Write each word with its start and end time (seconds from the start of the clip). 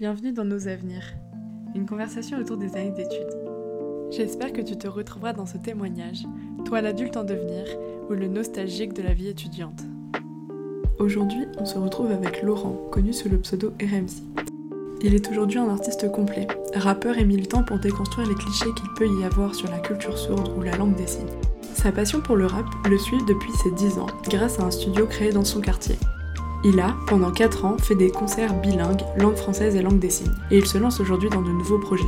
Bienvenue 0.00 0.32
dans 0.32 0.46
Nos 0.46 0.66
Avenirs, 0.66 1.12
une 1.74 1.84
conversation 1.84 2.38
autour 2.38 2.56
des 2.56 2.74
années 2.74 2.90
d'études. 2.90 3.36
J'espère 4.10 4.50
que 4.50 4.62
tu 4.62 4.78
te 4.78 4.88
retrouveras 4.88 5.34
dans 5.34 5.44
ce 5.44 5.58
témoignage, 5.58 6.22
toi 6.64 6.80
l'adulte 6.80 7.18
en 7.18 7.22
devenir 7.22 7.66
ou 8.08 8.14
le 8.14 8.26
nostalgique 8.26 8.94
de 8.94 9.02
la 9.02 9.12
vie 9.12 9.28
étudiante. 9.28 9.82
Aujourd'hui, 10.98 11.44
on 11.58 11.66
se 11.66 11.76
retrouve 11.76 12.12
avec 12.12 12.42
Laurent, 12.42 12.80
connu 12.90 13.12
sous 13.12 13.28
le 13.28 13.36
pseudo 13.40 13.74
RMC. 13.78 14.22
Il 15.02 15.14
est 15.14 15.28
aujourd'hui 15.28 15.58
un 15.58 15.68
artiste 15.68 16.10
complet, 16.10 16.46
rappeur 16.74 17.18
et 17.18 17.26
militant 17.26 17.62
pour 17.62 17.78
déconstruire 17.78 18.26
les 18.26 18.34
clichés 18.36 18.72
qu'il 18.74 18.88
peut 18.96 19.20
y 19.20 19.24
avoir 19.24 19.54
sur 19.54 19.70
la 19.70 19.80
culture 19.80 20.16
sourde 20.16 20.50
ou 20.56 20.62
la 20.62 20.78
langue 20.78 20.96
des 20.96 21.08
signes. 21.08 21.26
Sa 21.74 21.92
passion 21.92 22.22
pour 22.22 22.36
le 22.36 22.46
rap 22.46 22.64
le 22.88 22.96
suit 22.96 23.22
depuis 23.28 23.52
ses 23.62 23.72
10 23.72 23.98
ans, 23.98 24.06
grâce 24.30 24.60
à 24.60 24.62
un 24.62 24.70
studio 24.70 25.06
créé 25.06 25.30
dans 25.30 25.44
son 25.44 25.60
quartier. 25.60 25.96
Il 26.62 26.78
a, 26.78 26.94
pendant 27.06 27.30
4 27.30 27.64
ans, 27.64 27.76
fait 27.78 27.94
des 27.94 28.10
concerts 28.10 28.52
bilingues, 28.52 29.02
langue 29.16 29.36
française 29.36 29.76
et 29.76 29.82
langue 29.82 29.98
des 29.98 30.10
signes, 30.10 30.34
et 30.50 30.58
il 30.58 30.66
se 30.66 30.76
lance 30.76 31.00
aujourd'hui 31.00 31.30
dans 31.30 31.40
de 31.40 31.50
nouveaux 31.50 31.78
projets. 31.78 32.04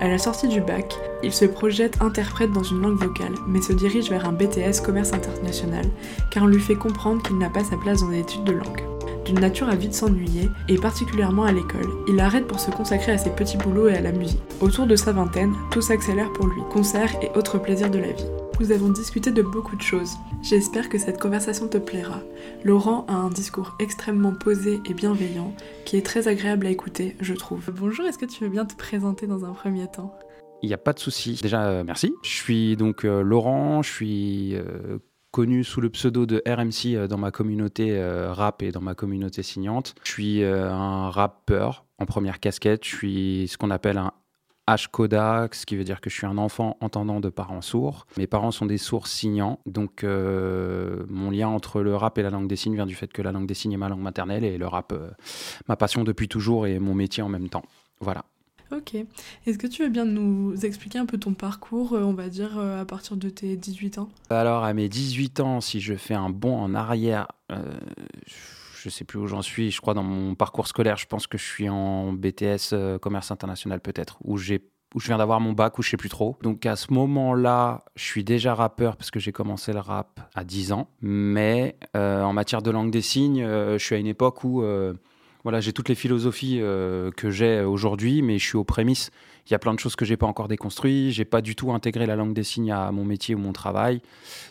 À 0.00 0.08
la 0.08 0.18
sortie 0.18 0.46
du 0.46 0.60
bac, 0.60 0.96
il 1.24 1.32
se 1.32 1.44
projette 1.44 2.00
interprète 2.00 2.52
dans 2.52 2.62
une 2.62 2.82
langue 2.82 2.98
vocale, 2.98 3.34
mais 3.48 3.60
se 3.60 3.72
dirige 3.72 4.08
vers 4.08 4.28
un 4.28 4.32
BTS 4.32 4.80
commerce 4.84 5.12
international, 5.12 5.86
car 6.30 6.44
on 6.44 6.46
lui 6.46 6.60
fait 6.60 6.76
comprendre 6.76 7.22
qu'il 7.22 7.38
n'a 7.38 7.50
pas 7.50 7.64
sa 7.64 7.76
place 7.76 8.02
dans 8.02 8.10
les 8.10 8.20
études 8.20 8.44
de 8.44 8.52
langue. 8.52 8.95
D'une 9.26 9.40
nature 9.40 9.68
à 9.68 9.74
vite 9.74 9.92
s'ennuyer, 9.92 10.48
et 10.68 10.76
particulièrement 10.76 11.42
à 11.42 11.50
l'école, 11.50 11.90
il 12.06 12.20
arrête 12.20 12.46
pour 12.46 12.60
se 12.60 12.70
consacrer 12.70 13.10
à 13.10 13.18
ses 13.18 13.30
petits 13.30 13.56
boulots 13.56 13.88
et 13.88 13.96
à 13.96 14.00
la 14.00 14.12
musique. 14.12 14.40
Autour 14.60 14.86
de 14.86 14.94
sa 14.94 15.10
vingtaine, 15.10 15.52
tout 15.72 15.80
s'accélère 15.80 16.32
pour 16.32 16.46
lui, 16.46 16.62
concerts 16.70 17.12
et 17.20 17.36
autres 17.36 17.58
plaisirs 17.58 17.90
de 17.90 17.98
la 17.98 18.12
vie. 18.12 18.24
Nous 18.60 18.70
avons 18.70 18.88
discuté 18.88 19.32
de 19.32 19.42
beaucoup 19.42 19.74
de 19.74 19.82
choses. 19.82 20.12
J'espère 20.42 20.88
que 20.88 20.96
cette 20.96 21.20
conversation 21.20 21.66
te 21.66 21.76
plaira. 21.76 22.20
Laurent 22.62 23.04
a 23.08 23.14
un 23.14 23.30
discours 23.30 23.76
extrêmement 23.80 24.32
posé 24.32 24.80
et 24.88 24.94
bienveillant, 24.94 25.52
qui 25.84 25.96
est 25.96 26.06
très 26.06 26.28
agréable 26.28 26.68
à 26.68 26.70
écouter, 26.70 27.16
je 27.20 27.34
trouve. 27.34 27.68
Bonjour, 27.76 28.06
est-ce 28.06 28.18
que 28.18 28.26
tu 28.26 28.44
veux 28.44 28.50
bien 28.50 28.64
te 28.64 28.76
présenter 28.76 29.26
dans 29.26 29.44
un 29.44 29.50
premier 29.50 29.88
temps? 29.88 30.14
Il 30.62 30.68
n'y 30.68 30.74
a 30.74 30.78
pas 30.78 30.92
de 30.92 30.98
souci. 30.98 31.38
Déjà, 31.42 31.66
euh, 31.66 31.84
merci. 31.84 32.14
Je 32.22 32.30
suis 32.30 32.76
donc 32.76 33.04
euh, 33.04 33.22
Laurent, 33.22 33.82
je 33.82 33.90
suis 33.90 34.54
euh, 34.54 34.98
connu 35.36 35.64
sous 35.64 35.82
le 35.82 35.90
pseudo 35.90 36.24
de 36.24 36.42
RMC 36.48 37.08
dans 37.08 37.18
ma 37.18 37.30
communauté 37.30 38.02
rap 38.30 38.62
et 38.62 38.72
dans 38.72 38.80
ma 38.80 38.94
communauté 38.94 39.42
signante. 39.42 39.94
Je 40.02 40.10
suis 40.10 40.42
un 40.42 41.10
rappeur 41.10 41.84
en 41.98 42.06
première 42.06 42.40
casquette, 42.40 42.84
je 42.84 42.96
suis 42.96 43.48
ce 43.48 43.58
qu'on 43.58 43.70
appelle 43.70 43.98
un 43.98 44.12
H-Coda, 44.68 45.48
ce 45.52 45.64
qui 45.64 45.76
veut 45.76 45.84
dire 45.84 46.00
que 46.00 46.10
je 46.10 46.16
suis 46.16 46.26
un 46.26 46.38
enfant 46.38 46.76
entendant 46.80 47.20
de 47.20 47.28
parents 47.28 47.60
sourds. 47.60 48.06
Mes 48.16 48.26
parents 48.26 48.50
sont 48.50 48.66
des 48.66 48.78
sourds 48.78 49.06
signants, 49.06 49.60
donc 49.64 50.02
euh, 50.02 51.04
mon 51.08 51.30
lien 51.30 51.48
entre 51.48 51.82
le 51.82 51.94
rap 51.94 52.18
et 52.18 52.22
la 52.22 52.30
langue 52.30 52.48
des 52.48 52.56
signes 52.56 52.74
vient 52.74 52.86
du 52.86 52.96
fait 52.96 53.12
que 53.12 53.22
la 53.22 53.30
langue 53.30 53.46
des 53.46 53.54
signes 53.54 53.72
est 53.72 53.78
ma 53.78 53.88
langue 53.88 54.00
maternelle 54.00 54.42
et 54.42 54.58
le 54.58 54.66
rap, 54.66 54.92
euh, 54.92 55.10
ma 55.68 55.76
passion 55.76 56.02
depuis 56.02 56.28
toujours 56.28 56.66
et 56.66 56.80
mon 56.80 56.94
métier 56.94 57.22
en 57.22 57.28
même 57.28 57.48
temps. 57.48 57.62
Voilà. 58.00 58.24
Ok. 58.72 58.94
Est-ce 59.46 59.58
que 59.58 59.66
tu 59.66 59.82
veux 59.82 59.88
bien 59.88 60.04
nous 60.04 60.54
expliquer 60.64 60.98
un 60.98 61.06
peu 61.06 61.18
ton 61.18 61.34
parcours, 61.34 61.92
euh, 61.92 62.02
on 62.02 62.14
va 62.14 62.28
dire, 62.28 62.58
à 62.58 62.84
partir 62.84 63.16
de 63.16 63.28
tes 63.28 63.56
18 63.56 63.98
ans? 63.98 64.08
Alors, 64.30 64.64
à 64.64 64.74
mes 64.74 64.88
18 64.88 65.40
ans, 65.40 65.60
si 65.60 65.80
je 65.80 65.94
fais 65.94 66.14
un 66.14 66.30
bond 66.30 66.58
en 66.58 66.74
arrière, 66.74 67.28
je 68.86 68.90
sais 68.90 69.04
plus 69.04 69.18
où 69.18 69.26
j'en 69.26 69.42
suis, 69.42 69.72
je 69.72 69.80
crois 69.80 69.94
dans 69.94 70.04
mon 70.04 70.36
parcours 70.36 70.68
scolaire, 70.68 70.96
je 70.96 71.06
pense 71.06 71.26
que 71.26 71.36
je 71.36 71.44
suis 71.44 71.68
en 71.68 72.12
BTS 72.12 72.72
euh, 72.72 72.98
commerce 72.98 73.32
international 73.32 73.80
peut-être, 73.80 74.18
où 74.24 74.36
j'ai 74.36 74.62
où 74.94 75.00
je 75.00 75.08
viens 75.08 75.18
d'avoir 75.18 75.40
mon 75.40 75.52
bac 75.52 75.76
ou 75.78 75.82
je 75.82 75.90
sais 75.90 75.96
plus 75.96 76.08
trop. 76.08 76.38
Donc 76.42 76.64
à 76.64 76.76
ce 76.76 76.92
moment-là, 76.92 77.84
je 77.96 78.04
suis 78.04 78.22
déjà 78.22 78.54
rappeur 78.54 78.96
parce 78.96 79.10
que 79.10 79.18
j'ai 79.18 79.32
commencé 79.32 79.72
le 79.72 79.80
rap 79.80 80.20
à 80.34 80.44
10 80.44 80.72
ans. 80.72 80.88
Mais 81.02 81.76
euh, 81.96 82.22
en 82.22 82.32
matière 82.32 82.62
de 82.62 82.70
langue 82.70 82.92
des 82.92 83.02
signes, 83.02 83.42
euh, 83.42 83.76
je 83.78 83.84
suis 83.84 83.96
à 83.96 83.98
une 83.98 84.06
époque 84.06 84.44
où 84.44 84.62
voilà, 85.42 85.60
j'ai 85.60 85.72
toutes 85.72 85.88
les 85.88 85.94
philosophies 85.94 86.58
que 86.58 87.30
j'ai 87.30 87.60
aujourd'hui, 87.62 88.22
mais 88.22 88.38
je 88.38 88.44
suis 88.44 88.56
aux 88.56 88.64
prémices. 88.64 89.10
Il 89.46 89.52
y 89.52 89.54
a 89.54 89.58
plein 89.58 89.74
de 89.74 89.78
choses 89.78 89.96
que 89.96 90.04
j'ai 90.04 90.16
pas 90.16 90.26
encore 90.26 90.48
déconstruites. 90.48 91.12
J'ai 91.12 91.24
pas 91.24 91.40
du 91.40 91.54
tout 91.54 91.72
intégré 91.72 92.06
la 92.06 92.16
langue 92.16 92.34
des 92.34 92.42
signes 92.42 92.72
à 92.72 92.90
mon 92.90 93.04
métier 93.04 93.34
ou 93.34 93.38
mon 93.38 93.52
travail. 93.52 94.00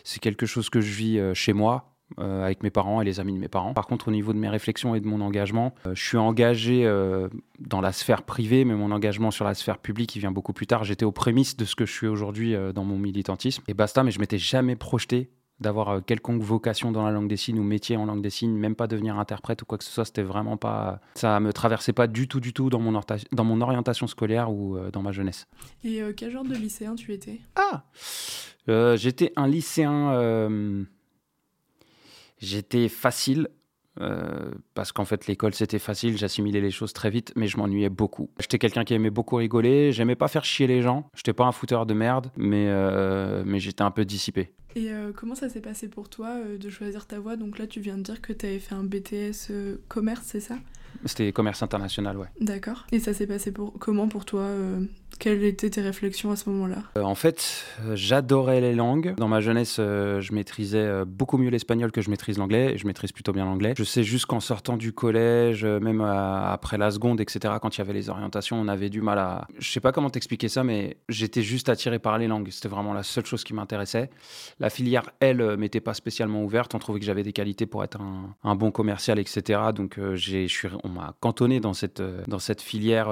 C'est 0.04 0.20
quelque 0.20 0.46
chose 0.46 0.70
que 0.70 0.80
je 0.80 0.92
vis 0.92 1.20
chez 1.34 1.52
moi 1.52 1.92
euh, 2.20 2.44
avec 2.44 2.62
mes 2.62 2.70
parents 2.70 3.02
et 3.02 3.04
les 3.04 3.18
amis 3.18 3.32
de 3.32 3.38
mes 3.38 3.48
parents. 3.48 3.74
Par 3.74 3.88
contre, 3.88 4.06
au 4.06 4.10
niveau 4.12 4.32
de 4.32 4.38
mes 4.38 4.48
réflexions 4.48 4.94
et 4.94 5.00
de 5.00 5.08
mon 5.08 5.20
engagement, 5.20 5.74
euh, 5.86 5.94
je 5.96 6.06
suis 6.06 6.16
engagé 6.16 6.86
euh, 6.86 7.28
dans 7.58 7.80
la 7.80 7.90
sphère 7.90 8.22
privée, 8.22 8.64
mais 8.64 8.76
mon 8.76 8.92
engagement 8.92 9.32
sur 9.32 9.44
la 9.44 9.54
sphère 9.54 9.78
publique, 9.78 10.14
il 10.14 10.20
vient 10.20 10.30
beaucoup 10.30 10.52
plus 10.52 10.68
tard. 10.68 10.84
J'étais 10.84 11.04
aux 11.04 11.10
prémices 11.10 11.56
de 11.56 11.64
ce 11.64 11.74
que 11.74 11.84
je 11.84 11.92
suis 11.92 12.06
aujourd'hui 12.06 12.54
dans 12.74 12.84
mon 12.84 12.96
militantisme. 12.96 13.64
Et 13.66 13.74
basta, 13.74 14.04
mais 14.04 14.12
je 14.12 14.20
m'étais 14.20 14.38
jamais 14.38 14.76
projeté 14.76 15.30
d'avoir 15.60 16.04
quelconque 16.04 16.42
vocation 16.42 16.92
dans 16.92 17.04
la 17.04 17.10
langue 17.10 17.28
des 17.28 17.36
signes 17.36 17.58
ou 17.58 17.62
métier 17.62 17.96
en 17.96 18.06
langue 18.06 18.22
des 18.22 18.30
signes, 18.30 18.56
même 18.56 18.74
pas 18.74 18.86
devenir 18.86 19.18
interprète 19.18 19.62
ou 19.62 19.64
quoi 19.64 19.78
que 19.78 19.84
ce 19.84 19.90
soit, 19.90 20.04
c'était 20.04 20.22
vraiment 20.22 20.56
pas. 20.56 21.00
Ça 21.14 21.40
me 21.40 21.52
traversait 21.52 21.92
pas 21.92 22.06
du 22.06 22.28
tout, 22.28 22.40
du 22.40 22.52
tout 22.52 22.68
dans 22.70 22.80
mon, 22.80 23.00
dans 23.32 23.44
mon 23.44 23.60
orientation 23.60 24.06
scolaire 24.06 24.50
ou 24.50 24.78
dans 24.92 25.02
ma 25.02 25.12
jeunesse. 25.12 25.46
Et 25.84 26.02
quel 26.16 26.30
genre 26.30 26.44
de 26.44 26.54
lycéen 26.54 26.94
tu 26.94 27.12
étais? 27.12 27.40
Ah 27.56 27.84
J'étais 28.96 29.32
un 29.36 29.46
lycéen 29.46 30.86
J'étais 32.38 32.88
facile. 32.88 33.48
Euh, 34.00 34.50
parce 34.74 34.92
qu'en 34.92 35.04
fait 35.04 35.26
l'école 35.26 35.54
c'était 35.54 35.78
facile, 35.78 36.16
j'assimilais 36.18 36.60
les 36.60 36.70
choses 36.70 36.92
très 36.92 37.10
vite, 37.10 37.32
mais 37.36 37.46
je 37.46 37.56
m'ennuyais 37.56 37.88
beaucoup. 37.88 38.30
J'étais 38.38 38.58
quelqu'un 38.58 38.84
qui 38.84 38.94
aimait 38.94 39.10
beaucoup 39.10 39.36
rigoler, 39.36 39.92
j'aimais 39.92 40.16
pas 40.16 40.28
faire 40.28 40.44
chier 40.44 40.66
les 40.66 40.82
gens, 40.82 41.10
j'étais 41.14 41.32
pas 41.32 41.44
un 41.44 41.52
fouteur 41.52 41.86
de 41.86 41.94
merde, 41.94 42.30
mais, 42.36 42.66
euh, 42.68 43.42
mais 43.46 43.58
j'étais 43.58 43.82
un 43.82 43.90
peu 43.90 44.04
dissipé. 44.04 44.52
Et 44.74 44.90
euh, 44.90 45.12
comment 45.14 45.34
ça 45.34 45.48
s'est 45.48 45.60
passé 45.60 45.88
pour 45.88 46.10
toi 46.10 46.36
de 46.60 46.68
choisir 46.68 47.06
ta 47.06 47.18
voie? 47.18 47.36
Donc 47.36 47.58
là 47.58 47.66
tu 47.66 47.80
viens 47.80 47.96
de 47.96 48.02
dire 48.02 48.20
que 48.20 48.32
tu 48.32 48.46
avais 48.46 48.58
fait 48.58 48.74
un 48.74 48.84
BTS 48.84 49.52
commerce, 49.88 50.24
c'est 50.26 50.40
ça? 50.40 50.56
C'était 51.04 51.32
commerce 51.32 51.62
international, 51.62 52.16
ouais. 52.16 52.28
D'accord. 52.40 52.86
Et 52.92 53.00
ça 53.00 53.14
s'est 53.14 53.26
passé 53.26 53.52
pour 53.52 53.74
comment 53.78 54.08
pour 54.08 54.24
toi 54.24 54.48
quelles 55.18 55.44
étaient 55.44 55.70
tes 55.70 55.80
réflexions 55.80 56.30
à 56.30 56.36
ce 56.36 56.48
moment-là? 56.50 56.82
Euh, 56.96 57.02
En 57.02 57.14
fait, 57.14 57.64
j'adorais 57.94 58.60
les 58.60 58.74
langues. 58.74 59.14
Dans 59.16 59.28
ma 59.28 59.40
jeunesse, 59.40 59.76
euh, 59.78 60.20
je 60.20 60.32
maîtrisais 60.32 60.78
euh, 60.78 61.04
beaucoup 61.04 61.38
mieux 61.38 61.50
l'espagnol 61.50 61.92
que 61.92 62.00
je 62.00 62.10
maîtrise 62.10 62.38
l'anglais. 62.38 62.76
Je 62.76 62.86
maîtrise 62.86 63.12
plutôt 63.12 63.32
bien 63.32 63.44
l'anglais. 63.44 63.74
Je 63.76 63.84
sais 63.84 64.04
juste 64.04 64.26
qu'en 64.26 64.40
sortant 64.40 64.76
du 64.76 64.92
collège, 64.92 65.64
même 65.64 66.00
après 66.00 66.78
la 66.78 66.90
seconde, 66.90 67.20
etc., 67.20 67.54
quand 67.60 67.76
il 67.76 67.78
y 67.78 67.80
avait 67.82 67.92
les 67.92 68.10
orientations, 68.10 68.60
on 68.60 68.68
avait 68.68 68.90
du 68.90 69.00
mal 69.00 69.18
à. 69.18 69.46
Je 69.58 69.70
sais 69.70 69.80
pas 69.80 69.92
comment 69.92 70.10
t'expliquer 70.10 70.48
ça, 70.48 70.64
mais 70.64 70.96
j'étais 71.08 71.42
juste 71.42 71.68
attiré 71.68 71.98
par 71.98 72.18
les 72.18 72.26
langues. 72.26 72.48
C'était 72.50 72.68
vraiment 72.68 72.92
la 72.92 73.02
seule 73.02 73.26
chose 73.26 73.44
qui 73.44 73.54
m'intéressait. 73.54 74.10
La 74.60 74.70
filière, 74.70 75.10
elle, 75.20 75.56
m'était 75.56 75.80
pas 75.80 75.94
spécialement 75.94 76.42
ouverte. 76.42 76.74
On 76.74 76.78
trouvait 76.78 77.00
que 77.00 77.06
j'avais 77.06 77.22
des 77.22 77.32
qualités 77.32 77.66
pour 77.66 77.84
être 77.84 77.98
un, 78.44 78.54
bon 78.56 78.70
commercial, 78.70 79.18
etc. 79.18 79.60
Donc, 79.74 79.98
j'ai, 80.14 80.46
on 80.84 80.88
m'a 80.88 81.14
cantonné 81.20 81.60
dans 81.60 81.74
cette, 81.74 82.02
dans 82.28 82.38
cette 82.38 82.62
filière. 82.62 83.06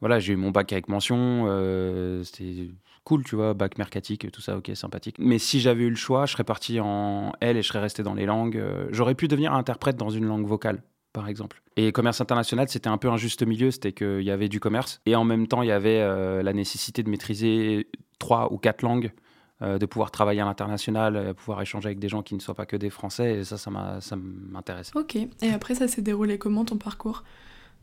voilà, 0.00 0.18
j'ai 0.18 0.32
eu 0.32 0.36
mon 0.36 0.50
bac 0.50 0.72
avec 0.72 0.88
mention 0.88 1.11
euh, 1.14 2.22
c'était 2.24 2.70
cool, 3.04 3.24
tu 3.24 3.36
vois, 3.36 3.54
bac 3.54 3.78
mercatique, 3.78 4.30
tout 4.30 4.40
ça, 4.40 4.56
ok, 4.56 4.70
sympathique. 4.74 5.16
Mais 5.18 5.38
si 5.38 5.60
j'avais 5.60 5.84
eu 5.84 5.90
le 5.90 5.96
choix, 5.96 6.26
je 6.26 6.32
serais 6.32 6.44
parti 6.44 6.80
en 6.80 7.32
L 7.40 7.56
et 7.56 7.62
je 7.62 7.68
serais 7.68 7.80
resté 7.80 8.02
dans 8.02 8.14
les 8.14 8.26
langues. 8.26 8.56
Euh, 8.56 8.86
j'aurais 8.90 9.14
pu 9.14 9.28
devenir 9.28 9.52
interprète 9.52 9.96
dans 9.96 10.10
une 10.10 10.26
langue 10.26 10.46
vocale, 10.46 10.82
par 11.12 11.28
exemple. 11.28 11.62
Et 11.76 11.90
commerce 11.92 12.20
international, 12.20 12.68
c'était 12.68 12.88
un 12.88 12.98
peu 12.98 13.08
un 13.08 13.16
juste 13.16 13.44
milieu, 13.46 13.70
c'était 13.70 13.92
qu'il 13.92 14.22
y 14.22 14.30
avait 14.30 14.48
du 14.48 14.60
commerce 14.60 15.00
et 15.06 15.16
en 15.16 15.24
même 15.24 15.46
temps, 15.46 15.62
il 15.62 15.68
y 15.68 15.72
avait 15.72 16.00
euh, 16.00 16.42
la 16.42 16.52
nécessité 16.52 17.02
de 17.02 17.10
maîtriser 17.10 17.88
trois 18.18 18.52
ou 18.52 18.58
quatre 18.58 18.82
langues 18.82 19.12
de 19.60 19.86
pouvoir 19.86 20.10
travailler 20.10 20.40
à 20.40 20.44
l'international, 20.44 21.34
pouvoir 21.34 21.62
échanger 21.62 21.86
avec 21.86 22.00
des 22.00 22.08
gens 22.08 22.22
qui 22.22 22.34
ne 22.34 22.40
soient 22.40 22.56
pas 22.56 22.66
que 22.66 22.76
des 22.76 22.90
Français, 22.90 23.34
et 23.38 23.44
ça, 23.44 23.58
ça 23.58 23.70
m'intéresse. 23.70 24.90
Ok, 24.96 25.14
et 25.14 25.50
après, 25.54 25.76
ça 25.76 25.86
s'est 25.86 26.02
déroulé 26.02 26.36
comment 26.36 26.64
ton 26.64 26.78
parcours? 26.78 27.22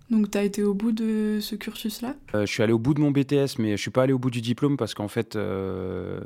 Donc, 0.09 0.31
tu 0.31 0.37
as 0.37 0.43
été 0.43 0.63
au 0.63 0.73
bout 0.73 0.91
de 0.91 1.37
ce 1.39 1.55
cursus-là? 1.55 2.15
Euh, 2.33 2.45
Je 2.45 2.51
suis 2.51 2.63
allé 2.63 2.73
au 2.73 2.79
bout 2.79 2.95
de 2.95 2.99
mon 2.99 3.11
BTS, 3.11 3.59
mais 3.59 3.77
je 3.77 3.81
suis 3.81 3.91
pas 3.91 4.03
allé 4.03 4.13
au 4.13 4.17
bout 4.17 4.31
du 4.31 4.41
diplôme 4.41 4.75
parce 4.75 4.95
qu'en 4.95 5.07
fait, 5.07 5.35
euh, 5.35 6.19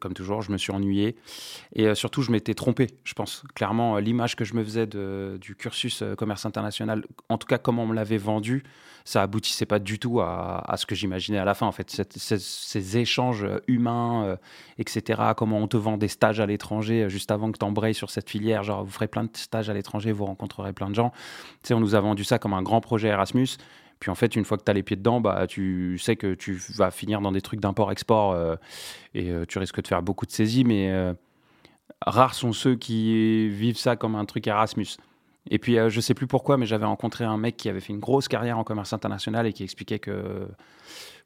comme 0.00 0.14
toujours, 0.14 0.40
je 0.40 0.50
me 0.50 0.56
suis 0.56 0.72
ennuyé. 0.72 1.14
Et 1.74 1.86
euh, 1.86 1.94
surtout, 1.94 2.22
je 2.22 2.32
m'étais 2.32 2.54
trompé, 2.54 2.86
je 3.04 3.12
pense. 3.12 3.42
Clairement, 3.54 3.98
l'image 3.98 4.34
que 4.34 4.44
je 4.44 4.54
me 4.54 4.64
faisais 4.64 4.86
du 4.86 5.54
cursus 5.56 6.02
commerce 6.16 6.46
international, 6.46 7.04
en 7.28 7.36
tout 7.36 7.46
cas, 7.46 7.58
comment 7.58 7.82
on 7.82 7.86
me 7.86 7.94
l'avait 7.94 8.16
vendu, 8.18 8.62
ça 9.08 9.22
aboutissait 9.22 9.64
pas 9.64 9.78
du 9.78 9.98
tout 9.98 10.20
à, 10.20 10.74
ce 10.76 10.84
que 10.84 10.94
j'imaginais 10.94 11.38
à 11.38 11.44
la 11.44 11.54
fin. 11.54 11.66
En 11.66 11.72
fait, 11.72 11.90
ces, 11.90 12.98
échanges 12.98 13.46
humains, 13.66 14.36
etc., 14.76 15.22
comment 15.36 15.58
on 15.58 15.68
te 15.68 15.78
vend 15.78 15.96
des 15.96 16.08
stages 16.08 16.40
à 16.40 16.46
l'étranger 16.46 17.08
juste 17.08 17.30
avant 17.30 17.50
que 17.50 17.58
tu 17.58 17.64
embrayes 17.64 17.94
sur 17.94 18.10
cette 18.10 18.28
filière, 18.28 18.62
genre 18.64 18.84
vous 18.84 18.90
ferez 18.90 19.08
plein 19.08 19.24
de 19.24 19.30
stages 19.32 19.70
à 19.70 19.74
l'étranger, 19.74 20.12
vous 20.12 20.26
rencontrerez 20.26 20.74
plein 20.74 20.90
de 20.90 20.94
gens. 20.94 21.10
Tu 21.62 21.68
sais, 21.68 21.74
on 21.74 21.80
nous 21.80 21.94
a 21.94 22.00
vendu 22.00 22.22
ça 22.22 22.38
comme 22.38 22.52
un 22.52 22.62
grand 22.62 22.82
projet 22.82 23.08
Erasmus. 23.08 23.56
Puis 24.00 24.10
en 24.10 24.14
fait, 24.14 24.36
une 24.36 24.44
fois 24.44 24.58
que 24.58 24.64
tu 24.64 24.70
as 24.70 24.74
les 24.74 24.82
pieds 24.82 24.96
dedans, 24.96 25.20
bah, 25.20 25.46
tu 25.46 25.98
sais 25.98 26.16
que 26.16 26.34
tu 26.34 26.60
vas 26.74 26.90
finir 26.90 27.20
dans 27.20 27.32
des 27.32 27.40
trucs 27.40 27.60
d'import-export 27.60 28.32
euh, 28.32 28.56
et 29.14 29.30
euh, 29.30 29.44
tu 29.46 29.58
risques 29.58 29.82
de 29.82 29.88
faire 29.88 30.02
beaucoup 30.02 30.26
de 30.26 30.30
saisies, 30.30 30.64
mais 30.64 30.90
euh, 30.90 31.14
rares 32.06 32.34
sont 32.34 32.52
ceux 32.52 32.76
qui 32.76 33.48
vivent 33.48 33.78
ça 33.78 33.96
comme 33.96 34.14
un 34.14 34.24
truc 34.24 34.46
Erasmus. 34.46 34.98
Et 35.50 35.58
puis, 35.58 35.76
je 35.88 36.00
sais 36.00 36.14
plus 36.14 36.26
pourquoi, 36.26 36.56
mais 36.56 36.66
j'avais 36.66 36.86
rencontré 36.86 37.24
un 37.24 37.36
mec 37.36 37.56
qui 37.56 37.68
avait 37.68 37.80
fait 37.80 37.92
une 37.92 38.00
grosse 38.00 38.28
carrière 38.28 38.58
en 38.58 38.64
commerce 38.64 38.92
international 38.92 39.46
et 39.46 39.52
qui 39.52 39.62
expliquait 39.64 39.98
que 39.98 40.46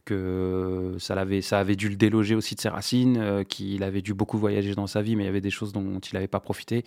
que 0.04 0.96
ça 0.98 1.14
avait, 1.14 1.42
ça 1.42 1.60
avait 1.60 1.76
dû 1.76 1.88
le 1.88 1.94
déloger 1.94 2.34
aussi 2.34 2.56
de 2.56 2.60
ses 2.60 2.68
racines, 2.68 3.44
qu'il 3.48 3.84
avait 3.84 4.02
dû 4.02 4.14
beaucoup 4.14 4.36
voyager 4.36 4.74
dans 4.74 4.88
sa 4.88 5.00
vie, 5.00 5.14
mais 5.14 5.22
il 5.22 5.26
y 5.26 5.28
avait 5.28 5.40
des 5.40 5.50
choses 5.50 5.72
dont 5.72 6.00
il 6.00 6.14
n'avait 6.14 6.26
pas 6.26 6.40
profité. 6.40 6.82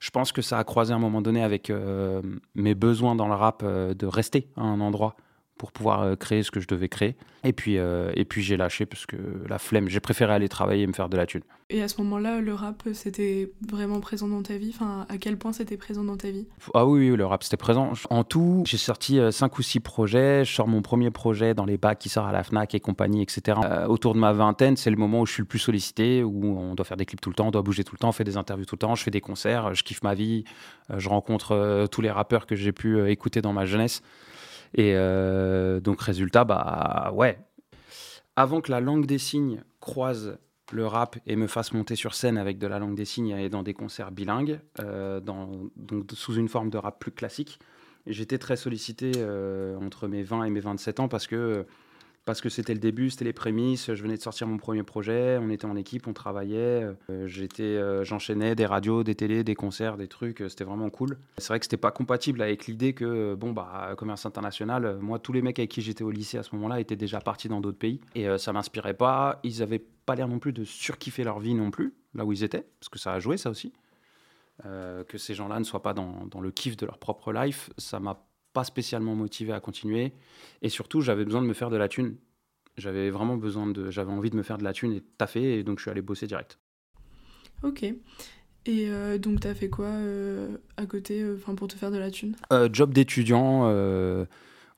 Je 0.00 0.10
pense 0.10 0.32
que 0.32 0.42
ça 0.42 0.58
a 0.58 0.64
croisé 0.64 0.92
à 0.92 0.96
un 0.96 0.98
moment 0.98 1.22
donné 1.22 1.42
avec 1.42 1.72
mes 2.54 2.74
besoins 2.74 3.14
dans 3.14 3.26
le 3.26 3.34
rap 3.34 3.64
de 3.64 4.06
rester 4.06 4.48
à 4.56 4.62
un 4.62 4.80
endroit 4.80 5.16
pour 5.58 5.72
pouvoir 5.72 6.02
euh, 6.02 6.16
créer 6.16 6.42
ce 6.42 6.50
que 6.50 6.60
je 6.60 6.68
devais 6.68 6.88
créer. 6.88 7.16
Et 7.44 7.52
puis, 7.52 7.78
euh, 7.78 8.10
et 8.14 8.24
puis 8.24 8.42
j'ai 8.42 8.56
lâché 8.56 8.86
parce 8.86 9.06
que 9.06 9.16
la 9.48 9.58
flemme, 9.58 9.88
j'ai 9.88 10.00
préféré 10.00 10.32
aller 10.32 10.48
travailler 10.48 10.84
et 10.84 10.86
me 10.86 10.92
faire 10.92 11.08
de 11.08 11.16
la 11.16 11.26
thune. 11.26 11.42
Et 11.70 11.82
à 11.82 11.88
ce 11.88 12.00
moment-là, 12.00 12.40
le 12.40 12.54
rap, 12.54 12.82
c'était 12.94 13.52
vraiment 13.68 14.00
présent 14.00 14.26
dans 14.26 14.42
ta 14.42 14.56
vie? 14.56 14.72
Enfin, 14.74 15.06
À 15.08 15.18
quel 15.18 15.36
point 15.36 15.52
c'était 15.52 15.76
présent 15.76 16.02
dans 16.02 16.16
ta 16.16 16.30
vie? 16.30 16.46
Ah 16.74 16.86
oui, 16.86 17.10
oui, 17.10 17.16
le 17.16 17.26
rap, 17.26 17.42
c'était 17.42 17.58
présent. 17.58 17.92
En 18.08 18.24
tout, 18.24 18.62
j'ai 18.66 18.78
sorti 18.78 19.20
5 19.30 19.58
ou 19.58 19.62
6 19.62 19.80
projets. 19.80 20.44
Je 20.44 20.52
sors 20.52 20.66
mon 20.66 20.80
premier 20.80 21.10
projet 21.10 21.52
dans 21.52 21.66
les 21.66 21.76
bacs 21.76 21.98
qui 21.98 22.08
sort 22.08 22.26
à 22.26 22.32
la 22.32 22.42
FNAC 22.42 22.74
et 22.74 22.80
compagnie, 22.80 23.22
etc. 23.22 23.58
autour 23.88 24.14
de 24.14 24.18
ma 24.18 24.32
vingtaine, 24.32 24.76
c'est 24.76 24.90
le 24.90 24.96
moment 24.96 25.20
où 25.20 25.26
je 25.26 25.32
suis 25.32 25.42
le 25.42 25.46
plus 25.46 25.58
sollicité, 25.58 26.24
où 26.24 26.58
on 26.58 26.74
doit 26.74 26.86
faire 26.86 26.96
des 26.96 27.04
clips 27.04 27.20
tout 27.20 27.30
le 27.30 27.34
temps, 27.34 27.48
on 27.48 27.50
doit 27.50 27.62
bouger 27.62 27.84
tout 27.84 27.94
le 27.94 27.98
temps, 27.98 28.08
on 28.08 28.12
fait 28.12 28.24
des 28.24 28.38
interviews 28.38 28.64
tout 28.64 28.76
le 28.76 28.80
temps, 28.80 28.94
je 28.94 29.02
fais 29.02 29.10
des 29.10 29.20
concerts, 29.20 29.74
je 29.74 29.82
kiffe 29.82 30.02
ma 30.02 30.14
vie, 30.14 30.44
je 30.96 31.08
rencontre 31.08 31.86
tous 31.90 32.00
les 32.00 32.10
rappeurs 32.10 32.46
que 32.46 32.56
j'ai 32.56 32.72
pu 32.72 33.08
écouter 33.10 33.42
dans 33.42 33.52
ma 33.52 33.66
jeunesse. 33.66 34.02
Et 34.74 34.92
euh, 34.94 35.80
donc, 35.80 36.00
résultat, 36.00 36.44
bah 36.44 37.10
ouais. 37.14 37.38
Avant 38.36 38.60
que 38.60 38.70
la 38.70 38.80
langue 38.80 39.06
des 39.06 39.18
signes 39.18 39.62
croise 39.80 40.38
le 40.72 40.86
rap 40.86 41.16
et 41.26 41.36
me 41.36 41.46
fasse 41.46 41.72
monter 41.72 41.96
sur 41.96 42.14
scène 42.14 42.38
avec 42.38 42.58
de 42.58 42.66
la 42.66 42.78
langue 42.78 42.94
des 42.94 43.04
signes 43.04 43.30
et 43.30 43.48
dans 43.48 43.62
des 43.62 43.74
concerts 43.74 44.10
bilingues, 44.10 44.60
euh, 44.80 45.20
donc 45.20 46.12
sous 46.12 46.34
une 46.34 46.48
forme 46.48 46.70
de 46.70 46.78
rap 46.78 46.98
plus 46.98 47.10
classique, 47.10 47.58
j'étais 48.06 48.38
très 48.38 48.56
sollicité 48.56 49.12
euh, 49.16 49.76
entre 49.78 50.08
mes 50.08 50.22
20 50.22 50.44
et 50.44 50.50
mes 50.50 50.60
27 50.60 51.00
ans 51.00 51.08
parce 51.08 51.26
que 51.26 51.66
parce 52.28 52.42
que 52.42 52.50
c'était 52.50 52.74
le 52.74 52.78
début, 52.78 53.08
c'était 53.08 53.24
les 53.24 53.32
prémices. 53.32 53.94
Je 53.94 54.02
venais 54.02 54.18
de 54.18 54.20
sortir 54.20 54.46
mon 54.46 54.58
premier 54.58 54.82
projet, 54.82 55.38
on 55.40 55.48
était 55.48 55.64
en 55.64 55.76
équipe, 55.76 56.06
on 56.06 56.12
travaillait. 56.12 56.84
Euh, 57.08 57.26
j'étais, 57.26 57.62
euh, 57.62 58.04
j'enchaînais 58.04 58.54
des 58.54 58.66
radios, 58.66 59.02
des 59.02 59.14
télés, 59.14 59.44
des 59.44 59.54
concerts, 59.54 59.96
des 59.96 60.08
trucs. 60.08 60.44
C'était 60.46 60.64
vraiment 60.64 60.90
cool. 60.90 61.16
C'est 61.38 61.48
vrai 61.48 61.58
que 61.58 61.64
c'était 61.64 61.78
pas 61.78 61.90
compatible 61.90 62.42
avec 62.42 62.66
l'idée 62.66 62.92
que 62.92 63.34
bon 63.34 63.52
bah 63.52 63.94
commerce 63.96 64.26
international. 64.26 64.98
Moi, 65.00 65.18
tous 65.18 65.32
les 65.32 65.40
mecs 65.40 65.58
avec 65.58 65.70
qui 65.70 65.80
j'étais 65.80 66.04
au 66.04 66.10
lycée 66.10 66.36
à 66.36 66.42
ce 66.42 66.54
moment-là 66.56 66.80
étaient 66.80 66.96
déjà 66.96 67.18
partis 67.18 67.48
dans 67.48 67.62
d'autres 67.62 67.78
pays 67.78 68.02
et 68.14 68.28
euh, 68.28 68.36
ça 68.36 68.52
m'inspirait 68.52 68.92
pas. 68.92 69.40
Ils 69.42 69.62
avaient 69.62 69.82
pas 70.04 70.14
l'air 70.14 70.28
non 70.28 70.38
plus 70.38 70.52
de 70.52 70.64
surkiffer 70.64 71.24
leur 71.24 71.38
vie 71.38 71.54
non 71.54 71.70
plus 71.70 71.94
là 72.14 72.26
où 72.26 72.32
ils 72.34 72.44
étaient, 72.44 72.66
parce 72.78 72.90
que 72.90 72.98
ça 72.98 73.14
a 73.14 73.20
joué 73.20 73.38
ça 73.38 73.48
aussi. 73.48 73.72
que 74.64 75.16
ces 75.16 75.32
gens-là 75.32 75.58
ne 75.60 75.64
soient 75.64 75.82
pas 75.82 75.94
dans, 75.94 76.26
dans 76.26 76.42
le 76.42 76.50
kiff 76.50 76.76
de 76.76 76.84
leur 76.84 76.98
propre 76.98 77.32
life, 77.32 77.70
ça 77.78 78.00
m'a 78.00 78.27
pas 78.58 78.64
spécialement 78.64 79.14
motivé 79.14 79.52
à 79.52 79.60
continuer. 79.60 80.12
Et 80.62 80.68
surtout, 80.68 81.00
j'avais 81.00 81.24
besoin 81.24 81.42
de 81.42 81.46
me 81.46 81.52
faire 81.52 81.70
de 81.70 81.76
la 81.76 81.86
thune. 81.86 82.16
J'avais 82.76 83.08
vraiment 83.08 83.36
besoin 83.36 83.68
de. 83.68 83.88
J'avais 83.88 84.10
envie 84.10 84.30
de 84.30 84.36
me 84.36 84.42
faire 84.42 84.58
de 84.58 84.64
la 84.64 84.72
thune 84.72 84.92
et 84.94 85.00
de 85.00 85.06
taffer, 85.16 85.60
et 85.60 85.62
donc 85.62 85.78
je 85.78 85.82
suis 85.82 85.90
allé 85.92 86.02
bosser 86.02 86.26
direct. 86.26 86.58
Ok. 87.62 87.84
Et 87.84 87.94
euh, 88.66 89.16
donc, 89.16 89.38
tu 89.40 89.46
as 89.46 89.54
fait 89.54 89.68
quoi 89.68 89.86
euh, 89.86 90.56
à 90.76 90.86
côté 90.86 91.22
euh, 91.22 91.36
pour 91.36 91.68
te 91.68 91.76
faire 91.76 91.92
de 91.92 91.98
la 91.98 92.10
thune? 92.10 92.34
Job 92.72 92.92
d'étudiant, 92.92 93.70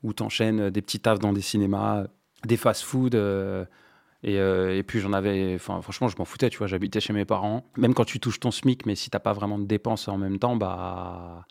où 0.02 0.12
tu 0.12 0.22
enchaînes 0.22 0.68
des 0.68 0.82
petits 0.82 1.00
tafs 1.00 1.18
dans 1.18 1.32
des 1.32 1.40
cinémas, 1.40 2.04
des 2.44 2.58
fast-food. 2.58 3.14
Et, 4.22 4.34
et, 4.34 4.82
puis 4.82 5.00
j'en 5.00 5.14
avais, 5.14 5.54
enfin 5.54 5.80
franchement 5.80 6.08
je 6.08 6.16
m'en 6.18 6.26
foutais, 6.26 6.50
tu 6.50 6.58
vois, 6.58 6.66
j'habitais 6.66 7.00
chez 7.00 7.14
mes 7.14 7.24
parents. 7.24 7.64
Même 7.78 7.94
quand 7.94 8.04
tu 8.04 8.20
touches 8.20 8.40
ton 8.40 8.50
SMIC, 8.50 8.84
mais 8.84 8.94
si 8.94 9.08
t'as 9.08 9.20
pas 9.20 9.32
vraiment 9.32 9.58
de 9.58 9.64
dépenses 9.64 10.06
en 10.08 10.18
même 10.18 10.38
temps, 10.38 10.56
bah 10.56 11.46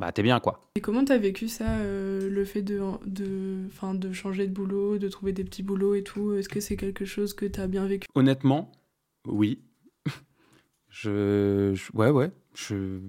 bah 0.00 0.10
t'es 0.12 0.22
bien 0.22 0.40
quoi. 0.40 0.66
Et 0.74 0.80
comment 0.80 1.04
t'as 1.04 1.18
vécu 1.18 1.46
ça, 1.46 1.68
euh, 1.68 2.30
le 2.30 2.44
fait 2.46 2.62
de, 2.62 2.80
de, 3.04 3.68
fin, 3.68 3.94
de 3.94 4.12
changer 4.12 4.46
de 4.46 4.52
boulot, 4.52 4.96
de 4.96 5.08
trouver 5.08 5.32
des 5.32 5.44
petits 5.44 5.62
boulots 5.62 5.94
et 5.94 6.02
tout? 6.02 6.32
Est-ce 6.32 6.48
que 6.48 6.58
c'est 6.58 6.76
quelque 6.76 7.04
chose 7.04 7.34
que 7.34 7.44
t'as 7.44 7.66
bien 7.66 7.86
vécu? 7.86 8.08
Honnêtement, 8.14 8.72
oui. 9.26 9.60
je, 10.88 11.74
ouais, 11.92 12.08
ouais. 12.08 12.30
Je, 12.54 13.00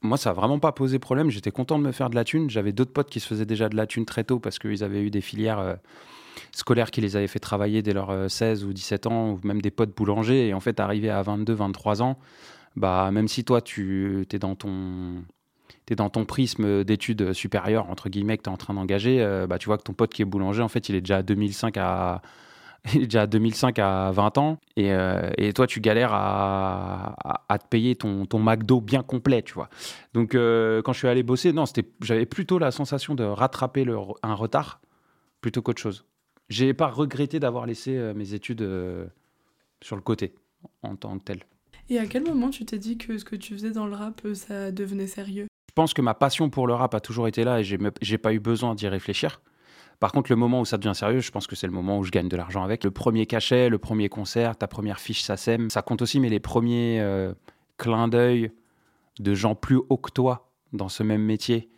moi, 0.00 0.16
ça 0.16 0.30
a 0.30 0.32
vraiment 0.32 0.58
pas 0.58 0.72
posé 0.72 0.98
problème. 0.98 1.28
J'étais 1.28 1.50
content 1.50 1.78
de 1.78 1.84
me 1.84 1.92
faire 1.92 2.08
de 2.08 2.14
la 2.14 2.24
thune. 2.24 2.48
J'avais 2.48 2.72
d'autres 2.72 2.92
potes 2.92 3.10
qui 3.10 3.20
se 3.20 3.26
faisaient 3.26 3.46
déjà 3.46 3.68
de 3.68 3.76
la 3.76 3.86
thune 3.86 4.06
très 4.06 4.24
tôt 4.24 4.38
parce 4.38 4.58
qu'ils 4.58 4.82
avaient 4.82 5.02
eu 5.02 5.10
des 5.10 5.20
filières 5.20 5.58
euh, 5.58 5.74
scolaires 6.52 6.90
qui 6.90 7.02
les 7.02 7.16
avaient 7.16 7.26
fait 7.26 7.38
travailler 7.38 7.82
dès 7.82 7.92
leurs 7.92 8.30
16 8.30 8.64
euh, 8.64 8.68
ou 8.68 8.72
17 8.72 9.06
ans, 9.06 9.32
ou 9.32 9.40
même 9.46 9.60
des 9.60 9.70
potes 9.70 9.94
boulangers. 9.94 10.48
Et 10.48 10.54
en 10.54 10.60
fait, 10.60 10.80
arrivé 10.80 11.10
à 11.10 11.20
22, 11.20 11.52
23 11.52 12.00
ans, 12.00 12.18
bah, 12.76 13.10
même 13.12 13.28
si 13.28 13.44
toi, 13.44 13.60
tu 13.60 14.26
es 14.32 14.38
dans 14.38 14.54
ton 14.54 15.22
tu 15.88 15.94
dans 15.94 16.10
ton 16.10 16.24
prisme 16.24 16.84
d'études 16.84 17.32
supérieures, 17.32 17.88
entre 17.88 18.08
guillemets, 18.08 18.36
que 18.36 18.42
tu 18.42 18.50
es 18.50 18.52
en 18.52 18.56
train 18.56 18.74
d'engager, 18.74 19.22
euh, 19.22 19.46
bah, 19.46 19.58
tu 19.58 19.66
vois 19.66 19.78
que 19.78 19.82
ton 19.82 19.94
pote 19.94 20.12
qui 20.12 20.22
est 20.22 20.26
boulanger, 20.26 20.62
en 20.62 20.68
fait, 20.68 20.88
il 20.88 20.94
est 20.94 21.00
déjà 21.00 21.18
à 21.18 21.22
2005 21.22 21.76
à, 21.78 22.22
déjà 22.94 23.22
à 23.22 23.26
2005 23.26 23.78
à 23.78 24.10
20 24.12 24.38
ans. 24.38 24.58
Et, 24.76 24.92
euh, 24.92 25.30
et 25.38 25.52
toi 25.52 25.66
tu 25.66 25.80
galères 25.80 26.12
à, 26.12 27.44
à, 27.48 27.58
te 27.58 27.66
payer 27.68 27.96
ton, 27.96 28.26
ton 28.26 28.38
McDo 28.38 28.80
bien 28.80 29.02
complet 29.02 29.42
tu 29.42 29.54
vois. 29.54 29.68
Donc 30.14 30.34
euh, 30.34 30.82
quand 30.82 30.92
je 30.92 30.98
suis 30.98 31.08
allé 31.08 31.22
bosser 31.22 31.52
non 31.52 31.64
j'avais 32.00 32.26
plutôt 32.26 32.58
la 32.58 32.70
sensation 32.70 33.14
de 33.14 33.24
rattraper 33.24 33.84
le, 33.84 33.96
un 34.22 34.34
retard 34.34 34.80
plutôt 35.40 35.62
qu'autre 35.62 35.80
chose. 35.80 36.04
J'ai 36.48 36.72
pas 36.74 36.86
regretté 36.88 37.40
d'avoir 37.40 37.66
laissé 37.66 38.12
mes 38.14 38.32
études 38.34 38.66
sur 39.82 39.96
le 39.96 40.02
côté 40.02 40.34
en 40.82 40.96
tant 40.96 41.18
que 41.18 41.24
tel. 41.24 41.44
Et 41.90 41.98
à 41.98 42.06
quel 42.06 42.22
moment 42.22 42.50
tu 42.50 42.64
t'es 42.64 42.78
dit 42.78 42.96
que 42.96 43.18
ce 43.18 43.24
que 43.24 43.36
tu 43.36 43.54
faisais 43.54 43.70
dans 43.70 43.86
le 43.86 43.94
rap 43.94 44.22
ça 44.34 44.70
devenait 44.70 45.06
sérieux? 45.06 45.47
Pense 45.78 45.94
que 45.94 46.02
ma 46.02 46.14
passion 46.14 46.50
pour 46.50 46.66
le 46.66 46.74
rap 46.74 46.92
a 46.96 46.98
toujours 46.98 47.28
été 47.28 47.44
là 47.44 47.60
et 47.60 47.62
j'ai 47.62 48.18
pas 48.18 48.32
eu 48.32 48.40
besoin 48.40 48.74
d'y 48.74 48.88
réfléchir. 48.88 49.40
Par 50.00 50.10
contre, 50.10 50.32
le 50.32 50.34
moment 50.34 50.60
où 50.60 50.64
ça 50.64 50.76
devient 50.76 50.92
sérieux, 50.92 51.20
je 51.20 51.30
pense 51.30 51.46
que 51.46 51.54
c'est 51.54 51.68
le 51.68 51.72
moment 51.72 52.00
où 52.00 52.02
je 52.02 52.10
gagne 52.10 52.28
de 52.28 52.36
l'argent 52.36 52.64
avec. 52.64 52.82
Le 52.82 52.90
premier 52.90 53.26
cachet, 53.26 53.68
le 53.68 53.78
premier 53.78 54.08
concert, 54.08 54.56
ta 54.56 54.66
première 54.66 54.98
fiche 54.98 55.22
SACEM, 55.22 55.70
ça 55.70 55.82
compte 55.82 56.02
aussi, 56.02 56.18
mais 56.18 56.30
les 56.30 56.40
premiers 56.40 56.98
euh, 57.00 57.32
clins 57.76 58.08
d'œil 58.08 58.50
de 59.20 59.34
gens 59.34 59.54
plus 59.54 59.76
hauts 59.88 59.98
que 59.98 60.10
toi 60.10 60.50
dans 60.72 60.88
ce 60.88 61.04
même 61.04 61.22
métier, 61.22 61.70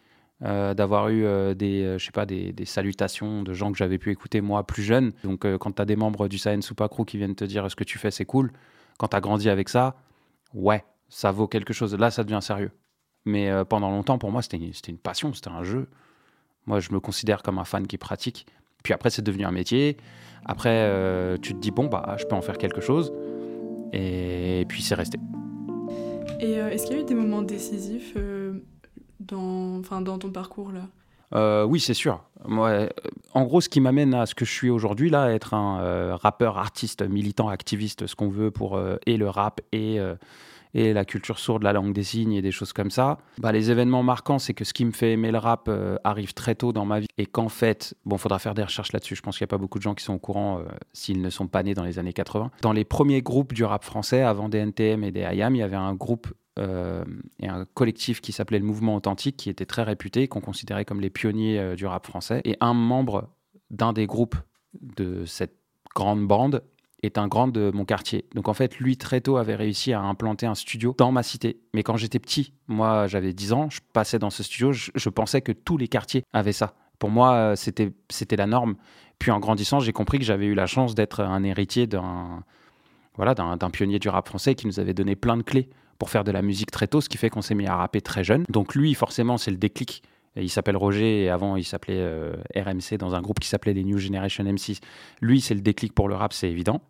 euh, 0.45 0.73
d'avoir 0.73 1.11
eu 1.11 1.27
euh, 1.27 1.53
des, 1.53 1.99
je 1.99 2.03
sais 2.03 2.11
pas, 2.11 2.25
des, 2.25 2.55
salutations 2.65 3.43
de 3.43 3.53
gens 3.53 3.71
que 3.71 3.77
j'avais 3.77 3.99
pu 3.99 4.11
écouter 4.13 4.41
moi 4.41 4.67
plus 4.67 4.83
jeune. 4.83 5.13
Donc, 5.25 5.47
quand 5.59 5.73
tu 5.73 5.83
as 5.83 5.85
des 5.85 5.97
membres 5.97 6.27
du 6.27 6.39
Science 6.39 6.65
Super 6.65 6.89
Crew 6.89 7.05
qui 7.05 7.19
viennent 7.19 7.35
te 7.35 7.45
dire 7.45 7.71
ce 7.71 7.77
que 7.77 7.85
tu 7.85 7.99
fais, 7.99 8.11
c'est 8.11 8.25
cool? 8.25 8.51
Quand 8.99 9.09
tu 9.09 9.17
as 9.17 9.21
grandi 9.21 9.51
avec 9.51 9.69
ça, 9.69 9.95
ouais, 10.55 10.87
ça 11.11 11.33
vaut 11.33 11.49
quelque 11.49 11.75
chose. 11.75 11.95
Là, 11.95 12.11
ça 12.11 12.25
devient 12.25 12.41
sérieux. 12.41 12.71
Mais 13.31 13.49
euh, 13.49 13.65
pendant 13.65 13.91
longtemps, 13.91 14.19
pour 14.19 14.33
moi, 14.33 14.43
c'était 14.43 14.59
une, 14.59 14.99
passion, 14.99 15.33
c'était 15.33 15.51
un 15.51 15.63
jeu. 15.63 15.87
Moi, 16.67 16.81
je 16.81 16.93
me 16.93 17.01
considère 17.01 17.43
comme 17.43 17.59
un 17.59 17.65
fan 17.65 17.87
qui 17.87 17.97
pratique. 17.97 18.47
Puis 18.83 18.93
après, 18.93 19.11
c'est 19.11 19.23
devenu 19.23 19.45
un 19.45 19.53
métier. 19.53 19.97
Après, 20.45 20.71
euh, 20.73 21.37
tu 21.41 21.55
te 21.55 21.59
dis, 21.59 21.71
bon, 21.71 21.87
bah, 21.87 22.17
je 22.19 22.25
peux 22.25 22.35
en 22.35 22.43
faire 22.43 22.59
quelque 22.59 22.81
chose. 22.81 23.13
Et 23.93 24.65
puis, 24.69 24.83
c'est 24.83 24.97
resté. 24.97 25.19
Et 26.41 26.59
euh, 26.59 26.71
est-ce 26.71 26.87
qu'il 26.87 26.97
y 26.97 26.99
a 26.99 27.03
eu 27.03 27.07
des 27.07 27.15
moments 27.15 27.43
décisifs 27.43 28.17
dans, 29.21 29.81
dans 30.01 30.19
ton 30.19 30.31
parcours 30.31 30.73
là? 30.73 30.83
Oui, 31.67 31.79
c'est 31.79 31.95
sûr. 31.95 32.25
Moi, 32.45 32.89
en 33.35 33.45
gros, 33.45 33.61
ce 33.61 33.69
qui 33.69 33.81
m'amène 33.81 34.15
à 34.15 34.27
ce 34.27 34.35
que 34.35 34.45
je 34.45 34.51
suis 34.51 34.71
aujourd'hui, 34.71 35.11
là, 35.11 35.33
être 35.33 35.55
un 35.55 36.17
rappeur, 36.17 36.59
artiste, 36.59 37.03
militant, 37.03 37.49
activiste, 37.49 38.09
ce 38.09 38.17
qu'on 38.17 38.29
veut 38.29 38.51
pour 38.51 38.81
et 39.07 39.17
le 39.17 39.29
rap 39.29 39.61
et 39.71 40.01
et 40.75 40.93
la 40.93 41.05
culture 41.05 41.39
sourde, 41.39 41.63
la 41.63 41.73
langue 41.73 41.93
des 41.93 42.03
signes 42.03 42.33
et 42.33 42.43
des 42.43 42.51
choses 42.51 42.73
comme 42.73 42.91
ça. 42.91 43.19
Bah, 43.39 43.53
les 43.53 43.71
événements 43.71 44.03
marquants, 44.03 44.39
c'est 44.39 44.55
que 44.55 44.65
ce 44.65 44.73
qui 44.73 44.85
me 44.85 44.93
fait 44.93 45.13
aimer 45.13 45.31
le 45.31 45.39
rap 45.39 45.67
euh, 45.69 45.97
arrive 46.05 46.35
très 46.35 46.55
tôt 46.55 46.73
dans 46.73 46.85
ma 46.85 47.01
vie 47.01 47.09
et 47.19 47.27
qu'en 47.27 47.49
fait, 47.49 47.95
bon, 48.05 48.19
faudra 48.19 48.39
faire 48.39 48.55
des 48.55 48.63
recherches 48.63 48.93
là-dessus. 48.93 49.17
Je 49.17 49.23
pense 49.23 49.39
qu'il 49.39 49.45
n'y 49.45 49.49
a 49.49 49.55
pas 49.55 49.59
beaucoup 49.59 49.79
de 49.79 49.83
gens 49.83 49.95
qui 49.95 50.05
sont 50.05 50.15
au 50.15 50.19
courant 50.19 50.59
euh, 50.59 50.65
s'ils 50.93 51.21
ne 51.21 51.31
sont 51.31 51.47
pas 51.47 51.63
nés 51.63 51.75
dans 51.75 51.85
les 51.85 51.99
années 51.99 52.13
80. 52.13 52.51
Dans 52.63 52.73
les 52.73 52.85
premiers 52.85 53.23
groupes 53.23 53.53
du 53.53 53.65
rap 53.65 53.85
français, 53.85 54.23
avant 54.23 54.49
des 54.49 54.59
NTM 54.59 55.05
et 55.05 55.11
des 55.11 55.21
IAM, 55.21 55.55
il 55.55 55.59
y 55.59 55.63
avait 55.63 55.77
un 55.77 55.95
groupe 55.95 56.29
euh, 56.59 57.05
et 57.41 57.49
un 57.49 57.65
collectif 57.75 58.21
qui 58.21 58.33
s'appelait 58.33 58.59
le 58.59 58.65
Mouvement 58.65 58.95
Authentique, 58.95 59.37
qui 59.37 59.51
était 59.51 59.67
très 59.67 59.83
réputé, 59.83 60.29
qu'on 60.29 60.41
considérait 60.41 60.85
comme 60.85 61.01
les 61.01 61.11
pionniers 61.11 61.75
du 61.77 61.87
rap 61.87 62.07
français. 62.07 62.41
Et 62.45 62.57
un 62.61 62.75
membre 62.75 63.29
d'un 63.71 63.93
des 63.93 64.07
groupes 64.07 64.37
de 64.81 65.25
cette 65.25 65.57
grande 65.95 66.27
bande 66.27 66.63
est 67.03 67.19
un 67.19 67.29
grand 67.29 67.49
de 67.49 67.71
mon 67.73 67.85
quartier. 67.85 68.25
Donc 68.35 68.49
en 68.49 68.55
fait, 68.55 68.79
lui, 68.79 68.97
très 68.97 69.21
tôt, 69.21 69.37
avait 69.37 69.55
réussi 69.55 69.93
à 69.93 70.01
implanter 70.01 70.47
un 70.47 70.55
studio 70.55 70.95
dans 70.99 71.13
ma 71.13 71.23
cité. 71.23 71.61
Mais 71.75 71.83
quand 71.83 71.97
j'étais 71.97 72.19
petit, 72.19 72.53
moi, 72.69 73.07
j'avais 73.07 73.33
10 73.33 73.53
ans, 73.53 73.71
je 73.71 73.81
passais 73.93 74.19
dans 74.19 74.31
ce 74.31 74.43
studio, 74.43 74.73
je, 74.73 75.09
pensais 75.09 75.41
que 75.41 75.53
tous 75.53 75.77
les 75.77 75.89
quartiers 75.89 76.25
avaient 76.33 76.53
ça. 76.53 76.75
Pour 76.99 77.11
moi, 77.11 77.55
c'était, 77.57 77.93
c'était 78.11 78.37
la 78.37 78.47
norme. 78.47 78.77
Puis 79.19 79.31
en 79.31 79.39
grandissant, 79.39 79.81
j'ai 79.81 79.93
compris 79.93 80.19
que 80.19 80.25
j'avais 80.25 80.47
eu 80.47 80.55
la 80.55 80.67
chance 80.67 80.95
d'être 80.95 81.21
un 81.21 81.43
héritier 81.43 81.87
d'un, 81.87 82.43
voilà, 83.17 83.35
d'un, 83.35 83.71
pionnier 83.71 83.99
du 83.99 84.09
rap 84.09 84.27
français 84.27 84.55
qui 84.55 84.67
nous 84.67 84.81
avait 84.81 84.95
donné 84.95 85.15
plein 85.17 85.37
de 85.37 85.43
clés 85.43 85.69
pour 85.99 86.09
faire 86.09 86.25
de 86.25 86.33
la 86.33 86.41
musique 86.41 86.71
très 86.71 86.87
tôt, 86.87 87.03
ce 87.03 87.09
qui 87.09 87.19
fait 87.19 87.29
qu'on 87.29 87.43
s'est 87.43 87.55
mis 87.55 87.67
à 87.67 87.77
rapper 87.77 88.01
très 88.01 88.25
jeune. 88.25 88.45
Donc 88.49 88.75
lui, 88.75 88.95
forcément, 88.95 89.37
c'est 89.37 89.51
le 89.51 89.59
déclic. 89.59 90.03
Il 90.37 90.51
s'appelle 90.51 90.77
Roger 90.77 91.25
et 91.25 91.31
avant 91.31 91.57
il 91.57 91.65
s'appelait 91.65 91.99
euh, 91.99 92.37
RMC 92.55 92.99
dans 92.99 93.15
un 93.15 93.21
groupe 93.21 93.41
qui 93.41 93.49
s'appelait 93.49 93.75
les 93.75 93.85
New 93.85 93.99
Generation 93.99 94.45
M6. 94.45 94.81
Lui, 95.21 95.41
c'est 95.41 95.55
le 95.55 95.61
déclic 95.61 95.93
pour 95.93 96.09
le 96.09 96.15
rap, 96.15 96.33
c'est 96.33 96.51
évident. 96.51 96.81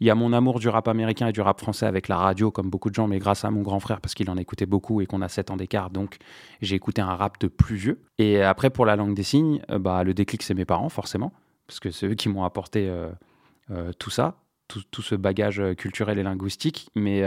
Il 0.00 0.06
y 0.06 0.10
a 0.10 0.14
mon 0.14 0.32
amour 0.32 0.60
du 0.60 0.68
rap 0.68 0.88
américain 0.88 1.28
et 1.28 1.32
du 1.32 1.42
rap 1.42 1.60
français 1.60 1.84
avec 1.84 2.08
la 2.08 2.16
radio, 2.16 2.50
comme 2.50 2.70
beaucoup 2.70 2.88
de 2.88 2.94
gens, 2.94 3.06
mais 3.06 3.18
grâce 3.18 3.44
à 3.44 3.50
mon 3.50 3.60
grand 3.60 3.80
frère, 3.80 4.00
parce 4.00 4.14
qu'il 4.14 4.30
en 4.30 4.36
écoutait 4.38 4.64
beaucoup 4.64 5.02
et 5.02 5.06
qu'on 5.06 5.20
a 5.20 5.28
7 5.28 5.50
ans 5.50 5.56
d'écart, 5.56 5.90
donc 5.90 6.16
j'ai 6.62 6.74
écouté 6.74 7.02
un 7.02 7.14
rap 7.14 7.38
de 7.38 7.48
plus 7.48 7.76
vieux. 7.76 8.00
Et 8.16 8.40
après, 8.42 8.70
pour 8.70 8.86
la 8.86 8.96
langue 8.96 9.14
des 9.14 9.22
signes, 9.22 9.60
euh, 9.70 9.78
bah, 9.78 10.02
le 10.02 10.14
déclic, 10.14 10.42
c'est 10.42 10.54
mes 10.54 10.64
parents, 10.64 10.88
forcément, 10.88 11.34
parce 11.66 11.80
que 11.80 11.90
c'est 11.90 12.06
eux 12.06 12.14
qui 12.14 12.30
m'ont 12.30 12.44
apporté 12.44 12.88
euh, 12.88 13.92
tout 13.98 14.08
ça, 14.08 14.36
tout, 14.68 14.82
tout, 14.90 15.02
ce 15.02 15.14
bagage 15.14 15.62
culturel 15.76 16.18
et 16.18 16.22
linguistique. 16.22 16.88
Mais 16.94 17.22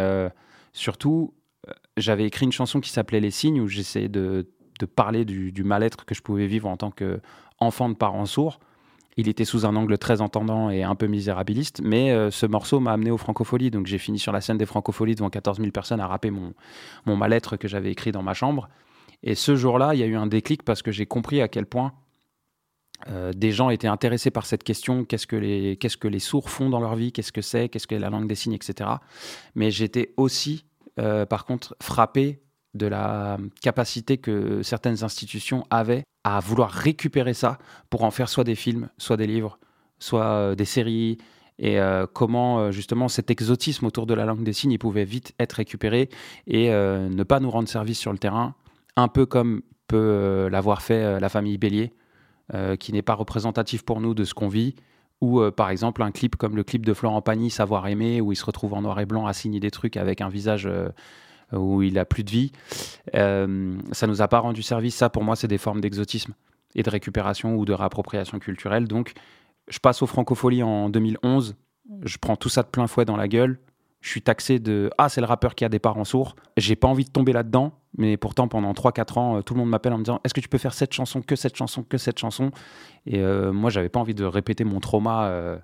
surtout, 0.74 1.36
j'avais 1.96 2.26
écrit 2.26 2.46
une 2.46 2.52
chanson 2.52 2.80
qui 2.80 2.90
s'appelait 2.90 3.20
Les 3.20 3.32
signes, 3.32 3.62
où 3.62 3.68
j'essayais 3.68 4.10
de 4.10 4.48
de 4.80 4.86
parler 4.86 5.26
du, 5.26 5.64
mal-être 5.64 6.06
que 6.06 6.16
je 6.16 6.22
pouvais 6.22 6.48
vivre 6.48 6.68
en 6.68 6.78
tant 6.78 6.92
qu'enfant 6.92 7.90
de 7.90 7.96
parents 7.96 8.26
sourds. 8.26 8.60
Il 9.16 9.28
était 9.28 9.46
sous 9.46 9.66
un 9.66 9.76
angle 9.76 9.98
très 9.98 10.22
entendant 10.22 10.72
et 10.72 10.82
un 10.82 10.96
peu 10.96 11.06
misérabiliste, 11.06 11.82
mais 11.84 12.12
euh, 12.12 12.32
ce 12.32 12.48
morceau 12.48 12.80
m'a 12.80 12.94
amené 12.94 13.12
aux 13.12 13.18
Francopholies. 13.18 13.70
Donc 13.70 13.86
j'ai 13.86 14.00
fini 14.00 14.18
sur 14.18 14.32
la 14.32 14.42
scène 14.42 14.58
des 14.58 14.66
Francopholies 14.66 15.16
devant 15.16 15.30
14 15.30 15.60
000 15.60 15.72
personnes 15.72 16.00
à 16.00 16.08
rapper 16.08 16.32
mon, 16.32 16.54
mal-être 17.06 17.58
que 17.58 17.68
j'avais 17.68 17.92
écrit 17.92 18.12
dans 18.12 18.24
ma 18.24 18.34
chambre. 18.34 18.70
Et 19.22 19.36
ce 19.36 19.56
jour-là, 19.56 19.94
il 19.94 20.00
y 20.00 20.04
a 20.04 20.08
eu 20.08 20.16
un 20.16 20.26
déclic 20.26 20.64
parce 20.64 20.82
que 20.82 20.92
j'ai 20.92 21.06
compris 21.06 21.42
à 21.42 21.48
quel 21.48 21.68
point 21.68 21.94
euh, 23.10 23.34
des 23.34 23.52
gens 23.52 23.70
étaient 23.70 23.88
intéressés 23.88 24.32
par 24.32 24.46
cette 24.46 24.64
question, 24.64 25.06
qu'est-ce 25.06 25.28
que 25.28 25.36
les, 25.36 25.78
qu'est-ce 25.78 25.98
que 25.98 26.08
les 26.08 26.20
sourds 26.20 26.50
font 26.50 26.70
dans 26.70 26.80
leur 26.80 26.96
vie, 26.96 27.12
qu'est-ce 27.12 27.32
que 27.32 27.42
c'est, 27.42 27.70
qu'est-ce 27.70 27.88
que 27.88 27.96
la 27.96 28.10
langue 28.10 28.28
des 28.28 28.36
signes, 28.36 28.54
etc. 28.54 28.90
Mais 29.56 29.72
j'étais 29.72 30.14
aussi, 30.18 30.66
euh, 31.00 31.26
par 31.26 31.46
contre, 31.46 31.76
frappé 31.82 32.43
de 32.74 32.88
la 32.88 33.38
capacité 33.62 34.18
que 34.18 34.64
certaines 34.64 35.04
institutions 35.04 35.66
avaient 35.70 36.04
à 36.24 36.40
vouloir 36.40 36.70
récupérer 36.70 37.34
ça 37.34 37.58
pour 37.90 38.04
en 38.04 38.12
faire 38.12 38.30
soit 38.30 38.44
des 38.44 38.56
films, 38.56 38.90
soit 38.98 39.18
des 39.18 39.28
livres, 39.28 39.60
soit 40.00 40.26
euh, 40.26 40.56
des 40.56 40.66
séries, 40.66 41.18
et 41.60 41.78
comment 42.14 42.72
justement 42.72 43.08
cet 43.08 43.30
exotisme 43.30 43.86
autour 43.86 44.08
de 44.08 44.16
la 44.16 44.26
langue 44.26 44.44
des 44.44 44.54
signes 44.54 44.80
pouvait 44.80 45.06
vite 45.06 45.36
être 45.40 45.54
récupéré 45.54 46.10
et 46.48 46.72
ne 46.72 47.24
pas 47.24 47.40
nous 47.40 47.52
rendre 47.52 47.70
service 47.70 48.00
sur 48.00 48.12
le 48.12 48.18
terrain, 48.18 48.56
un 48.96 49.08
peu 49.08 49.28
comme 49.28 49.62
peut 49.88 50.50
l'avoir 50.52 50.82
fait 50.82 51.20
la 51.20 51.30
famille 51.30 51.60
Bélier 51.60 51.94
euh, 52.54 52.76
qui 52.76 52.92
n'est 52.92 53.02
pas 53.02 53.14
représentatif 53.14 53.84
pour 53.84 54.02
nous 54.02 54.14
de 54.14 54.26
ce 54.26 54.34
qu'on 54.34 54.50
vit, 54.50 54.76
ou 55.22 55.40
euh, 55.40 55.50
par 55.50 55.70
exemple 55.70 56.04
un 56.04 56.12
clip 56.12 56.36
comme 56.36 56.58
le 56.58 56.64
clip 56.66 56.86
de 56.86 56.94
Florent 56.94 57.22
Pagny, 57.22 57.50
Savoir 57.50 57.88
aimer, 57.88 58.20
où 58.20 58.34
il 58.34 58.36
se 58.36 58.44
retrouve 58.44 58.74
en 58.74 58.82
noir 58.82 59.00
et 59.00 59.06
blanc 59.06 59.26
à 59.26 59.32
signer 59.32 59.62
des 59.62 59.72
trucs 59.72 59.96
avec 59.96 60.20
un 60.20 60.28
visage 60.28 60.68
euh, 60.68 60.90
où 61.54 61.82
il 61.82 61.98
a 62.00 62.06
plus 62.06 62.24
de 62.24 62.32
vie. 62.32 62.52
ça 63.14 64.08
nous 64.08 64.22
a 64.22 64.28
pas 64.28 64.40
rendu 64.40 64.62
service. 64.62 64.96
Ça, 64.96 65.10
pour 65.10 65.24
moi, 65.24 65.36
c'est 65.36 65.48
des 65.48 65.58
formes 65.58 65.82
d'exotisme 65.82 66.34
et 66.76 66.84
de 66.84 66.90
récupération 66.90 67.56
ou 67.56 67.66
de 67.66 67.74
réappropriation 67.74 68.40
culturelle. 68.40 68.88
Donc, 68.88 69.14
je 69.70 69.80
passe 69.80 70.02
aux 70.02 70.08
francopholies 70.08 70.64
en 70.64 70.90
2011. 70.90 71.56
Je 72.04 72.18
prends 72.18 72.36
tout 72.36 72.50
ça 72.50 72.64
de 72.64 72.68
plein 72.68 72.88
fouet 72.88 73.06
dans 73.06 73.18
la 73.18 73.28
gueule 73.28 73.60
je 74.04 74.10
suis 74.10 74.22
taxé 74.22 74.60
de 74.60 74.92
Ah, 74.98 75.08
c'est 75.08 75.22
le 75.22 75.28
rappeur 75.28 75.56
qui 75.56 75.64
a 75.64 75.70
des 75.70 75.80
parents 75.80 76.04
sourds. 76.04 76.36
J'ai 76.58 76.76
pas 76.76 76.90
envie 76.90 77.06
de 77.06 77.10
tomber 77.10 77.32
là-dedans, 77.32 77.72
mais 77.98 78.18
pourtant, 78.18 78.50
pendant 78.50 78.74
3-4 78.74 79.18
ans, 79.18 79.38
euh, 79.38 79.42
tout 79.42 79.54
le 79.54 79.62
monde 79.62 79.70
m'appelle 79.70 79.94
en 79.94 79.98
me 79.98 80.04
disant 80.04 80.20
Est-ce 80.26 80.34
que 80.34 80.42
tu 80.42 80.50
peux 80.50 80.58
faire 80.58 80.74
cette 80.74 80.94
chanson, 80.94 81.22
que 81.22 81.38
cette 81.38 81.56
chanson, 81.56 81.84
que 81.84 81.98
cette 81.98 82.20
chanson? 82.20 82.52
Et 83.06 83.20
euh, 83.20 83.54
moi, 83.54 83.70
j'avais 83.70 83.88
pas 83.88 84.02
envie 84.02 84.14
de 84.14 84.26
répéter 84.26 84.66
mon 84.66 84.82
trauma 84.82 85.28
euh, 85.28 85.58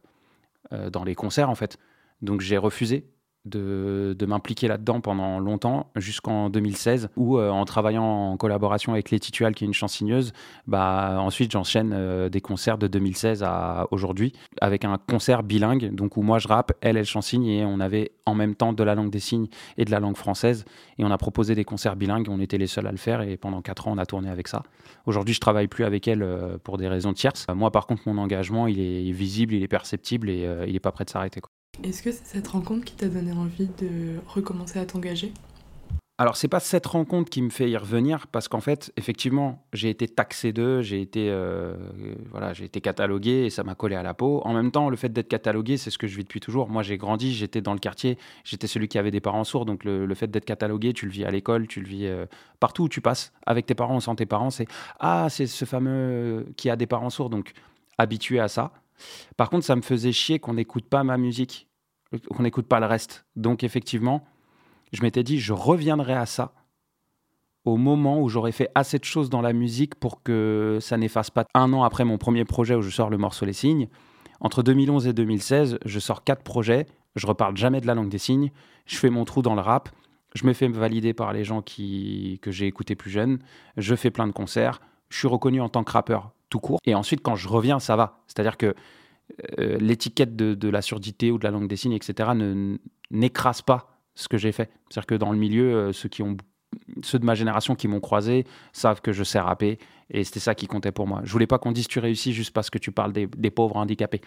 dans 0.90 1.04
les 1.04 1.16
concerts, 1.16 1.50
en 1.50 1.56
fait. 1.56 1.78
Donc, 2.22 2.40
j'ai 2.40 2.58
refusé 2.58 3.10
de, 3.50 4.26
m'impliquer 4.26 4.68
là-dedans 4.68 5.02
pendant 5.02 5.40
longtemps, 5.40 5.88
jusqu'en 5.96 6.50
2016, 6.50 7.10
où 7.16 7.38
euh, 7.38 7.50
en 7.50 7.66
travaillant 7.66 8.04
en 8.04 8.38
collaboration 8.38 8.94
avec 8.94 9.12
Letty 9.12 9.32
Tual, 9.32 9.56
qui 9.56 9.64
est 9.64 9.68
une 9.68 9.74
chansigneuse, 9.74 10.34
bah, 10.68 11.18
ensuite 11.20 11.52
j'enchaîne 11.52 11.92
euh, 11.94 12.30
des 12.30 12.42
concerts 12.42 12.78
de 12.78 12.88
2016 12.88 13.44
à 13.44 13.88
aujourd'hui, 13.92 14.34
avec 14.62 14.86
un 14.86 14.98
concert 14.98 15.44
bilingue, 15.44 15.94
donc 15.94 16.18
où 16.18 16.22
moi 16.22 16.38
je 16.38 16.48
rappe, 16.48 16.74
elle, 16.82 16.98
elle 16.98 17.06
chansigne, 17.06 17.48
et 17.48 17.66
on 17.66 17.80
avait 17.80 18.12
en 18.26 18.36
même 18.36 18.56
temps 18.56 18.74
de 18.74 18.84
la 18.84 18.94
langue 18.94 19.10
des 19.10 19.20
signes 19.20 19.48
et 19.78 19.86
de 19.86 19.92
la 19.92 20.00
langue 20.00 20.18
française, 20.18 20.66
et 20.98 21.04
on 21.04 21.12
a 21.12 21.18
proposé 21.18 21.56
des 21.56 21.66
concerts 21.66 21.96
bilingues, 21.96 22.28
on 22.30 22.40
était 22.40 22.58
les 22.58 22.68
seuls 22.68 22.88
à 22.88 22.92
le 22.92 22.98
faire, 22.98 23.22
et 23.22 23.38
pendant 23.38 23.62
4 23.62 23.88
ans 23.88 23.94
on 23.96 23.98
a 23.98 24.06
tourné 24.06 24.30
avec 24.30 24.48
ça. 24.48 24.64
Aujourd'hui 25.08 25.34
je 25.34 25.40
travaille 25.40 25.68
plus 25.68 25.86
avec 25.86 26.08
elle 26.08 26.22
euh, 26.22 26.58
pour 26.64 26.78
des 26.78 26.88
raisons 26.88 27.14
tierces. 27.14 27.48
Moi 27.54 27.72
par 27.72 27.88
contre 27.88 28.04
mon 28.06 28.18
engagement 28.20 28.68
il 28.68 28.80
est 28.80 29.12
visible, 29.12 29.56
il 29.56 29.64
est 29.64 29.68
perceptible, 29.68 30.30
et 30.30 30.48
il 30.68 30.74
n'est 30.74 30.80
pas 30.80 30.92
prêt 30.92 31.06
de 31.06 31.10
s'arrêter. 31.10 31.42
Est-ce 31.84 32.04
que 32.04 32.12
c'est 32.12 32.26
cette 32.26 32.48
rencontre 32.48 32.84
qui 32.84 32.94
t'a 32.94 33.08
donné 33.08 33.32
envie 33.32 33.70
de 33.80 34.20
recommencer 34.28 34.80
à 34.80 34.86
t'engager? 34.86 35.32
Alors, 36.18 36.36
c'est 36.36 36.50
pas 36.50 36.60
cette 36.60 36.86
rencontre 36.86 37.30
qui 37.30 37.42
me 37.42 37.50
fait 37.50 37.70
y 37.70 37.78
revenir 37.78 38.28
parce 38.28 38.50
qu'en 38.50 38.60
fait, 38.60 38.92
effectivement, 38.98 39.64
j'ai 39.72 39.90
été 39.90 40.06
taxé 40.06 40.52
d'eux, 40.52 40.82
j'ai 40.82 41.00
été, 41.00 41.30
euh, 41.30 41.78
voilà, 42.30 42.52
j'ai 42.52 42.66
été 42.66 42.82
catalogué 42.82 43.46
et 43.46 43.50
ça 43.50 43.64
m'a 43.64 43.74
collé 43.74 43.96
à 43.96 44.04
la 44.04 44.14
peau. 44.14 44.42
En 44.44 44.54
même 44.54 44.70
temps, 44.70 44.90
le 44.90 44.98
fait 44.98 45.08
d'être 45.08 45.30
catalogué, 45.30 45.78
c'est 45.78 45.92
ce 45.92 45.98
que 45.98 46.08
je 46.08 46.18
vis 46.18 46.26
depuis 46.26 46.42
toujours. 46.42 46.68
Moi, 46.68 46.84
j'ai 46.84 46.98
grandi, 46.98 47.34
j'étais 47.34 47.62
dans 47.62 47.72
le 47.72 47.80
quartier, 47.80 48.18
j'étais 48.44 48.68
celui 48.68 48.90
qui 48.90 48.98
avait 48.98 49.12
des 49.12 49.22
parents 49.22 49.46
sourds. 49.46 49.64
Donc, 49.64 49.86
le, 49.86 50.14
fait 50.14 50.28
d'être 50.28 50.44
catalogué, 50.44 50.92
tu 50.92 51.06
le 51.06 51.12
vis 51.14 51.24
à 51.24 51.32
l'école, 51.32 51.68
tu 51.68 51.80
le 51.80 51.88
vis 51.88 52.08
euh, 52.08 52.26
partout 52.60 52.84
où 52.84 52.90
tu 52.90 53.00
passes 53.00 53.32
avec 53.46 53.66
tes 53.66 53.76
parents, 53.76 54.02
sans 54.02 54.16
tes 54.16 54.26
parents. 54.26 54.50
C'est 54.50 54.68
ah, 55.00 55.28
c'est 55.30 55.48
ce 55.48 55.64
fameux 55.64 56.48
qui 56.58 56.70
a 56.70 56.76
des 56.76 56.88
parents 56.88 57.10
sourds. 57.10 57.30
Donc, 57.30 57.54
habitué 57.98 58.42
à 58.42 58.50
ça. 58.50 58.74
Par 59.38 59.50
contre, 59.50 59.64
ça 59.64 59.78
me 59.78 59.82
faisait 59.82 60.12
chier 60.12 60.40
qu'on 60.40 60.56
n'écoute 60.56 60.84
pas 60.84 61.06
ma 61.06 61.18
musique 61.18 61.69
qu'on 62.32 62.44
n'écoute 62.44 62.68
pas 62.68 62.80
le 62.80 62.86
reste. 62.86 63.26
Donc 63.36 63.64
effectivement, 63.64 64.26
je 64.94 65.02
m'étais 65.02 65.24
dit, 65.24 65.40
je 65.40 65.54
reviendrai 65.54 66.14
à 66.14 66.26
ça 66.26 66.54
au 67.66 67.78
moment 67.78 68.22
où 68.22 68.30
j'aurais 68.30 68.52
fait 68.52 68.70
assez 68.74 68.98
de 68.98 69.04
choses 69.04 69.30
dans 69.30 69.42
la 69.42 69.54
musique 69.54 69.96
pour 69.96 70.24
que 70.24 70.80
ça 70.82 70.98
n'efface 70.98 71.30
pas. 71.30 71.46
Un 71.54 71.74
an 71.74 71.84
après 71.84 72.06
mon 72.06 72.18
premier 72.18 72.46
projet 72.46 72.76
où 72.76 72.82
je 72.82 72.90
sors 72.90 73.10
le 73.10 73.18
morceau 73.18 73.46
Les 73.46 73.54
Signes, 73.54 73.90
entre 74.40 74.64
2011 74.64 75.08
et 75.08 75.14
2016, 75.14 75.80
je 75.86 76.00
sors 76.00 76.24
quatre 76.24 76.44
projets, 76.44 76.86
je 77.16 77.28
reparle 77.28 77.58
jamais 77.58 77.82
de 77.82 77.88
la 77.88 77.96
langue 77.96 78.10
des 78.10 78.18
signes, 78.18 78.52
je 78.86 78.96
fais 78.96 79.10
mon 79.10 79.26
trou 79.26 79.42
dans 79.42 79.56
le 79.56 79.62
rap, 79.62 79.90
je 80.34 80.46
me 80.46 80.54
fais 80.54 80.68
valider 80.68 81.14
par 81.14 81.34
les 81.34 81.44
gens 81.44 81.62
qui, 81.62 82.40
que 82.42 82.52
j'ai 82.52 82.68
écoutés 82.68 82.96
plus 82.96 83.12
jeunes, 83.12 83.40
je 83.78 83.96
fais 83.96 84.12
plein 84.12 84.28
de 84.28 84.32
concerts, 84.32 84.80
je 85.10 85.18
suis 85.18 85.28
reconnu 85.28 85.60
en 85.60 85.70
tant 85.70 85.84
que 85.84 85.92
rappeur 85.92 86.32
tout 86.50 86.60
court. 86.60 86.80
Et 86.86 86.96
ensuite, 86.96 87.22
quand 87.22 87.36
je 87.36 87.48
reviens, 87.48 87.80
ça 87.80 87.96
va. 87.96 88.22
C'est-à-dire 88.28 88.58
que 88.58 88.76
euh, 89.60 89.78
l'étiquette 89.78 90.36
de, 90.36 90.70
la 90.70 90.82
surdité 90.82 91.32
ou 91.32 91.38
de 91.38 91.44
la 91.44 91.52
langue 91.52 91.68
des 91.68 91.76
signes, 91.76 91.94
etc., 91.94 92.32
n'écrase 93.12 93.62
pas 93.62 94.00
ce 94.16 94.28
que 94.28 94.38
j'ai 94.38 94.52
fait. 94.52 94.70
C'est-à-dire 94.90 95.08
que 95.08 95.16
dans 95.16 95.32
le 95.32 95.38
milieu, 95.38 95.76
euh, 95.76 95.94
ceux, 95.94 96.10
qui 96.10 96.22
ont, 96.22 96.36
ceux 97.04 97.20
de 97.20 97.26
ma 97.26 97.36
génération 97.36 97.76
qui 97.76 97.88
m'ont 97.88 98.00
croisé 98.00 98.46
savent 98.74 99.02
que 99.02 99.12
je 99.12 99.24
sais 99.24 99.40
rapper, 99.40 99.80
et 100.10 100.24
c'était 100.24 100.40
ça 100.40 100.56
qui 100.56 100.68
comptait 100.68 100.92
pour 100.92 101.08
moi. 101.08 101.22
Je 101.24 101.32
voulais 101.32 101.48
pas 101.48 101.60
qu'on 101.60 101.72
dise 101.72 101.88
tu 101.88 102.00
réussis 102.00 102.34
juste 102.34 102.54
parce 102.54 102.70
que 102.70 102.78
tu 102.78 102.92
parles 102.92 103.14
des, 103.14 103.52
pauvres 103.52 103.78
handicapés. 103.78 104.22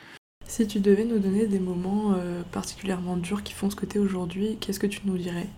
Si 0.46 0.66
tu 0.66 0.80
devais 0.80 1.04
nous 1.04 1.18
donner 1.18 1.46
des 1.46 1.60
moments 1.60 2.14
euh, 2.14 2.42
particulièrement 2.50 3.16
durs 3.16 3.42
qui 3.42 3.52
font 3.52 3.70
ce 3.70 3.76
que 3.76 3.86
tu 3.86 3.98
es 3.98 4.00
aujourd'hui, 4.00 4.56
qu'est-ce 4.60 4.80
que 4.80 4.86
tu 4.86 5.00
nous 5.04 5.18
dirais? 5.18 5.48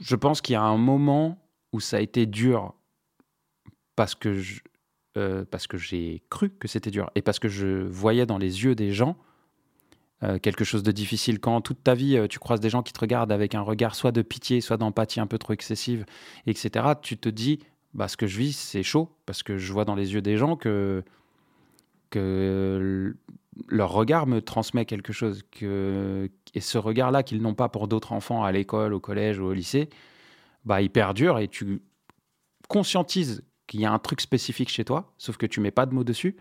Je 0.00 0.16
pense 0.16 0.40
qu'il 0.40 0.54
y 0.54 0.56
a 0.56 0.62
un 0.62 0.78
moment 0.78 1.38
où 1.72 1.80
ça 1.80 1.98
a 1.98 2.00
été 2.00 2.26
dur 2.26 2.74
parce 3.94 4.14
que 4.14 4.34
je, 4.34 4.60
euh, 5.16 5.44
parce 5.50 5.66
que 5.66 5.78
j'ai 5.78 6.22
cru 6.30 6.50
que 6.50 6.68
c'était 6.68 6.90
dur 6.90 7.10
et 7.14 7.22
parce 7.22 7.38
que 7.38 7.48
je 7.48 7.84
voyais 7.86 8.26
dans 8.26 8.38
les 8.38 8.64
yeux 8.64 8.74
des 8.74 8.92
gens 8.92 9.16
euh, 10.22 10.38
quelque 10.38 10.64
chose 10.64 10.82
de 10.82 10.92
difficile. 10.92 11.40
Quand 11.40 11.60
toute 11.60 11.82
ta 11.82 11.94
vie, 11.94 12.16
euh, 12.16 12.26
tu 12.26 12.38
croises 12.38 12.60
des 12.60 12.70
gens 12.70 12.82
qui 12.82 12.92
te 12.92 13.00
regardent 13.00 13.32
avec 13.32 13.54
un 13.54 13.60
regard 13.60 13.94
soit 13.94 14.12
de 14.12 14.22
pitié, 14.22 14.60
soit 14.60 14.76
d'empathie 14.76 15.20
un 15.20 15.26
peu 15.26 15.38
trop 15.38 15.52
excessive, 15.52 16.06
etc., 16.46 16.86
tu 17.00 17.18
te 17.18 17.28
dis, 17.28 17.60
bah, 17.94 18.08
ce 18.08 18.16
que 18.16 18.26
je 18.26 18.38
vis, 18.38 18.56
c'est 18.56 18.82
chaud, 18.82 19.10
parce 19.26 19.42
que 19.42 19.58
je 19.58 19.72
vois 19.72 19.84
dans 19.84 19.94
les 19.94 20.14
yeux 20.14 20.22
des 20.22 20.36
gens 20.36 20.56
que, 20.56 21.02
que 22.10 23.14
leur 23.68 23.92
regard 23.92 24.26
me 24.26 24.40
transmet 24.40 24.86
quelque 24.86 25.12
chose. 25.12 25.42
Que, 25.50 26.30
et 26.54 26.60
ce 26.60 26.78
regard-là 26.78 27.22
qu'ils 27.22 27.42
n'ont 27.42 27.54
pas 27.54 27.68
pour 27.68 27.88
d'autres 27.88 28.12
enfants 28.12 28.44
à 28.44 28.52
l'école, 28.52 28.94
au 28.94 29.00
collège 29.00 29.38
ou 29.38 29.44
au 29.44 29.52
lycée, 29.52 29.88
bah, 30.64 30.82
il 30.82 30.90
perdure 30.90 31.38
et 31.38 31.48
tu 31.48 31.82
conscientises 32.68 33.42
qu'il 33.66 33.80
y 33.80 33.84
a 33.84 33.92
un 33.92 33.98
truc 33.98 34.20
spécifique 34.20 34.68
chez 34.68 34.84
toi, 34.84 35.12
sauf 35.18 35.36
que 35.36 35.46
tu 35.46 35.60
mets 35.60 35.70
pas 35.70 35.86
de 35.86 35.94
mots 35.94 36.04
dessus. 36.04 36.36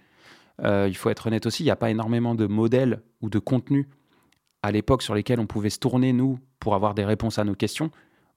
Euh, 0.63 0.87
il 0.87 0.95
faut 0.95 1.09
être 1.09 1.27
honnête 1.27 1.45
aussi, 1.45 1.63
il 1.63 1.65
n'y 1.65 1.71
a 1.71 1.75
pas 1.75 1.89
énormément 1.89 2.35
de 2.35 2.47
modèles 2.47 3.01
ou 3.21 3.29
de 3.29 3.39
contenus 3.39 3.87
à 4.63 4.71
l'époque 4.71 5.01
sur 5.01 5.13
lesquels 5.13 5.39
on 5.39 5.45
pouvait 5.45 5.69
se 5.69 5.79
tourner, 5.79 6.11
nous, 6.13 6.39
pour 6.59 6.73
avoir 6.75 6.95
des 6.95 7.05
réponses 7.05 7.37
à 7.37 7.43
nos 7.43 7.55
questions, 7.55 7.91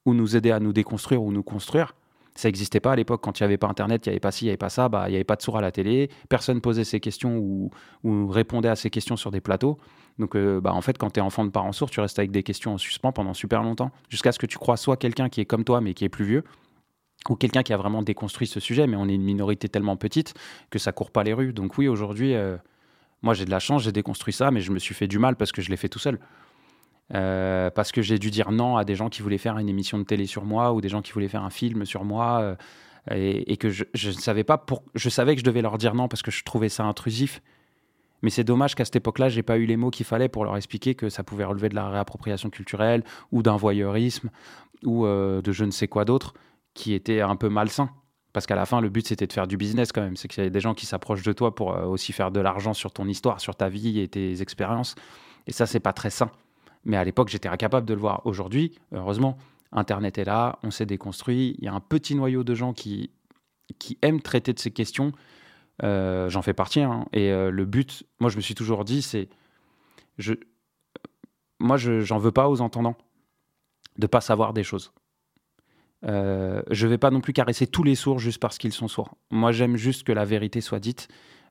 ou 0.05 0.15
nous 0.15 0.37
aider 0.37 0.51
à 0.51 0.61
nous 0.61 0.73
déconstruire 0.73 1.23
ou 1.23 1.33
nous 1.33 1.43
construire. 1.43 1.95
Ça 2.35 2.49
n'existait 2.49 2.81
pas 2.81 2.93
à 2.93 2.97
l'époque, 2.97 3.21
quand 3.23 3.41
il 3.41 3.43
n'y 3.43 3.47
avait 3.47 3.57
pas 3.57 3.67
Internet, 3.67 4.07
il 4.07 4.11
n'y 4.11 4.13
avait 4.13 4.21
pas 4.21 4.31
ci, 4.31 4.45
il 4.45 4.47
n'y 4.47 4.51
avait 4.51 4.59
pas 4.59 4.69
ça, 4.69 4.89
bah, 4.89 5.05
il 5.09 5.11
n'y 5.11 5.17
avait 5.17 5.25
pas 5.25 5.37
de 5.37 5.43
sourd 5.43 5.57
à 5.57 5.61
la 5.61 5.73
télé, 5.73 6.09
personne 6.29 6.61
posait 6.61 6.85
ces 6.85 7.01
questions 7.01 7.37
ou, 7.37 7.71
répondait 8.31 8.69
à 8.69 8.77
ces 8.77 8.91
questions 8.91 9.17
sur 9.17 9.31
des 9.31 9.41
plateaux. 9.41 9.79
Donc 10.19 10.37
euh, 10.37 10.61
bah, 10.61 10.73
en 10.73 10.81
fait, 10.81 10.99
quand 10.99 11.11
tu 11.11 11.19
es 11.19 11.23
enfant 11.23 11.45
de 11.45 11.51
parents 11.51 11.73
sourds, 11.73 11.91
tu 11.91 12.01
restes 12.01 12.19
avec 12.19 12.31
des 12.31 12.43
questions 12.43 12.75
en 12.75 12.79
suspens 12.79 13.11
pendant 13.11 13.35
super 13.35 13.63
longtemps, 13.63 13.91
jusqu'à 14.09 14.31
ce 14.31 14.39
que 14.39 14.47
tu 14.47 14.59
crois 14.59 14.77
soit 14.77 14.97
quelqu'un 14.97 15.29
qui 15.29 15.41
est 15.41 15.47
comme 15.47 15.65
toi 15.65 15.81
mais 15.81 15.95
qui 15.95 16.05
est 16.05 16.09
plus 16.09 16.25
vieux, 16.27 16.45
ou 17.29 17.37
quelqu'un 17.37 17.63
qui 17.63 17.73
a 17.73 17.77
vraiment 17.77 18.03
déconstruit 18.03 18.47
ce 18.47 18.61
sujet, 18.61 18.87
mais 18.87 18.97
on 18.97 19.09
est 19.09 19.15
une 19.15 19.25
minorité 19.25 19.69
tellement 19.69 19.97
petite 19.97 20.35
que 20.71 20.79
ça 20.79 20.93
court 20.93 21.11
pas 21.11 21.25
les 21.25 21.33
rues. 21.33 21.53
Donc 21.53 21.77
oui, 21.79 21.89
aujourd'hui, 21.89 22.35
euh, 22.35 22.57
moi 23.23 23.35
j'ai 23.35 23.45
de 23.45 23.51
la 23.51 23.59
chance, 23.59 23.83
j'ai 23.83 23.93
déconstruit 23.93 24.33
ça, 24.33 24.51
mais 24.51 24.61
je 24.61 24.73
me 24.73 24.79
suis 24.79 24.95
fait 24.95 25.09
du 25.09 25.19
mal 25.19 25.37
parce 25.37 25.53
que 25.53 25.61
je 25.61 25.71
l'ai 25.71 25.77
fait 25.77 25.89
tout 25.89 25.99
seul. 25.99 26.19
Euh, 27.15 27.71
parce 27.71 27.91
que 27.91 28.03
j'ai 28.03 28.19
dû 28.19 28.31
dire 28.31 28.51
non 28.53 28.77
à 28.77 28.85
des 28.85 28.95
gens 28.95 29.09
qui 29.09 29.23
voulaient 29.23 29.39
faire 29.39 29.57
une 29.57 29.69
émission 29.69 29.99
de 29.99 30.05
télé 30.05 30.27
sur 30.27 30.45
moi 30.45 30.75
ou 30.75 30.83
des 30.83 30.91
gens 30.91 31.01
qui 31.01 31.13
voulaient 31.13 31.29
faire 31.29 31.43
un 31.43 31.51
film 31.51 31.87
sur 31.87 32.05
moi 32.05 32.41
euh, 32.43 32.55
et, 33.11 33.57
que 33.57 33.71
je, 33.71 33.85
ne 33.95 34.13
savais 34.13 34.45
pas 34.45 34.59
pour, 34.59 34.83
je 34.95 35.09
savais 35.09 35.35
que 35.35 35.41
je 35.41 35.45
devais 35.45 35.63
leur 35.63 35.79
dire 35.79 35.95
non 35.95 36.09
parce 36.09 36.21
que 36.21 36.31
je 36.31 36.45
trouvais 36.45 36.69
ça 36.69 36.85
intrusif. 36.85 37.41
Mais 38.21 38.31
c'est 38.31 38.45
dommage 38.45 38.75
qu'à 38.75 38.85
cette 38.85 38.97
époque-là, 38.97 39.29
j'ai 39.29 39.43
pas 39.43 39.59
eu 39.59 39.65
les 39.65 39.77
mots 39.77 39.91
qu'il 39.91 40.05
fallait 40.05 40.29
pour 40.29 40.45
leur 40.45 40.57
expliquer 40.57 40.95
que 40.97 41.09
ça 41.09 41.23
pouvait 41.23 41.45
relever 41.45 41.69
de 41.69 41.77
la 41.77 41.89
réappropriation 41.89 42.51
culturelle 42.51 43.05
ou 43.31 43.43
d'un 43.43 43.57
voyeurisme 43.57 44.31
ou 44.85 45.07
de 45.07 45.53
je 45.53 45.65
ne 45.65 45.71
sais 45.71 45.89
quoi 45.89 46.05
d'autre 46.05 46.35
qui 46.79 46.95
était 46.95 47.21
un 47.21 47.35
peu 47.35 47.49
malsain. 47.49 47.91
Parce 48.33 48.47
qu'à 48.47 48.55
la 48.55 48.65
fin, 48.65 48.81
le 48.81 48.89
but, 48.89 49.09
c'était 49.09 49.27
de 49.27 49.33
faire 49.33 49.49
du 49.49 49.57
business 49.57 49.91
quand 49.91 50.01
même. 50.01 50.17
C'est 50.17 50.29
qu'il 50.29 50.45
y 50.45 50.47
a 50.47 50.51
des 50.51 50.61
gens 50.61 50.75
qui 50.75 50.87
s'approchent 50.87 51.25
de 51.25 51.33
toi 51.33 51.53
pour 51.55 51.75
euh, 51.75 51.87
aussi 51.87 52.13
faire 52.13 52.31
de 52.31 52.39
l'argent 52.39 52.73
sur 52.73 52.93
ton 52.93 53.09
histoire, 53.09 53.41
sur 53.41 53.57
ta 53.57 53.69
vie 53.69 53.99
et 53.99 54.07
tes 54.07 54.43
expériences. 54.43 54.95
Et 55.49 55.53
ça, 55.53 55.67
c'est 55.67 55.81
pas 55.81 55.93
très 55.93 56.11
sain. 56.11 56.31
Mais 56.85 56.97
à 56.97 57.03
l'époque, 57.03 57.31
j'étais 57.31 57.49
incapable 57.49 57.85
de 57.85 57.95
le 57.95 58.01
voir. 58.01 58.25
Aujourd'hui, 58.27 58.79
heureusement, 58.93 59.39
Internet 59.73 60.19
est 60.19 60.25
là, 60.25 60.61
on 60.63 60.71
s'est 60.71 60.87
déconstruit. 60.87 61.57
Il 61.59 61.65
y 61.65 61.69
a 61.69 61.75
un 61.75 61.81
petit 61.81 62.15
noyau 62.15 62.45
de 62.45 62.55
gens 62.55 62.73
qui 62.73 63.11
qui 63.79 63.99
aiment 64.01 64.23
traiter 64.23 64.55
de 64.55 64.59
ces 64.59 64.71
questions. 64.71 65.13
J'en 65.83 66.43
fais 66.43 66.55
partie. 66.55 66.81
Hein. 66.81 67.05
et 67.13 67.31
le 67.31 67.65
but, 67.67 68.05
moi, 68.19 68.31
je 68.31 68.37
me 68.37 68.41
suis 68.41 68.55
toujours 68.55 68.85
dit, 68.85 69.03
c'est. 69.03 69.29
Je, 70.17 70.33
moi, 71.59 71.77
je 71.77 72.01
j'en 72.01 72.17
veux 72.17 72.33
pas 72.33 72.49
aux 72.49 72.63
entendants 72.63 72.97
de 73.99 74.07
pas 74.07 74.23
savoir 74.23 74.55
des 74.55 74.63
choses. 74.63 74.93
Euh, 76.07 76.63
je 76.71 76.87
vais 76.87 76.99
pas 76.99 77.11
non 77.11 77.21
plus 77.21 77.33
caresser 77.33 77.67
tous 77.67 77.83
les 77.83 77.95
sourds 77.95 78.19
juste 78.19 78.41
parce 78.41 78.59
qu'ils 78.59 78.73
sont 78.73 78.89
sourds. 78.89 79.17
Moi, 79.31 79.53
j'aime 79.53 79.77
juste 79.77 80.05
que 80.05 80.13
la 80.13 80.25
vérité 80.25 80.61
soit 80.61 80.81
dite. 80.81 81.09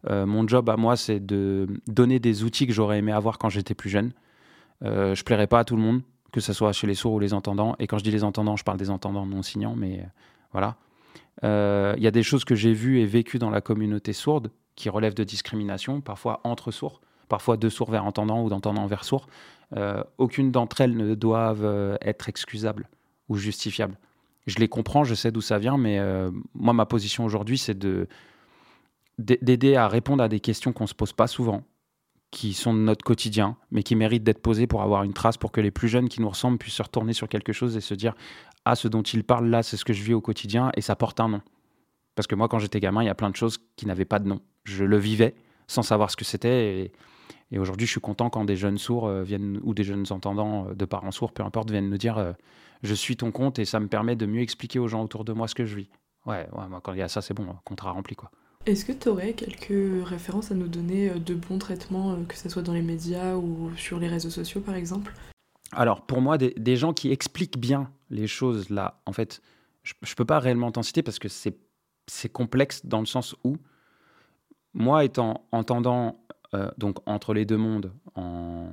Euh, 0.10 0.26
mon 0.26 0.48
job 0.48 0.70
à 0.70 0.78
moi, 0.78 0.96
c'est 0.96 1.20
de 1.20 1.68
donner 1.88 2.20
des 2.20 2.44
outils 2.44 2.68
que 2.68 2.74
j'aurais 2.74 3.00
aimé 3.00 3.12
avoir 3.12 3.38
quand 3.38 3.50
j'étais 3.50 3.74
plus 3.74 3.90
jeune. 3.90 4.12
Euh, 4.84 5.16
je 5.16 5.24
plairai 5.24 5.48
pas 5.48 5.60
à 5.60 5.64
tout 5.64 5.76
le 5.76 5.82
monde, 5.82 6.02
que 6.32 6.40
ce 6.40 6.54
soit 6.54 6.72
chez 6.72 6.88
les 6.88 6.96
sourds 6.96 7.14
ou 7.14 7.20
les 7.20 7.34
entendants. 7.34 7.76
Et 7.80 7.88
quand 7.88 7.98
je 7.98 8.04
dis 8.04 8.12
les 8.12 8.24
entendants, 8.24 8.56
je 8.56 8.64
parle 8.64 8.78
des 8.78 8.90
entendants 8.90 9.26
non 9.26 9.42
signants, 9.42 9.76
mais 9.76 10.00
euh, 10.00 10.04
voilà. 10.52 10.76
Il 11.44 12.02
y 12.02 12.08
a 12.08 12.12
des 12.12 12.24
choses 12.24 12.46
que 12.46 12.56
j'ai 12.56 12.74
vues 12.74 13.00
et 13.00 13.06
vécues 13.06 13.38
dans 13.38 13.52
la 13.52 13.62
communauté 13.62 14.12
sourde 14.12 14.50
qui 14.76 14.90
relèvent 14.90 15.14
de 15.14 15.24
discrimination, 15.24 16.02
parfois 16.02 16.42
entre 16.44 16.72
sourds, 16.72 17.00
parfois 17.30 17.58
de 17.58 17.70
sourds 17.70 17.92
vers 17.92 18.06
entendants 18.06 18.44
ou 18.44 18.50
d'entendants 18.50 18.88
vers 18.88 19.04
sourds. 19.04 19.28
aucune 20.18 20.52
d'entre 20.52 20.82
elles 20.82 20.98
ne 20.98 21.14
doivent 21.14 21.98
être 22.02 22.28
excusables 22.28 22.90
ou 23.30 23.38
justifiables 23.38 24.00
je 24.48 24.60
les 24.60 24.68
comprends, 24.68 25.04
je 25.04 25.14
sais 25.14 25.32
d'où 25.32 25.42
ça 25.42 25.60
vient, 25.60 25.78
mais 25.78 26.00
euh, 26.00 26.32
moi, 26.56 26.74
ma 26.74 26.86
position 26.86 27.26
aujourd'hui, 27.26 27.58
c'est 27.58 27.78
de 27.78 28.08
d'aider 29.20 29.76
à 29.76 29.88
répondre 29.88 30.22
à 30.22 30.30
des 30.30 30.40
questions 30.40 30.74
qu'on 30.74 30.84
ne 30.84 30.90
se 30.90 30.94
pose 30.94 31.12
pas 31.12 31.26
souvent, 31.26 31.64
qui 32.30 32.54
sont 32.54 32.72
de 32.72 32.80
notre 32.80 33.04
quotidien, 33.04 33.58
mais 33.72 33.82
qui 33.82 33.96
méritent 33.96 34.24
d'être 34.24 34.44
posées 34.44 34.68
pour 34.68 34.84
avoir 34.84 35.02
une 35.02 35.14
trace, 35.14 35.38
pour 35.38 35.52
que 35.52 35.60
les 35.60 35.72
plus 35.72 35.88
jeunes 35.88 36.08
qui 36.08 36.22
nous 36.22 36.30
ressemblent 36.30 36.60
puissent 36.60 36.76
se 36.76 36.84
retourner 36.84 37.14
sur 37.14 37.28
quelque 37.28 37.52
chose 37.52 37.76
et 37.76 37.82
se 37.82 37.96
dire 37.96 38.14
Ah, 38.64 38.76
ce 38.76 38.88
dont 38.88 39.02
il 39.02 39.24
parle 39.24 39.48
là, 39.48 39.64
c'est 39.64 39.76
ce 39.76 39.86
que 39.86 39.94
je 39.94 40.04
vis 40.04 40.14
au 40.14 40.22
quotidien, 40.22 40.72
et 40.76 40.82
ça 40.82 40.96
porte 40.96 41.20
un 41.20 41.30
nom. 41.30 41.42
Parce 42.16 42.28
que 42.28 42.36
moi, 42.36 42.48
quand 42.48 42.60
j'étais 42.60 42.80
gamin, 42.80 43.02
il 43.02 43.08
y 43.08 43.10
a 43.10 43.16
plein 43.16 43.32
de 43.32 43.36
choses 43.36 43.58
qui 43.76 43.88
n'avaient 43.88 44.06
pas 44.06 44.20
de 44.20 44.28
nom. 44.28 44.40
Je 44.66 44.84
le 44.84 44.98
vivais 44.98 45.36
sans 45.68 45.82
savoir 45.82 46.12
ce 46.12 46.16
que 46.16 46.26
c'était, 46.26 46.92
et 47.52 47.60
aujourd'hui, 47.60 47.88
je 47.88 47.92
suis 47.92 48.02
content 48.02 48.30
quand 48.30 48.46
des 48.46 48.56
jeunes 48.56 48.78
sourds 48.78 49.08
euh, 49.08 49.24
viennent, 49.24 49.60
ou 49.64 49.74
des 49.74 49.84
jeunes 49.84 50.06
entendants 50.10 50.68
euh, 50.70 50.74
de 50.74 50.86
parents 50.86 51.12
sourds, 51.12 51.32
peu 51.32 51.44
importe, 51.44 51.72
viennent 51.72 51.90
nous 51.90 51.98
dire 51.98 52.36
je 52.84 52.94
suis 52.94 53.18
ton 53.18 53.32
compte 53.32 53.60
et 53.60 53.66
ça 53.66 53.80
me 53.80 53.88
permet 53.88 54.16
de 54.16 54.26
mieux 54.26 54.42
expliquer 54.42 54.80
aux 54.80 54.88
gens 54.88 55.04
autour 55.04 55.26
de 55.26 55.34
moi 55.34 55.48
ce 55.48 55.56
que 55.56 55.66
je 55.66 55.76
vis. 55.76 55.90
Ouais, 56.26 56.48
ouais 56.52 56.68
moi, 56.70 56.82
quand 56.82 56.94
il 56.94 57.00
y 57.00 57.02
a 57.02 57.08
ça, 57.08 57.22
c'est 57.22 57.34
bon, 57.34 57.48
contrat 57.64 57.92
rempli, 57.92 58.16
quoi. 58.16 58.32
Est-ce 58.68 58.84
que 58.84 58.92
tu 58.92 59.08
aurais 59.08 59.32
quelques 59.32 60.06
références 60.06 60.52
à 60.52 60.56
nous 60.56 60.68
donner 60.68 61.10
euh, 61.10 61.20
de 61.20 61.34
bons 61.34 61.58
traitements, 61.58 62.12
euh, 62.12 62.24
que 62.28 62.36
ce 62.36 62.50
soit 62.50 62.62
dans 62.62 62.74
les 62.74 62.82
médias 62.82 63.36
ou 63.36 63.72
sur 63.78 63.98
les 63.98 64.10
réseaux 64.10 64.30
sociaux, 64.30 64.60
par 64.60 64.76
exemple? 64.76 65.14
Alors, 65.72 66.06
pour 66.06 66.22
moi, 66.22 66.38
des, 66.38 66.54
des, 66.58 66.76
gens 66.76 66.94
qui 66.94 67.12
expliquent 67.12 67.58
bien 67.58 67.90
les 68.10 68.28
choses, 68.28 68.70
là, 68.70 69.02
en 69.06 69.14
fait, 69.14 69.42
je 69.84 69.94
ne 70.02 70.16
peux 70.16 70.26
pas 70.26 70.40
réellement 70.40 70.70
t'en 70.72 70.84
citer 70.84 71.02
parce 71.02 71.18
que 71.18 71.30
c'est 71.30 72.30
complexe 72.30 72.86
dans 72.86 73.00
le 73.00 73.06
sens 73.06 73.38
où, 73.46 73.56
moi, 74.74 75.06
étant 75.06 75.48
entendant, 75.54 76.20
euh, 76.54 76.70
donc, 76.78 76.98
entre 77.06 77.34
les 77.34 77.46
deux 77.46 77.58
mondes, 77.58 77.92
en, 78.16 78.70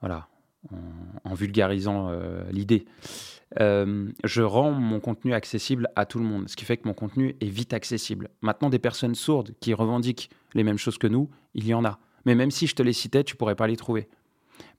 voilà, 0.00 0.28
en, 1.24 1.34
vulgarisant 1.34 2.08
euh, 2.10 2.42
l'idée. 2.50 2.86
Euh, 3.60 4.10
je 4.24 4.42
rends 4.42 4.72
mon 4.72 5.00
contenu 5.00 5.32
accessible 5.32 5.88
à 5.96 6.04
tout 6.04 6.18
le 6.18 6.24
monde, 6.24 6.48
ce 6.48 6.56
qui 6.56 6.64
fait 6.64 6.76
que 6.76 6.86
mon 6.86 6.94
contenu 6.94 7.36
est 7.40 7.48
vite 7.48 7.72
accessible. 7.72 8.28
Maintenant, 8.42 8.68
des 8.68 8.78
personnes 8.78 9.14
sourdes 9.14 9.54
qui 9.60 9.72
revendiquent 9.74 10.30
les 10.54 10.64
mêmes 10.64 10.78
choses 10.78 10.98
que 10.98 11.06
nous, 11.06 11.30
il 11.54 11.66
y 11.66 11.74
en 11.74 11.84
a. 11.84 11.98
Mais 12.26 12.34
même 12.34 12.50
si 12.50 12.66
je 12.66 12.74
te 12.74 12.82
les 12.82 12.92
citais, 12.92 13.24
tu 13.24 13.36
pourrais 13.36 13.54
pas 13.54 13.66
les 13.66 13.76
trouver. 13.76 14.08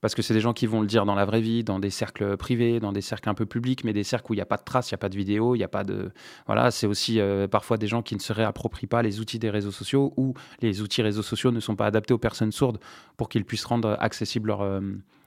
Parce 0.00 0.14
que 0.14 0.22
c'est 0.22 0.34
des 0.34 0.40
gens 0.40 0.52
qui 0.52 0.66
vont 0.66 0.80
le 0.80 0.86
dire 0.86 1.04
dans 1.04 1.14
la 1.14 1.24
vraie 1.24 1.40
vie, 1.40 1.64
dans 1.64 1.78
des 1.78 1.90
cercles 1.90 2.36
privés, 2.36 2.80
dans 2.80 2.92
des 2.92 3.00
cercles 3.00 3.28
un 3.28 3.34
peu 3.34 3.46
publics, 3.46 3.84
mais 3.84 3.92
des 3.92 4.04
cercles 4.04 4.32
où 4.32 4.34
il 4.34 4.38
n'y 4.38 4.42
a 4.42 4.46
pas 4.46 4.56
de 4.56 4.64
traces, 4.64 4.90
il 4.90 4.94
n'y 4.94 4.96
a 4.96 4.98
pas 4.98 5.08
de 5.08 5.16
vidéo, 5.16 5.54
il 5.54 5.58
n'y 5.58 5.64
a 5.64 5.68
pas 5.68 5.84
de... 5.84 6.10
Voilà, 6.46 6.70
c'est 6.70 6.86
aussi 6.86 7.20
euh, 7.20 7.48
parfois 7.48 7.76
des 7.76 7.86
gens 7.86 8.02
qui 8.02 8.14
ne 8.14 8.20
se 8.20 8.32
réapproprient 8.32 8.86
pas 8.86 9.02
les 9.02 9.20
outils 9.20 9.38
des 9.38 9.50
réseaux 9.50 9.70
sociaux 9.70 10.12
ou 10.16 10.34
les 10.60 10.80
outils 10.80 11.02
réseaux 11.02 11.22
sociaux 11.22 11.50
ne 11.50 11.60
sont 11.60 11.76
pas 11.76 11.86
adaptés 11.86 12.14
aux 12.14 12.18
personnes 12.18 12.52
sourdes 12.52 12.78
pour 13.16 13.28
qu'ils 13.28 13.44
puissent 13.44 13.64
rendre 13.64 13.96
accessible 14.00 14.48
leur, 14.48 14.80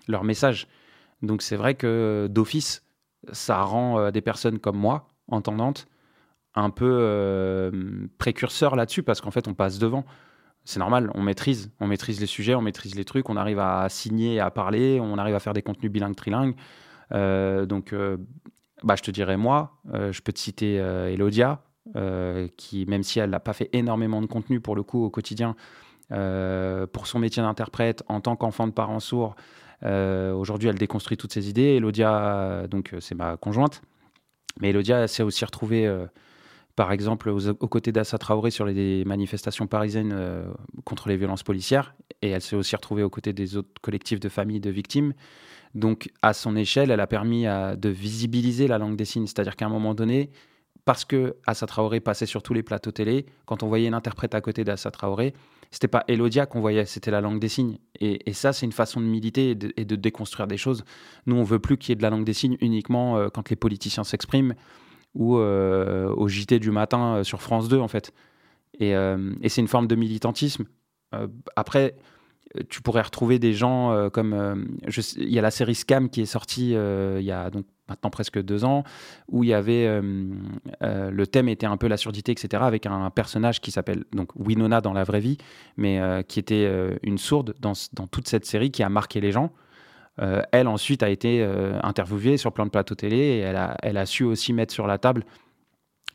leur 0.08 0.24
message. 0.24 0.68
Donc 1.22 1.42
c'est 1.42 1.56
vrai 1.56 1.76
que 1.76 2.28
d'office, 2.30 2.84
ça 3.32 3.62
rend 3.62 4.00
euh, 4.00 4.12
des 4.12 4.22
personnes 4.22 4.60
comme 4.60 4.78
moi, 4.78 5.08
entendantes, 5.28 5.88
un 6.56 6.70
peu 6.70 6.98
euh, 7.00 7.72
précurseurs 8.18 8.76
là-dessus, 8.76 9.04
parce 9.04 9.22
qu'en 9.22 9.32
fait, 9.32 9.48
on 9.48 9.54
passe 9.54 9.80
devant. 9.80 10.06
C'est 10.66 10.80
normal, 10.80 11.12
on 11.14 11.22
maîtrise, 11.22 11.72
on 11.80 11.88
maîtrise 11.88 12.20
les 12.22 12.26
sujets, 12.26 12.56
on 12.56 12.62
maîtrise 12.62 12.96
les 12.96 13.06
trucs, 13.06 13.30
on 13.30 13.36
arrive 13.36 13.60
à 13.60 13.88
signer, 13.90 14.40
à 14.40 14.50
parler, 14.50 15.00
on 15.02 15.18
arrive 15.18 15.36
à 15.36 15.40
faire 15.40 15.54
des 15.54 15.62
contenus 15.62 15.92
bilingues, 15.92 16.16
trilingues. 16.16 16.56
Euh, 17.12 17.66
donc, 17.66 17.94
bah, 18.84 18.96
je 18.98 19.04
te 19.04 19.12
dirais 19.12 19.36
moi, 19.38 19.82
je 19.94 20.22
peux 20.22 20.32
te 20.32 20.40
citer 20.40 20.76
Elodia, 20.76 21.62
qui, 22.56 22.86
même 22.88 23.04
si 23.04 23.20
elle 23.20 23.32
n'a 23.32 23.42
pas 23.42 23.54
fait 23.54 23.70
énormément 23.74 24.22
de 24.22 24.26
contenu 24.26 24.62
pour 24.62 24.76
le 24.76 24.84
coup 24.84 25.04
au 25.04 25.10
quotidien, 25.10 25.56
pour 26.08 27.08
son 27.08 27.20
métier 27.20 27.44
d'interprète, 27.44 28.04
en 28.08 28.22
tant 28.22 28.38
qu'enfant 28.38 28.66
de 28.66 28.72
parents 28.72 29.02
sourds, 29.02 29.36
euh, 29.86 30.34
aujourd'hui, 30.34 30.70
elle 30.70 30.78
déconstruit 30.78 31.18
toutes 31.18 31.34
ses 31.34 31.50
idées. 31.50 31.76
Elodia, 31.76 32.68
donc 32.70 32.94
euh, 32.94 33.00
c'est 33.00 33.16
ma 33.16 33.38
conjointe, 33.38 33.82
mais 34.60 34.70
Elodia 34.70 35.08
s'est 35.08 35.24
aussi 35.24 35.44
retrouvée, 35.44 35.86
euh, 35.86 36.06
par 36.76 36.92
exemple, 36.92 37.30
aux, 37.30 37.68
côtés 37.68 37.92
d'Assa 37.92 38.18
Traoré 38.18 38.50
sur 38.50 38.66
les 38.66 39.06
manifestations 39.06 39.68
parisiennes 39.68 40.16
contre 40.86 41.08
les 41.08 41.18
violences 41.18 41.44
policières, 41.44 41.94
et 42.22 42.30
elle 42.30 42.42
s'est 42.42 42.56
aussi 42.56 42.76
retrouvée 42.76 43.04
aux 43.04 43.10
côtés 43.10 43.34
des 43.34 43.58
autres 43.58 43.70
collectifs 43.82 44.20
de 44.20 44.30
familles 44.30 44.60
de 44.60 44.72
victimes. 44.72 45.14
Donc, 45.76 46.10
à 46.22 46.34
son 46.34 46.56
échelle, 46.56 46.90
elle 46.90 47.00
a 47.00 47.08
permis 47.08 47.44
de 47.44 47.90
visibiliser 47.90 48.68
la 48.68 48.80
langue 48.80 48.96
des 48.96 49.06
signes. 49.06 49.28
C'est-à-dire 49.28 49.56
qu'à 49.56 49.66
un 49.66 49.70
moment 49.70 49.94
donné, 49.94 50.32
parce 50.86 51.06
que 51.06 51.38
Assa 51.48 51.66
Traoré 51.66 52.00
passait 52.00 52.26
sur 52.26 52.44
tous 52.44 52.54
les 52.54 52.64
plateaux 52.64 52.92
télé, 52.92 53.26
quand 53.46 53.64
on 53.64 53.68
voyait 53.68 53.88
une 53.88 53.94
interprète 53.94 54.36
à 54.36 54.42
côté 54.42 54.64
d'Assa 54.64 54.92
Traoré, 54.92 55.34
c'était 55.72 55.88
pas 55.88 56.04
Elodia 56.08 56.46
qu'on 56.46 56.60
voyait, 56.60 56.86
c'était 56.86 57.10
la 57.10 57.22
langue 57.22 57.40
des 57.40 57.48
signes. 57.48 57.80
Et, 58.00 58.34
ça, 58.34 58.54
c'est 58.54 58.66
une 58.66 58.74
façon 58.74 59.02
de 59.02 59.06
militer 59.06 59.52
et 59.52 59.86
de, 59.86 59.96
déconstruire 59.96 60.46
des 60.48 60.58
choses. 60.58 60.84
Nous, 61.26 61.36
on 61.36 61.44
veut 61.44 61.60
plus 61.60 61.78
qu'il 61.78 61.90
y 61.90 61.94
ait 61.94 61.96
de 61.96 62.04
la 62.04 62.10
langue 62.10 62.26
des 62.26 62.34
signes 62.34 62.58
uniquement 62.62 63.18
euh, 63.18 63.30
quand 63.30 63.50
les 63.50 63.56
politiciens 63.56 64.04
s'expriment 64.04 64.54
ou 65.16 65.38
euh, 65.38 66.14
au 66.16 66.28
JT 66.28 66.60
du 66.60 66.72
matin 66.72 67.18
euh, 67.18 67.24
sur 67.24 67.42
France 67.42 67.68
2, 67.70 67.80
en 67.80 67.88
fait. 67.88 68.14
Et, 68.80 68.94
et 68.94 69.50
c'est 69.50 69.62
une 69.62 69.68
forme 69.68 69.86
de 69.86 69.94
militantisme. 69.94 70.66
après, 71.56 71.96
tu 72.70 72.82
pourrais 72.82 73.04
retrouver 73.04 73.38
des 73.38 73.54
gens 73.54 74.10
comme. 74.10 74.68
il 75.18 75.30
y 75.30 75.38
a 75.38 75.44
la 75.44 75.52
série 75.52 75.76
Scam 75.76 76.10
qui 76.10 76.22
est 76.22 76.26
sortie 76.26 76.72
il 76.72 77.24
y 77.24 77.32
a 77.32 77.52
donc 77.52 77.68
maintenant 77.88 78.10
presque 78.10 78.42
deux 78.42 78.64
ans, 78.64 78.84
où 79.30 79.44
il 79.44 79.50
y 79.50 79.54
avait 79.54 79.86
euh, 79.86 80.02
euh, 80.82 81.12
le 81.12 81.28
thème 81.28 81.50
était 81.50 81.66
un 81.66 81.78
peu 81.78 81.88
la 81.88 81.98
surdité, 81.98 82.32
etc., 82.32 82.64
avec 82.66 82.86
un 82.86 83.10
personnage 83.10 83.62
qui 83.62 83.72
s'appelle 83.72 84.06
donc 84.12 84.30
Winona 84.36 84.82
dans 84.82 84.94
la 84.94 85.04
vraie 85.04 85.20
vie, 85.20 85.38
mais 85.78 86.00
euh, 86.00 86.22
qui 86.22 86.40
était 86.40 86.70
une 87.04 87.18
sourde 87.18 87.54
dans, 87.60 87.74
toute 88.08 88.28
cette 88.28 88.46
série 88.46 88.72
qui 88.72 88.84
a 88.84 88.90
marqué 88.90 89.22
les 89.22 89.32
gens. 89.32 89.52
Elle 90.18 90.68
ensuite 90.68 91.04
a 91.04 91.10
été 91.10 91.44
interviewée 91.82 92.38
sur 92.38 92.52
plein 92.52 92.66
de 92.66 92.72
plateaux 92.72 92.96
télé 92.96 93.18
et 93.18 93.40
elle 93.40 93.56
a, 93.56 93.76
elle 93.82 93.98
a 93.98 94.06
su 94.06 94.24
aussi 94.24 94.54
mettre 94.54 94.74
sur 94.74 94.88
la 94.88 94.98
table 94.98 95.26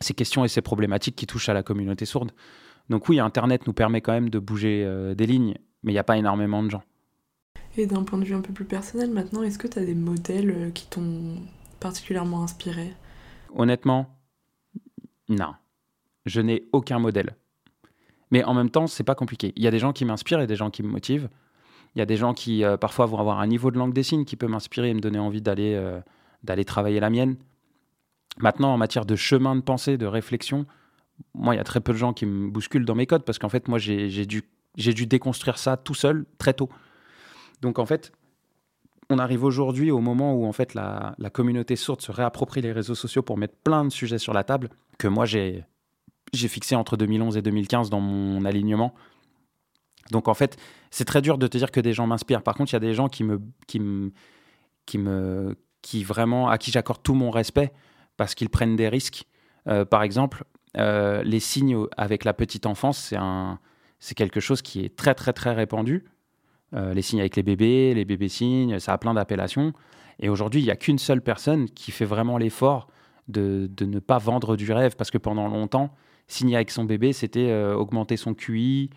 ces 0.01 0.15
questions 0.15 0.45
et 0.45 0.49
ces 0.49 0.63
problématiques 0.63 1.17
qui 1.17 1.27
touchent 1.27 1.49
à 1.49 1.55
la 1.55 1.63
communauté 1.63 2.05
sourde. 2.05 2.31
Donc 2.89 3.09
oui, 3.09 3.19
Internet 3.19 3.67
nous 3.67 3.73
permet 3.73 4.01
quand 4.01 4.13
même 4.13 4.31
de 4.31 4.39
bouger 4.39 4.87
des 5.17 5.27
lignes, 5.27 5.55
mais 5.83 5.93
il 5.93 5.95
n'y 5.95 5.99
a 5.99 6.05
pas 6.05 6.17
énormément 6.17 6.63
de 6.63 6.71
gens. 6.71 6.83
Et 7.77 7.87
d'un 7.87 8.03
point 8.03 8.19
de 8.19 8.25
vue 8.25 8.35
un 8.35 8.41
peu 8.41 8.53
plus 8.53 8.65
personnel 8.65 9.11
maintenant, 9.11 9.43
est-ce 9.43 9.59
que 9.59 9.67
tu 9.67 9.79
as 9.79 9.85
des 9.85 9.95
modèles 9.95 10.73
qui 10.75 10.87
t'ont 10.87 11.37
particulièrement 11.81 12.43
inspiré? 12.43 12.93
Honnêtement, 13.55 14.17
non. 15.29 15.55
Je 16.27 16.41
n'ai 16.41 16.65
aucun 16.73 16.99
modèle. 16.99 17.37
Mais 18.31 18.45
en 18.45 18.55
même 18.55 18.71
temps, 18.71 18.87
c'est 18.87 19.05
pas 19.05 19.15
compliqué. 19.15 19.53
Il 19.57 19.63
y 19.63 19.67
a 19.67 19.71
des 19.71 19.79
gens 19.79 19.93
qui 19.93 20.05
m'inspirent 20.05 20.41
et 20.41 20.47
des 20.47 20.57
gens 20.57 20.71
qui 20.71 20.83
me 20.83 20.89
motivent. 20.89 21.29
Il 21.95 21.99
y 21.99 22.03
a 22.03 22.07
des 22.07 22.17
gens 22.17 22.35
qui 22.35 22.65
euh, 22.65 22.77
parfois 22.77 23.07
vont 23.07 23.19
avoir 23.19 23.41
un 23.41 23.47
niveau 23.47 23.71
de 23.71 23.79
langue 23.79 23.93
des 23.93 24.03
signes 24.03 24.25
qui 24.25 24.37
peut 24.37 24.47
m'inspirer 24.47 24.91
et 24.91 24.95
me 24.95 25.01
donner 25.01 25.19
envie 25.19 25.43
d'aller 25.43 25.75
euh, 25.75 26.01
d'aller 26.43 26.65
travailler 26.65 27.01
la 27.01 27.11
mienne. 27.11 27.37
Maintenant, 28.39 28.73
en 28.73 28.79
matière 28.79 29.05
de 29.05 29.17
chemin 29.17 29.57
de 29.57 29.61
pensée, 29.61 29.97
de 29.97 30.07
réflexion, 30.07 30.67
moi, 31.35 31.55
il 31.55 31.59
y 31.59 31.61
a 31.61 31.65
très 31.65 31.81
peu 31.81 31.93
de 31.93 31.99
gens 31.99 32.13
qui 32.13 32.27
me 32.27 32.49
bousculent 32.49 32.85
dans 32.85 32.95
mes 32.95 33.07
codes 33.07 33.25
parce 33.25 33.39
qu'en 33.39 33.49
fait, 33.49 33.67
moi, 33.67 33.79
j'ai 33.79 34.27
dû, 34.27 34.45
dû 34.77 35.07
déconstruire 35.07 35.59
ça 35.59 35.77
tout 35.77 35.95
seul 35.95 36.25
très 36.39 36.55
tôt. 36.55 36.69
Donc, 37.61 37.81
en 37.81 37.87
fait, 37.87 38.13
on 39.11 39.19
arrive 39.19 39.45
aujourd'hui 39.45 39.91
au 39.91 40.01
moment 40.01 40.35
où 40.35 40.47
en 40.47 40.53
fait 40.53 40.75
la, 40.75 41.15
communauté 41.33 41.77
sourde 41.77 42.01
se 42.01 42.13
réapproprie 42.13 42.61
les 42.61 42.73
réseaux 42.73 42.95
sociaux 42.95 43.23
pour 43.23 43.39
mettre 43.39 43.57
plein 43.65 43.85
de 43.85 43.91
sujets 43.91 44.19
sur 44.19 44.35
la 44.35 44.45
table 44.45 44.69
que 44.99 45.09
moi 45.09 45.25
j'ai 45.25 45.65
j'ai 46.35 46.49
fixé 46.49 46.75
entre 46.75 46.99
2011 46.99 47.39
et 47.39 47.43
2015 47.43 47.89
dans 47.89 48.01
mon 48.01 48.45
alignement. 48.45 48.95
Donc 50.11 50.29
en 50.29 50.35
fait, 50.35 50.57
c'est 50.91 51.05
très 51.05 51.23
dur 51.23 51.39
de 51.39 51.47
te 51.47 51.59
dire 51.59 51.71
que 51.71 51.81
des 51.81 51.93
gens 51.93 52.07
m'inspirent. 52.07 52.43
Par 52.43 52.55
contre, 52.55 52.73
il 52.73 52.75
y 52.75 52.77
a 52.77 52.81
des 52.81 52.95
gens 52.95 53.09
qui 53.09 53.25
me 53.25 53.41
qui 53.67 53.81
me 53.81 54.13
qui 54.87 54.99
me 54.99 55.57
qui 55.83 56.03
vraiment 56.05 56.49
à 56.49 56.59
qui 56.59 56.71
j'accorde 56.71 57.03
tout 57.03 57.15
mon 57.15 57.31
respect 57.31 57.73
parce 58.17 58.35
qu'ils 58.35 58.51
prennent 58.51 58.77
des 58.77 58.89
risques. 58.89 59.25
Euh, 59.69 59.85
par 59.85 60.03
exemple, 60.03 60.45
euh, 60.77 61.23
les 61.23 61.41
signes 61.41 61.87
avec 61.97 62.25
la 62.25 62.35
petite 62.35 62.67
enfance, 62.67 62.99
c'est 62.99 63.17
un 63.17 63.59
c'est 64.01 64.15
quelque 64.15 64.41
chose 64.41 64.63
qui 64.63 64.85
est 64.85 64.97
très 64.97 65.15
très 65.15 65.33
très 65.33 65.53
répandu. 65.53 66.05
Euh, 66.75 66.93
les 66.93 67.03
signes 67.03 67.21
avec 67.21 67.37
les 67.37 67.43
bébés, 67.43 67.95
les 67.95 68.05
bébés 68.05 68.29
signes, 68.29 68.79
ça 68.79 68.93
a 68.93 68.99
plein 68.99 69.15
d'appellations. 69.15 69.73
Et 70.21 70.29
aujourd'hui, 70.29 70.61
il 70.61 70.65
n'y 70.65 70.71
a 70.71 70.77
qu'une 70.77 70.99
seule 70.99 71.23
personne 71.23 71.71
qui 71.71 71.91
fait 71.91 72.05
vraiment 72.05 72.39
l'effort 72.39 72.89
de, 73.29 73.71
ne 73.81 73.99
pas 73.99 74.19
vendre 74.19 74.57
du 74.57 74.71
rêve, 74.73 74.97
parce 74.97 75.11
que 75.11 75.19
pendant 75.19 75.49
longtemps, 75.49 75.95
signer 76.27 76.57
avec 76.57 76.71
son 76.71 76.85
bébé, 76.85 77.13
c'était 77.13 77.53
augmenter 77.73 78.17
son 78.17 78.35
QI, 78.35 78.91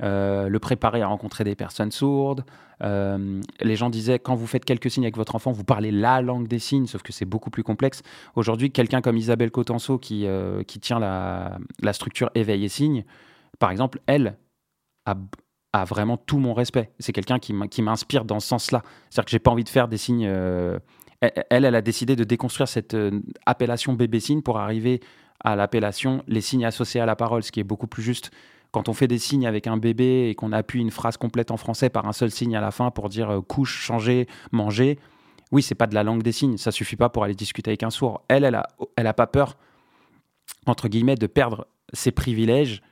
le 0.00 0.58
préparer 0.58 1.02
à 1.02 1.06
rencontrer 1.06 1.44
des 1.44 1.54
personnes 1.54 1.90
sourdes. 1.90 2.44
les 2.80 3.76
gens 3.76 3.90
disaient, 3.90 4.18
quand 4.18 4.34
vous 4.34 4.46
faites 4.46 4.64
quelques 4.64 4.90
signes 4.90 5.04
avec 5.04 5.16
votre 5.16 5.34
enfant, 5.34 5.52
vous 5.52 5.64
parlez 5.64 5.90
la 5.90 6.20
langue 6.20 6.48
des 6.48 6.58
signes, 6.58 6.86
sauf 6.86 7.02
que 7.02 7.12
c'est 7.12 7.24
beaucoup 7.24 7.50
plus 7.50 7.62
complexe. 7.62 8.02
Aujourd'hui, 8.34 8.70
quelqu'un 8.70 9.00
comme 9.00 9.16
Isabelle 9.16 9.50
Cotenceau, 9.50 9.98
qui, 9.98 10.26
qui 10.66 10.80
tient 10.80 10.98
la, 10.98 11.58
la 11.82 11.92
structure 11.92 12.30
éveil 12.34 12.64
et 12.64 12.68
signes, 12.68 13.04
par 13.58 13.70
exemple, 13.70 14.00
elle 14.06 14.36
a, 15.06 15.14
a 15.72 15.84
vraiment 15.84 16.16
tout 16.16 16.38
mon 16.38 16.54
respect. 16.54 16.92
C'est 16.98 17.12
quelqu'un 17.12 17.38
qui 17.38 17.82
m'inspire 17.82 18.24
dans 18.24 18.40
ce 18.40 18.48
sens-là. 18.48 18.82
C'est-à-dire 19.10 19.24
que 19.24 19.30
j'ai 19.30 19.38
pas 19.38 19.50
envie 19.50 19.64
de 19.64 19.68
faire 19.68 19.88
des 19.88 19.96
signes. 19.96 20.26
Euh, 20.26 20.78
elle, 21.20 21.64
elle 21.64 21.74
a 21.74 21.82
décidé 21.82 22.16
de 22.16 22.24
déconstruire 22.24 22.68
cette 22.68 22.94
euh, 22.94 23.20
appellation 23.46 23.94
bébé 23.94 24.20
signe 24.20 24.42
pour 24.42 24.58
arriver 24.58 25.00
à 25.42 25.56
l'appellation 25.56 26.22
les 26.28 26.40
signes 26.40 26.64
associés 26.64 27.00
à 27.00 27.06
la 27.06 27.16
parole, 27.16 27.42
ce 27.42 27.50
qui 27.50 27.60
est 27.60 27.64
beaucoup 27.64 27.86
plus 27.86 28.02
juste. 28.02 28.30
Quand 28.74 28.88
on 28.88 28.92
fait 28.92 29.06
des 29.06 29.20
signes 29.20 29.46
avec 29.46 29.68
un 29.68 29.76
bébé 29.76 30.28
et 30.28 30.34
qu'on 30.34 30.50
appuie 30.50 30.80
une 30.80 30.90
phrase 30.90 31.16
complète 31.16 31.52
en 31.52 31.56
français 31.56 31.90
par 31.90 32.08
un 32.08 32.12
seul 32.12 32.32
signe 32.32 32.56
à 32.56 32.60
la 32.60 32.72
fin 32.72 32.90
pour 32.90 33.08
dire 33.08 33.30
euh, 33.30 33.40
couche, 33.40 33.78
changer, 33.80 34.26
manger, 34.50 34.98
oui, 35.52 35.62
c'est 35.62 35.76
pas 35.76 35.86
de 35.86 35.94
la 35.94 36.02
langue 36.02 36.24
des 36.24 36.32
signes. 36.32 36.56
Ça 36.56 36.72
suffit 36.72 36.96
pas 36.96 37.08
pour 37.08 37.22
aller 37.22 37.36
discuter 37.36 37.70
avec 37.70 37.84
un 37.84 37.90
sourd. 37.90 38.22
Elle, 38.26 38.42
elle 38.42 38.56
a, 38.56 38.66
elle 38.96 39.06
a 39.06 39.14
pas 39.14 39.28
peur, 39.28 39.56
entre 40.66 40.88
guillemets, 40.88 41.14
de 41.14 41.28
perdre 41.28 41.68
ses 41.92 42.10
privilèges 42.10 42.82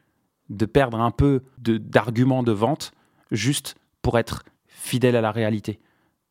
de 0.51 0.67
perdre 0.67 1.01
un 1.01 1.11
peu 1.11 1.43
d'arguments 1.59 2.45
de, 2.45 2.53
vente 2.53 2.93
juste 3.33 3.75
pour 4.03 4.21
être 4.21 4.45
fidèle 4.69 5.17
à 5.17 5.21
la 5.21 5.33
réalité. 5.33 5.81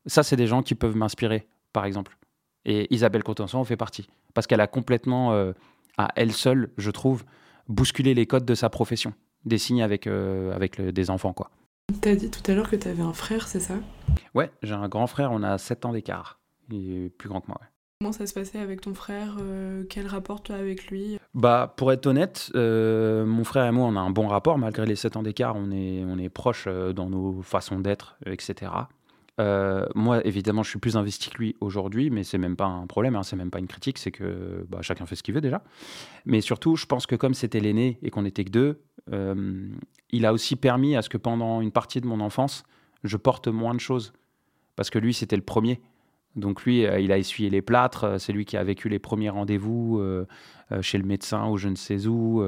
Ça, 0.06 0.22
c'est 0.22 0.36
des 0.36 0.46
gens 0.46 0.62
qui 0.62 0.74
peuvent 0.74 0.96
m'inspirer, 0.96 1.46
par 1.74 1.84
exemple. 1.84 2.16
Et 2.64 2.86
Isabelle 2.94 3.22
Cotenson 3.22 3.58
en 3.58 3.64
fait 3.64 3.76
partie. 3.76 4.08
Parce 4.32 4.46
qu'elle 4.46 4.62
a 4.62 4.66
complètement, 4.66 5.34
euh, 5.34 5.52
à 5.98 6.08
elle 6.16 6.32
seule, 6.32 6.70
je 6.78 6.90
trouve, 6.90 7.24
bousculé 7.68 8.14
les 8.14 8.24
codes 8.24 8.46
de 8.46 8.54
sa 8.54 8.70
profession. 8.70 9.12
Des 9.44 9.58
signes 9.58 9.82
avec, 9.82 10.06
euh, 10.06 10.54
avec 10.54 10.80
des 10.80 11.10
enfants, 11.10 11.32
quoi. 11.32 11.50
as 12.04 12.14
dit 12.14 12.30
tout 12.30 12.50
à 12.50 12.54
l'heure 12.54 12.70
que 12.70 12.76
tu 12.76 12.88
avais 12.88 13.02
un 13.02 13.12
frère, 13.12 13.48
c'est 13.48 13.60
ça? 13.60 13.74
Ouais, 14.34 14.50
j'ai 14.62 14.74
un 14.74 14.88
grand 14.88 15.06
frère, 15.06 15.32
on 15.32 15.42
a 15.42 15.58
7 15.58 15.84
ans 15.84 15.92
d'écart. 15.92 16.40
Il 16.70 17.04
est 17.04 17.08
plus 17.10 17.28
grand 17.28 17.40
que 17.40 17.48
moi, 17.48 17.58
ouais. 17.60 17.66
Comment 18.00 18.12
ça 18.12 18.26
se 18.26 18.34
passait 18.34 18.58
avec 18.58 18.80
ton 18.80 18.94
frère 18.94 19.36
euh, 19.40 19.84
Quel 19.88 20.08
rapport 20.08 20.42
tu 20.42 20.52
as 20.52 20.56
avec 20.56 20.88
lui? 20.88 21.18
Bah, 21.34 21.72
pour 21.76 21.92
être 21.92 22.06
honnête, 22.06 22.50
euh, 22.56 23.24
mon 23.24 23.44
frère 23.44 23.64
et 23.66 23.70
moi, 23.70 23.86
on 23.86 23.94
a 23.94 24.00
un 24.00 24.10
bon 24.10 24.26
rapport 24.26 24.58
malgré 24.58 24.86
les 24.86 24.96
7 24.96 25.16
ans 25.16 25.22
d'écart. 25.22 25.54
On 25.54 25.70
est, 25.70 26.02
on 26.04 26.18
est 26.18 26.28
proches 26.28 26.66
dans 26.66 27.08
nos 27.08 27.42
façons 27.42 27.78
d'être, 27.78 28.16
etc. 28.26 28.72
moi, 29.38 30.24
évidemment, 30.24 30.62
je 30.62 30.70
suis 30.70 30.78
plus 30.78 30.96
investi 30.96 31.30
que 31.30 31.38
lui 31.38 31.56
aujourd'hui, 31.60 32.10
mais 32.10 32.22
c'est 32.24 32.38
même 32.38 32.56
pas 32.56 32.66
un 32.66 32.86
problème, 32.86 33.16
hein, 33.16 33.22
c'est 33.22 33.36
même 33.36 33.50
pas 33.50 33.58
une 33.58 33.66
critique, 33.66 33.98
c'est 33.98 34.12
que 34.12 34.64
bah, 34.68 34.78
chacun 34.82 35.06
fait 35.06 35.16
ce 35.16 35.22
qu'il 35.22 35.34
veut 35.34 35.40
déjà. 35.40 35.62
Mais 36.26 36.40
surtout, 36.40 36.76
je 36.76 36.86
pense 36.86 37.06
que 37.06 37.16
comme 37.16 37.34
c'était 37.34 37.60
l'aîné 37.60 37.98
et 38.02 38.10
qu'on 38.10 38.22
n'était 38.22 38.44
que 38.44 38.50
deux, 38.50 38.82
il 40.10 40.26
a 40.26 40.32
aussi 40.32 40.56
permis 40.56 40.96
à 40.96 41.02
ce 41.02 41.08
que 41.08 41.16
pendant 41.16 41.60
une 41.60 41.72
partie 41.72 42.00
de 42.00 42.06
mon 42.06 42.20
enfance, 42.20 42.64
je 43.04 43.16
porte 43.16 43.48
moins 43.48 43.74
de 43.74 43.80
choses. 43.80 44.12
Parce 44.76 44.90
que 44.90 44.98
lui, 44.98 45.14
c'était 45.14 45.36
le 45.36 45.42
premier. 45.42 45.80
Donc 46.36 46.62
lui, 46.62 46.86
euh, 46.86 47.00
il 47.00 47.12
a 47.12 47.18
essuyé 47.18 47.50
les 47.50 47.62
plâtres, 47.62 48.04
euh, 48.04 48.18
c'est 48.18 48.32
lui 48.32 48.44
qui 48.44 48.56
a 48.56 48.64
vécu 48.64 48.88
les 48.88 48.98
premiers 48.98 49.28
rendez-vous 49.28 49.98
euh, 50.00 50.26
chez 50.80 50.98
le 50.98 51.04
médecin 51.04 51.48
ou 51.48 51.58
je 51.58 51.68
ne 51.68 51.74
sais 51.74 52.06
où. 52.06 52.42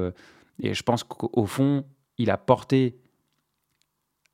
et 0.59 0.73
je 0.73 0.83
pense 0.83 1.03
qu'au 1.03 1.45
fond, 1.45 1.85
il 2.17 2.31
a 2.31 2.37
porté 2.37 2.97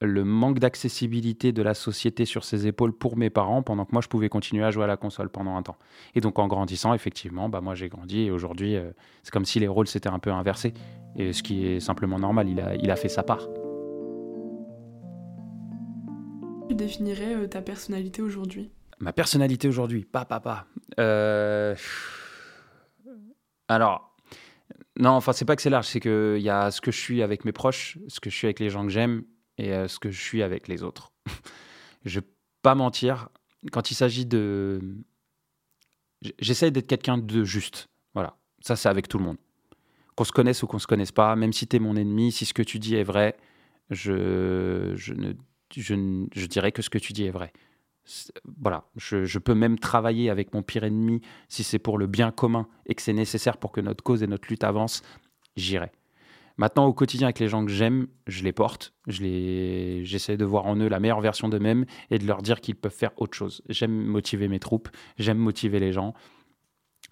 le 0.02 0.24
manque 0.24 0.60
d'accessibilité 0.60 1.52
de 1.52 1.62
la 1.62 1.74
société 1.74 2.26
sur 2.26 2.44
ses 2.44 2.66
épaules 2.66 2.92
pour 2.92 3.18
mes 3.18 3.30
parents 3.30 3.62
pendant 3.62 3.86
que 3.86 3.92
moi 3.92 4.02
je 4.02 4.08
pouvais 4.08 4.30
continuer 4.30 4.64
à 4.64 4.72
jouer 4.72 4.86
à 4.86 4.88
la 4.88 4.98
console 4.98 5.30
pendant 5.30 5.56
un 5.56 5.62
temps. 5.62 5.78
Et 6.16 6.22
donc 6.22 6.40
en 6.40 6.48
grandissant, 6.48 6.94
effectivement, 6.94 7.50
bah 7.50 7.62
moi 7.62 7.76
j'ai 7.76 7.88
grandi 7.88 8.22
et 8.22 8.32
aujourd'hui 8.32 8.78
c'est 9.22 9.32
comme 9.32 9.46
si 9.46 9.60
les 9.60 9.68
rôles 9.68 9.88
s'étaient 9.88 10.10
un 10.10 10.20
peu 10.20 10.32
inversés. 10.32 10.74
Et 11.16 11.34
ce 11.34 11.44
qui 11.44 11.68
est 11.68 11.80
simplement 11.80 12.18
normal, 12.18 12.50
il 12.50 12.60
a, 12.60 12.76
il 12.76 12.90
a 12.90 12.96
fait 12.96 13.10
sa 13.10 13.22
part. 13.22 13.48
Tu 16.68 16.76
définirais 16.76 17.48
ta 17.48 17.62
personnalité 17.62 18.22
aujourd'hui? 18.22 18.72
Ma 19.00 19.14
personnalité 19.14 19.68
aujourd'hui, 19.68 20.06
pas 20.06 20.26
papa. 20.26 20.66
Euh... 21.00 21.76
Alors, 23.68 24.16
non, 24.98 25.12
enfin, 25.12 25.34
c'est 25.34 25.46
pas 25.46 25.56
que 25.56 25.62
c'est 25.62 25.70
large, 25.70 25.88
c'est 25.88 26.00
qu'il 26.00 26.42
y 26.42 26.50
a 26.50 26.72
ce 26.72 26.82
que 26.82 26.92
je 26.92 27.00
suis 27.00 27.22
avec 27.22 27.46
mes 27.46 27.52
proches, 27.52 27.98
ce 28.08 28.20
que 28.20 28.30
je 28.30 28.36
suis 28.36 28.48
avec 28.48 28.60
les 28.60 28.70
gens 28.70 28.84
que 28.84 28.90
j'aime 28.92 29.24
et 29.62 29.74
euh, 29.74 29.88
ce 29.88 30.00
que 30.00 30.12
je 30.12 30.22
suis 30.22 30.44
avec 30.44 30.68
les 30.68 30.84
autres. 30.84 31.12
je 32.06 32.20
vais 32.20 32.26
pas 32.62 32.76
mentir, 32.76 33.30
quand 33.72 33.92
il 33.92 33.96
s'agit 33.96 34.26
de. 34.26 34.80
J'essaye 36.40 36.72
d'être 36.72 36.88
quelqu'un 36.88 37.18
de 37.18 37.44
juste. 37.44 37.88
Voilà, 38.14 38.36
ça, 38.62 38.76
c'est 38.76 38.90
avec 38.90 39.08
tout 39.08 39.18
le 39.18 39.24
monde. 39.24 39.38
Qu'on 40.16 40.24
se 40.24 40.32
connaisse 40.32 40.62
ou 40.62 40.68
qu'on 40.68 40.80
se 40.80 40.88
connaisse 40.88 41.12
pas, 41.12 41.36
même 41.36 41.54
si 41.54 41.68
tu 41.68 41.78
es 41.78 41.80
mon 41.80 41.96
ennemi, 41.96 42.32
si 42.32 42.46
ce 42.46 42.54
que 42.54 42.62
tu 42.62 42.78
dis 42.78 42.96
est 42.96 43.04
vrai, 43.04 43.38
je, 43.90 44.94
je, 44.96 45.14
ne, 45.14 45.34
je, 45.76 46.28
je 46.34 46.46
dirais 46.46 46.72
que 46.72 46.82
ce 46.82 46.90
que 46.90 47.00
tu 47.00 47.14
dis 47.14 47.26
est 47.26 47.32
vrai 47.32 47.52
voilà, 48.60 48.86
je, 48.96 49.40
peux 49.40 49.54
même 49.54 49.80
travailler 49.80 50.30
avec 50.30 50.54
mon 50.54 50.64
pire 50.64 50.84
ennemi 50.84 51.22
si 51.50 51.64
c'est 51.64 51.80
pour 51.80 51.98
le 51.98 52.08
bien 52.08 52.32
commun 52.32 52.68
et 52.86 52.96
que 52.96 53.02
c'est 53.02 53.14
nécessaire 53.14 53.58
pour 53.58 53.72
que 53.72 53.82
notre 53.82 54.04
cause 54.04 54.24
et 54.24 54.28
notre 54.28 54.48
lutte 54.50 54.64
avancent, 54.64 55.04
j'irai. 55.56 55.92
Maintenant, 56.62 56.86
au 56.86 56.94
quotidien, 56.94 57.26
avec 57.26 57.40
les 57.40 57.48
gens 57.48 57.66
que 57.66 57.72
j'aime, 57.72 58.06
je 58.28 58.44
les 58.44 58.52
porte, 58.52 58.94
les, 59.08 60.06
j'essaie 60.06 60.38
de 60.38 60.46
voir 60.46 60.68
en 60.68 60.76
eux 60.76 60.90
la 60.90 61.00
meilleure 61.00 61.20
version 61.20 61.50
d'eux-mêmes 61.50 61.88
et 62.12 62.20
de 62.20 62.28
leur 62.28 62.44
dire 62.44 62.62
qu'ils 62.62 62.76
peuvent 62.76 62.94
faire 62.94 63.10
autre 63.18 63.36
chose. 63.36 63.64
J'aime 63.68 63.92
motiver 63.92 64.48
mes 64.48 64.60
troupes, 64.60 64.88
j'aime 65.18 65.40
motiver 65.40 65.80
les 65.80 65.92
gens. 65.92 66.14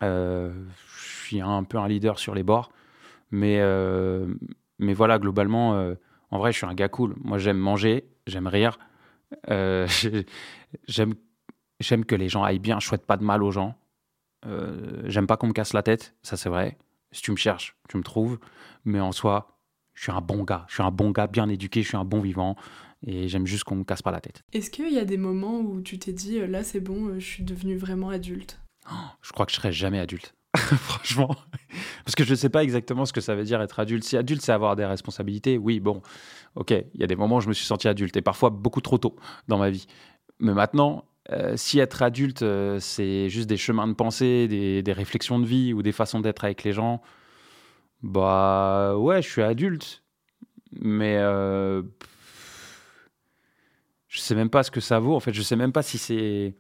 Euh, 0.04 0.54
je 0.96 1.26
suis 1.26 1.42
un 1.42 1.64
peu 1.64 1.80
un 1.80 1.88
leader 1.88 2.20
sur 2.20 2.36
les 2.36 2.44
bords, 2.44 2.72
mais, 3.32 3.58
euh, 3.60 4.32
mais 4.78 4.94
voilà, 4.94 5.18
globalement, 5.18 5.74
euh, 5.74 5.96
en 6.30 6.38
vrai, 6.38 6.52
je 6.52 6.58
suis 6.58 6.68
un 6.68 6.76
gars 6.76 6.88
cool. 6.88 7.16
Moi, 7.18 7.40
j'aime 7.40 7.58
manger, 7.58 8.08
j'aime 8.28 8.46
rire, 8.46 8.78
j'aime, 10.88 11.16
j'aime 11.80 12.06
que 12.06 12.14
les 12.14 12.30
gens 12.30 12.44
aillent 12.44 12.60
bien. 12.60 12.80
Je 12.80 12.86
souhaite 12.86 13.08
pas 13.08 13.18
de 13.18 13.24
mal 13.24 13.42
aux 13.42 13.50
gens. 13.50 13.74
J'aime 15.06 15.26
pas 15.26 15.38
qu'on 15.38 15.48
me 15.48 15.54
casse 15.54 15.74
la 15.74 15.82
tête, 15.82 16.14
ça 16.22 16.38
c'est 16.38 16.50
vrai. 16.50 16.78
Si 17.12 17.22
tu 17.22 17.32
me 17.32 17.38
cherches, 17.38 17.76
tu 17.88 17.98
me 17.98 18.04
trouves. 18.04 18.40
Mais 18.86 19.00
en 19.00 19.12
soi, 19.12 19.60
je 19.94 20.04
suis 20.04 20.12
un 20.12 20.22
bon 20.22 20.44
gars. 20.44 20.66
Je 20.68 20.76
suis 20.76 20.84
un 20.84 20.92
bon 20.92 21.12
gars 21.12 21.28
bien 21.28 21.50
éduqué, 21.50 21.82
je 21.82 21.88
suis 21.90 21.98
un 21.98 22.06
bon 22.06 22.20
vivant. 22.20 22.56
Et 23.06 23.28
j'aime 23.28 23.48
juste 23.48 23.64
qu'on 23.64 23.76
me 23.76 23.84
casse 23.84 24.02
pas 24.02 24.12
la 24.12 24.20
tête. 24.20 24.44
Est-ce 24.52 24.70
qu'il 24.70 24.92
y 24.92 25.00
a 25.00 25.06
des 25.06 25.18
moments 25.18 25.60
où 25.60 25.82
tu 25.82 25.98
t'es 26.00 26.12
dit, 26.12 26.40
euh, 26.40 26.48
là 26.48 26.64
c'est 26.64 26.82
bon, 26.82 27.14
je 27.18 27.26
suis 27.26 27.44
devenu 27.44 27.78
vraiment 27.78 28.10
adulte? 28.10 28.60
Oh, 28.92 28.96
Je 29.22 29.32
crois 29.32 29.46
que 29.46 29.52
je 29.52 29.58
serai 29.58 29.72
jamais 29.72 30.00
adulte. 30.00 30.34
Franchement. 30.58 31.36
Parce 32.04 32.16
que 32.16 32.24
je 32.24 32.32
ne 32.32 32.36
sais 32.36 32.50
pas 32.50 32.64
exactement 32.64 33.06
ce 33.06 33.14
que 33.14 33.22
ça 33.22 33.36
veut 33.36 33.44
dire 33.44 33.62
être 33.62 33.80
adulte. 33.80 34.04
Si 34.04 34.18
adulte, 34.18 34.42
c'est 34.42 34.52
avoir 34.52 34.76
des 34.76 34.86
responsabilités, 34.86 35.58
oui, 35.58 35.80
bon, 35.80 36.02
ok, 36.56 36.72
il 36.72 37.00
y 37.00 37.04
a 37.04 37.08
des 37.08 37.16
moments 37.16 37.38
où 37.38 37.42
je 37.42 37.48
me 37.48 37.54
suis 37.54 37.66
senti 37.66 37.88
adulte, 37.88 38.18
et 38.18 38.22
parfois 38.22 38.50
beaucoup 38.50 38.82
trop 38.82 38.98
tôt 38.98 39.16
dans 39.48 39.58
ma 39.58 39.70
vie. 39.70 39.86
Mais 40.40 40.54
maintenant, 40.54 41.06
euh, 41.32 41.56
si 41.58 41.80
être 41.80 42.02
adulte, 42.02 42.42
euh, 42.42 42.80
c'est 42.80 43.30
juste 43.30 43.48
des 43.48 43.58
chemins 43.58 43.88
de 43.88 43.94
pensée, 43.94 44.48
des, 44.48 44.94
réflexions 44.94 45.40
de 45.40 45.46
vie 45.46 45.74
ou 45.74 45.82
des 45.82 45.92
façons 45.92 46.20
d'être 46.20 46.44
avec 46.44 46.64
les 46.64 46.74
gens, 46.74 47.02
bah 48.02 48.96
ouais, 48.98 49.22
je 49.22 49.30
suis 49.30 49.42
adulte. 49.42 50.04
Mais 50.72 51.18
euh, 51.18 51.82
je 54.08 54.20
sais 54.20 54.36
même 54.36 54.50
pas 54.50 54.64
ce 54.64 54.72
que 54.72 54.80
ça 54.82 55.00
vaut. 55.00 55.16
En 55.16 55.20
fait, 55.20 55.34
je 55.34 55.42
sais 55.42 55.56
même 55.56 55.72
pas 55.72 55.84
si 55.84 55.98
c'est 55.98 56.54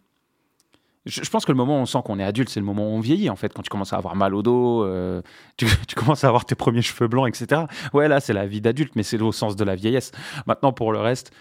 je, 1.06 1.30
pense 1.30 1.46
que 1.46 1.52
le 1.52 1.58
moment 1.58 1.78
où 1.78 1.82
on 1.82 1.86
sent 1.86 2.00
qu'on 2.06 2.20
est 2.20 2.24
adulte, 2.24 2.50
c'est 2.50 2.60
le 2.60 2.66
moment 2.66 2.84
où 2.84 2.92
on 2.92 3.00
vieillit, 3.00 3.30
en 3.30 3.36
fait, 3.36 3.54
quand 3.54 3.62
tu 3.62 3.70
commences 3.70 3.94
à 3.94 3.98
avoir 3.98 4.16
mal 4.16 4.36
au 4.36 4.42
dos, 4.42 4.84
euh, 4.84 5.22
tu, 5.58 5.66
commences 5.96 6.24
à 6.24 6.28
avoir 6.28 6.46
tes 6.46 6.56
premiers 6.56 6.82
cheveux 6.82 7.08
blancs, 7.08 7.28
etc. 7.28 7.64
Ouais, 7.94 8.08
là, 8.08 8.20
c'est 8.20 8.34
la 8.34 8.46
vie 8.46 8.62
d'adulte, 8.62 8.96
mais 8.96 9.04
c'est 9.04 9.20
au 9.22 9.32
sens 9.32 9.56
de 9.56 9.64
la 9.64 9.76
vieillesse. 9.76 10.12
Maintenant, 10.46 10.74
pour 10.74 10.92
le 10.92 11.00
reste, 11.00 11.32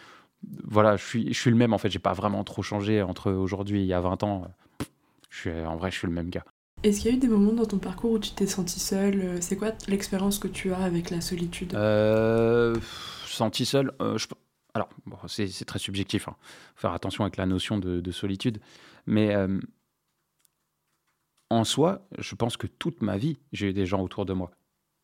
voilà, 0.65 0.97
je 0.97 1.05
suis, 1.05 1.33
je 1.33 1.39
suis 1.39 1.51
le 1.51 1.57
même, 1.57 1.73
en 1.73 1.79
fait, 1.79 1.91
j'ai 1.91 1.99
pas 1.99 2.13
vraiment 2.13 2.45
trop 2.45 2.63
changé 2.63 3.03
entre 3.03 3.33
aujourd'hui 3.33 3.81
et 3.81 3.83
il 3.83 3.89
y 3.89 3.93
a 3.93 4.01
20 4.01 4.23
ans. 4.23 4.47
Je 5.31 5.39
suis, 5.39 5.51
en 5.51 5.77
vrai, 5.77 5.91
je 5.91 5.99
suis 5.99 6.07
le 6.07 6.13
même 6.13 6.31
gars. 6.31 6.45
Est-ce 6.85 7.01
qu'il 7.01 7.11
y 7.11 7.15
a 7.15 7.17
eu 7.17 7.21
des 7.21 7.29
moments 7.29 7.53
dans 7.53 7.67
ton 7.67 7.79
parcours 7.79 8.13
où 8.13 8.19
tu 8.19 8.31
t'es 8.31 8.47
senti 8.47 8.79
seul 8.79 9.21
euh, 9.21 9.39
C'est 9.41 9.57
quoi 9.57 9.73
l'expérience 9.89 10.39
que 10.39 10.47
tu 10.47 10.73
as 10.73 10.79
avec 10.79 11.11
la 11.11 11.21
solitude? 11.21 11.75
Euh, 11.75 12.77
Senti 13.27 13.67
seul 13.67 13.93
euh, 14.01 14.17
Alors, 14.75 14.89
c'est 15.27 15.65
très 15.65 15.81
subjectif. 15.81 16.29
Hein. 16.29 16.37
Faire 16.77 16.93
attention 16.93 17.25
avec 17.25 17.37
la 17.37 17.47
notion 17.47 17.79
de, 17.79 18.01
de 18.01 18.11
solitude. 18.13 18.61
Mais 19.07 19.35
euh, 19.35 19.59
en 21.51 21.65
soi, 21.65 22.07
je 22.19 22.35
pense 22.37 22.57
que 22.57 22.69
toute 22.69 23.03
ma 23.03 23.17
vie, 23.17 23.39
j'ai 23.53 23.71
eu 23.71 23.73
des 23.73 23.87
gens 23.87 24.01
autour 24.01 24.25
de 24.25 24.33
moi. 24.33 24.53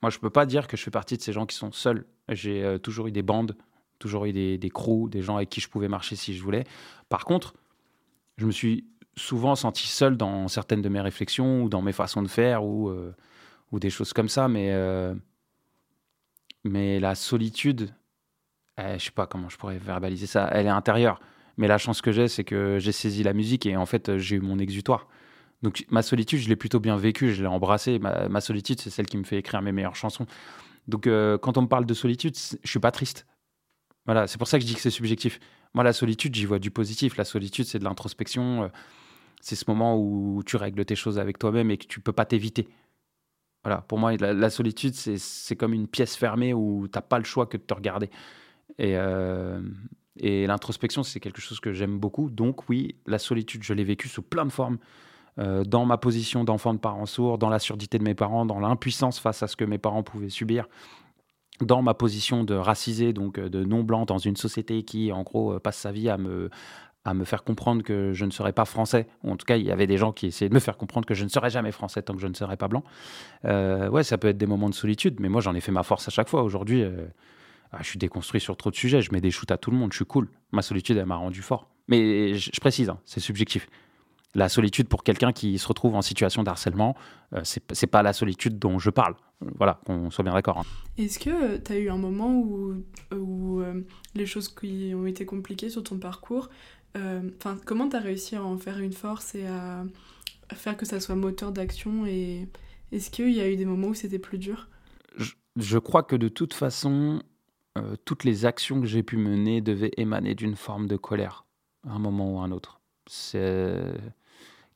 Moi, 0.01 0.11
je 0.11 0.19
ne 0.19 0.21
peux 0.21 0.31
pas 0.31 0.47
dire 0.47 0.69
que 0.69 0.77
je 0.77 0.83
fais 0.83 0.91
partie 0.93 1.17
de 1.17 1.23
ces 1.23 1.33
gens 1.33 1.47
qui 1.47 1.57
sont 1.57 1.73
seuls. 1.73 2.05
J'ai 2.29 2.79
toujours 2.83 3.09
eu 3.09 3.13
des 3.13 3.23
bandes, 3.23 3.57
toujours 3.99 4.25
eu 4.27 4.33
des, 4.33 4.59
des 4.59 4.71
des 5.09 5.23
gens 5.23 5.37
avec 5.37 5.51
qui 5.51 5.61
je 5.61 5.69
pouvais 5.69 5.89
marcher 5.89 6.17
si 6.17 6.35
je 6.35 6.43
voulais. 6.43 6.65
Par 7.09 7.25
contre, 7.25 7.55
je 8.37 8.47
me 8.47 8.53
suis 8.53 8.87
souvent 9.17 9.55
senti 9.55 9.87
seul 9.87 10.17
dans 10.17 10.49
certaines 10.49 10.83
de 10.83 10.89
mes 10.89 11.01
réflexions 11.01 11.63
ou 11.63 11.69
dans 11.69 11.83
mes 11.83 11.93
façons 11.93 12.23
de 12.23 12.29
faire 12.29 12.65
ou, 12.65 12.89
euh, 12.89 13.13
des 13.73 13.91
choses 13.91 14.13
comme 14.13 14.29
ça. 14.29 14.49
Mais, 14.49 14.73
mais 16.63 17.01
la 17.01 17.15
solitude, 17.15 17.93
je 18.79 18.95
ne 18.95 18.99
sais 18.99 19.11
pas 19.11 19.27
comment 19.27 19.49
je 19.49 19.57
pourrais 19.57 19.79
verbaliser 19.79 20.27
ça, 20.27 20.49
elle 20.53 20.67
est 20.67 20.71
intérieure. 20.71 21.21
Mais 21.57 21.69
la 21.69 21.79
chance 21.79 22.01
que 22.01 22.13
j'ai, 22.13 22.29
c'est 22.29 22.45
que 22.45 22.79
j'ai 22.79 22.93
saisi 22.93 23.23
la 23.23 23.33
musique 23.33 23.67
et 23.67 23.77
en 23.77 23.87
fait, 23.87 24.19
j'ai 24.19 24.37
eu 24.37 24.41
mon 24.41 24.59
exutoire. 24.59 25.09
Donc 25.65 25.87
ma 25.89 26.03
solitude, 26.03 26.41
je 26.41 26.49
l'ai 26.49 26.57
plutôt 26.57 26.79
bien 26.79 26.97
vécue, 26.97 27.33
je 27.33 27.43
l'ai 27.43 27.49
embrassée. 27.49 27.99
Ma, 27.99 28.41
solitude, 28.41 28.81
c'est 28.81 28.91
celle 28.91 29.07
qui 29.07 29.17
me 29.17 29.25
fait 29.25 29.39
écrire 29.39 29.63
mes 29.63 29.73
meilleures 29.73 29.97
chansons. 29.97 30.27
Donc 30.89 31.07
euh, 31.07 31.39
quand 31.39 31.57
on 31.57 31.63
me 31.63 31.69
parle 31.69 31.87
de 31.87 31.95
solitude, 31.95 32.37
je 32.37 32.71
suis 32.71 32.81
pas 32.81 32.91
triste. 32.91 33.27
Voilà, 34.07 34.27
c'est 34.27 34.39
pour 34.39 34.49
ça 34.49 34.59
que 34.59 34.63
je 34.63 34.67
dis 34.67 34.75
que 34.75 34.81
c'est 34.81 34.91
subjectif. 34.91 35.41
Moi, 35.73 35.85
la 35.85 35.93
solitude, 35.93 36.35
j'y 36.35 36.45
vois 36.45 36.59
du 36.59 36.71
positif. 36.71 37.17
La 37.17 37.25
solitude, 37.25 37.65
c'est 37.65 37.79
de 37.79 37.85
l'introspection. 37.85 38.65
Euh, 38.65 38.69
c'est 39.41 39.57
ce 39.57 39.65
moment 39.69 39.99
où 39.99 40.43
tu 40.45 40.57
règles 40.57 40.85
tes 40.85 40.97
choses 40.97 41.19
avec 41.19 41.39
toi-même 41.39 41.71
et 41.71 41.77
que 41.77 41.87
tu 41.87 42.01
peux 42.01 42.13
pas 42.13 42.25
t'éviter. 42.25 42.69
Voilà, 43.63 43.81
pour 43.83 43.99
moi, 43.99 44.15
la, 44.17 44.51
solitude, 44.51 44.95
c'est 44.95 45.57
comme 45.57 45.73
une 45.73 45.89
pièce 45.89 46.17
fermée 46.17 46.53
où 46.53 46.87
tu 46.87 46.97
n'as 46.97 47.03
pas 47.03 47.19
le 47.19 47.25
choix 47.25 47.47
que 47.47 47.57
de 47.57 47.63
te 47.63 47.73
regarder. 47.73 48.11
Et, 48.79 48.97
euh, 48.97 49.61
et 50.17 50.47
l'introspection, 50.47 51.03
c'est 51.03 51.19
quelque 51.19 51.41
chose 51.41 51.61
que 51.61 51.73
j'aime 51.73 51.99
beaucoup. 51.99 52.29
Donc 52.29 52.69
oui, 52.69 52.97
la 53.07 53.19
solitude, 53.19 53.63
je 53.63 53.73
l'ai 53.73 53.85
vécue 53.85 54.09
sous 54.09 54.23
plein 54.23 54.45
de 54.45 54.53
formes. 54.53 54.79
Euh, 55.39 55.65
dans 55.65 55.85
ma 55.85 55.99
position 55.99 56.45
d'enfant 56.45 56.75
de 56.75 56.79
parents 56.79 57.07
sourds, 57.07 57.39
dans 57.39 57.49
la 57.49 57.59
surdité 57.59 57.99
de 57.99 58.05
mes 58.05 58.15
parents, 58.15 58.47
dans 58.47 58.61
l'impuissance 58.61 59.19
face 59.19 59.43
à 59.43 59.49
ce 59.49 59.57
que 59.57 59.65
mes 59.65 59.79
parents 59.79 60.05
pouvaient 60.05 60.29
subir, 60.29 60.69
dans 61.61 61.83
ma 61.83 61.95
position 61.95 62.45
de 62.45 62.55
racisé, 62.55 63.13
donc 63.13 63.39
euh, 63.39 63.49
de 63.49 63.65
non-blanc, 63.65 64.05
dans 64.05 64.19
une 64.19 64.37
société 64.37 64.83
qui, 64.83 65.13
en 65.13 65.23
gros, 65.23 65.59
passe 65.61 65.79
sa 65.79 65.93
vie 65.93 66.09
à 66.09 66.19
me, 66.19 66.51
à 67.05 67.13
me 67.13 67.25
faire 67.25 67.45
comprendre 67.45 67.83
que 67.83 68.13
je 68.13 68.25
ne 68.25 68.31
serais 68.31 68.53
pas 68.53 68.65
français. 68.65 69.07
En 69.23 69.37
tout 69.37 69.45
cas, 69.45 69.57
il 69.57 69.65
y 69.65 69.71
avait 69.71 69.87
des 69.87 69.99
gens 69.99 70.13
qui 70.13 70.27
essayaient 70.27 70.49
de 70.49 70.55
me 70.55 70.61
faire 70.61 70.79
comprendre 70.79 71.07
que 71.07 71.15
je 71.15 71.25
ne 71.25 71.29
serais 71.29 71.51
jamais 71.51 71.71
français 71.71 72.03
tant 72.03 72.15
que 72.15 72.21
je 72.21 72.27
ne 72.27 72.35
serais 72.35 72.57
pas 72.57 72.69
blanc. 72.69 72.83
Euh, 73.45 73.89
ouais, 73.91 74.03
ça 74.03 74.17
peut 74.17 74.29
être 74.29 74.39
des 74.39 74.47
moments 74.47 74.71
de 74.71 74.75
solitude, 74.75 75.21
mais 75.21 75.29
moi, 75.29 75.41
j'en 75.41 75.55
ai 75.55 75.61
fait 75.61 75.73
ma 75.73 75.83
force 75.83 76.09
à 76.09 76.11
chaque 76.11 76.29
fois. 76.29 76.43
Aujourd'hui, 76.43 76.83
euh, 76.83 77.07
ah, 77.73 77.79
je 77.83 77.89
suis 77.89 77.99
déconstruit 77.99 78.41
sur 78.41 78.57
trop 78.57 78.71
de 78.71 78.77
sujets. 78.77 79.03
Je 79.03 79.13
mets 79.13 79.21
des 79.21 79.31
shoots 79.31 79.51
à 79.51 79.59
tout 79.59 79.71
le 79.71 79.77
monde. 79.77 79.93
Je 79.93 79.97
suis 79.97 80.07
cool. 80.07 80.31
Ma 80.53 80.63
solitude, 80.63 80.97
elle 80.97 81.07
m'a 81.07 81.17
rendu 81.17 81.43
fort. 81.43 81.69
Mais 81.89 82.35
je, 82.35 82.61
précise, 82.61 82.89
hein, 82.89 82.99
c'est 83.05 83.21
subjectif. 83.21 83.69
La 84.35 84.49
solitude 84.49 84.89
pour 84.89 85.05
quelqu'un 85.05 85.33
qui 85.33 85.59
se 85.59 85.69
retrouve 85.69 85.95
en 85.95 86.03
situation 86.03 86.43
d'harcèlement, 86.43 86.97
euh, 87.35 87.45
ce 87.45 87.61
c'est 87.73 87.87
pas 87.87 88.03
la 88.03 88.13
solitude 88.13 88.59
dont 88.59 88.79
je 88.79 88.91
parle. 88.91 89.15
Voilà, 89.41 89.81
qu'on 89.87 90.11
soit 90.11 90.25
bien 90.25 90.33
d'accord. 90.33 90.59
Hein. 90.59 90.65
Est-ce 90.97 91.19
que 91.19 91.59
tu 91.59 91.73
as 91.73 91.79
eu 91.79 91.91
un 91.91 91.99
moment 91.99 92.35
où, 92.39 92.83
où 93.15 93.63
les 94.15 94.27
choses 94.27 94.49
qui 94.49 94.93
ont 94.95 95.07
été 95.07 95.27
compliquées 95.27 95.69
sur 95.71 95.83
ton 95.83 95.99
parcours, 95.99 96.49
euh, 96.97 97.31
enfin, 97.39 97.59
comment 97.65 97.89
tu 97.89 97.97
as 97.97 98.01
réussi 98.01 98.37
à 98.37 98.45
en 98.45 98.57
faire 98.57 98.79
une 98.79 98.93
force 98.93 99.35
et 99.35 99.47
à, 99.47 99.85
faire 100.53 100.77
que 100.77 100.87
ça 100.87 101.01
soit 101.01 101.17
moteur 101.17 101.51
d'action 101.51 102.07
et 102.07 102.49
est-ce 102.93 103.11
qu'il 103.11 103.33
y 103.33 103.41
a 103.41 103.51
eu 103.51 103.57
des 103.57 103.65
moments 103.65 103.89
où 103.89 103.95
c'était 103.95 104.21
plus 104.21 104.39
dur? 104.39 104.69
Je, 105.57 105.79
crois 105.79 106.05
que 106.05 106.15
de 106.15 106.29
toute 106.29 106.55
façon, 106.55 107.23
euh, 107.77 107.97
toutes 108.05 108.23
les 108.23 108.47
actions 108.47 108.81
que 108.81 108.87
j'ai 108.87 109.03
pu 109.03 109.17
mener 109.17 109.61
devaient 109.61 109.91
émaner 109.97 110.37
d'une 110.37 110.55
forme 110.55 110.87
de 110.87 110.97
colère, 110.97 111.45
à 111.89 111.93
un 111.93 111.99
moment 111.99 112.35
ou 112.35 112.39
à 112.39 112.45
un 112.45 112.53
autre. 112.53 112.81
C'est 113.09 113.83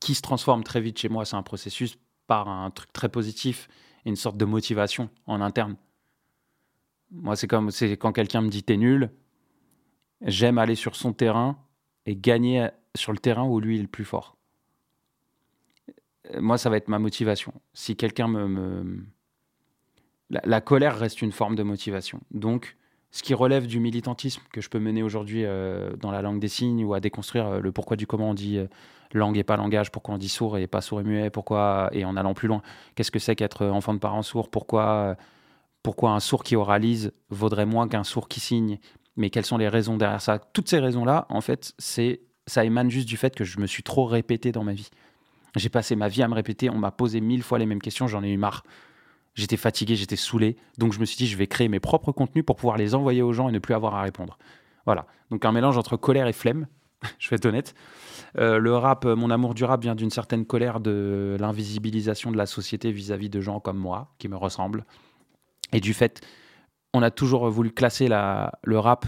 qui 0.00 0.14
se 0.14 0.22
transforme 0.22 0.64
très 0.64 0.80
vite 0.80 0.98
chez 0.98 1.08
moi, 1.08 1.24
c'est 1.24 1.36
un 1.36 1.42
processus 1.42 1.98
par 2.26 2.48
un 2.48 2.70
truc 2.70 2.92
très 2.92 3.08
positif 3.08 3.68
et 4.04 4.08
une 4.08 4.16
sorte 4.16 4.36
de 4.36 4.44
motivation 4.44 5.10
en 5.26 5.40
interne. 5.40 5.76
Moi, 7.10 7.36
c'est 7.36 7.46
comme 7.46 7.70
quand 7.98 8.12
quelqu'un 8.12 8.42
me 8.42 8.48
dit 8.48 8.62
t'es 8.62 8.76
nul, 8.76 9.10
j'aime 10.22 10.58
aller 10.58 10.74
sur 10.74 10.94
son 10.94 11.12
terrain 11.12 11.58
et 12.06 12.16
gagner 12.16 12.68
sur 12.94 13.12
le 13.12 13.18
terrain 13.18 13.44
où 13.44 13.60
lui 13.60 13.78
est 13.78 13.82
le 13.82 13.88
plus 13.88 14.04
fort. 14.04 14.36
Moi, 16.38 16.58
ça 16.58 16.68
va 16.68 16.76
être 16.76 16.88
ma 16.88 16.98
motivation. 16.98 17.54
Si 17.72 17.96
quelqu'un 17.96 18.28
me, 18.28 19.04
La, 20.28 20.60
colère 20.60 20.98
reste 20.98 21.22
une 21.22 21.32
forme 21.32 21.56
de 21.56 21.62
motivation. 21.62 22.20
Donc, 22.30 22.76
ce 23.10 23.22
qui 23.22 23.32
relève 23.32 23.66
du 23.66 23.80
militantisme 23.80 24.42
que 24.52 24.60
je 24.60 24.68
peux 24.68 24.78
mener 24.78 25.02
aujourd'hui 25.02 25.44
euh, 25.46 25.96
dans 25.96 26.10
la 26.10 26.20
langue 26.20 26.40
des 26.40 26.48
signes 26.48 26.84
ou 26.84 26.92
à 26.92 27.00
déconstruire 27.00 27.46
euh, 27.46 27.60
le 27.60 27.72
pourquoi 27.72 27.96
du 27.96 28.06
comment 28.06 28.30
on 28.30 28.34
dit 28.34 28.58
euh, 28.58 28.66
langue 29.12 29.38
et 29.38 29.44
pas 29.44 29.56
langage, 29.56 29.90
pourquoi 29.90 30.14
on 30.14 30.18
dit 30.18 30.28
sourd 30.28 30.58
et 30.58 30.66
pas 30.66 30.80
sourd 30.80 31.00
et 31.00 31.04
muet, 31.04 31.30
pourquoi, 31.30 31.88
et 31.92 32.04
en 32.04 32.16
allant 32.16 32.34
plus 32.34 32.48
loin, 32.48 32.62
qu'est-ce 32.94 33.10
que 33.10 33.18
c'est 33.18 33.36
qu'être 33.36 33.66
enfant 33.66 33.94
de 33.94 33.98
parents 33.98 34.22
sourds, 34.22 34.50
pourquoi, 34.50 35.16
pourquoi 35.82 36.10
un 36.10 36.20
sourd 36.20 36.44
qui 36.44 36.56
oralise 36.56 37.12
vaudrait 37.30 37.66
moins 37.66 37.88
qu'un 37.88 38.04
sourd 38.04 38.28
qui 38.28 38.40
signe, 38.40 38.78
mais 39.16 39.30
quelles 39.30 39.46
sont 39.46 39.58
les 39.58 39.68
raisons 39.68 39.96
derrière 39.96 40.20
ça? 40.20 40.38
Toutes 40.38 40.68
ces 40.68 40.78
raisons-là, 40.78 41.26
en 41.28 41.40
fait, 41.40 41.74
c'est 41.78 42.20
ça 42.46 42.64
émane 42.64 42.90
juste 42.90 43.08
du 43.08 43.16
fait 43.16 43.34
que 43.34 43.44
je 43.44 43.60
me 43.60 43.66
suis 43.66 43.82
trop 43.82 44.06
répété 44.06 44.52
dans 44.52 44.64
ma 44.64 44.72
vie. 44.72 44.88
J'ai 45.56 45.68
passé 45.68 45.96
ma 45.96 46.08
vie 46.08 46.22
à 46.22 46.28
me 46.28 46.34
répéter, 46.34 46.70
on 46.70 46.78
m'a 46.78 46.90
posé 46.90 47.20
mille 47.20 47.42
fois 47.42 47.58
les 47.58 47.66
mêmes 47.66 47.82
questions, 47.82 48.06
j'en 48.06 48.22
ai 48.22 48.30
eu 48.30 48.36
marre. 48.36 48.64
J'étais 49.34 49.56
fatigué, 49.56 49.94
j'étais 49.96 50.16
saoulé, 50.16 50.56
donc 50.78 50.92
je 50.92 50.98
me 50.98 51.04
suis 51.04 51.16
dit 51.16 51.26
je 51.26 51.36
vais 51.36 51.46
créer 51.46 51.68
mes 51.68 51.80
propres 51.80 52.12
contenus 52.12 52.44
pour 52.44 52.56
pouvoir 52.56 52.76
les 52.76 52.94
envoyer 52.94 53.22
aux 53.22 53.32
gens 53.32 53.48
et 53.48 53.52
ne 53.52 53.58
plus 53.58 53.74
avoir 53.74 53.94
à 53.94 54.02
répondre. 54.02 54.36
Voilà, 54.84 55.06
donc 55.30 55.44
un 55.44 55.52
mélange 55.52 55.78
entre 55.78 55.96
colère 55.96 56.26
et 56.26 56.32
flemme, 56.32 56.66
je 57.18 57.30
vais 57.30 57.36
être 57.36 57.46
honnête. 57.46 57.74
Euh, 58.38 58.58
le 58.58 58.74
rap, 58.74 59.04
mon 59.04 59.30
amour 59.30 59.54
du 59.54 59.64
rap 59.64 59.82
vient 59.82 59.94
d'une 59.94 60.10
certaine 60.10 60.44
colère 60.44 60.80
de 60.80 61.36
l'invisibilisation 61.40 62.30
de 62.30 62.36
la 62.36 62.46
société 62.46 62.92
vis-à-vis 62.92 63.28
-vis 63.28 63.30
de 63.30 63.40
gens 63.40 63.60
comme 63.60 63.78
moi, 63.78 64.14
qui 64.18 64.28
me 64.28 64.36
ressemblent, 64.36 64.84
et 65.72 65.80
du 65.80 65.94
fait 65.94 66.20
on 66.94 67.02
a 67.02 67.10
toujours 67.10 67.48
voulu 67.50 67.70
classer 67.70 68.08
le 68.08 68.78
rap 68.78 69.06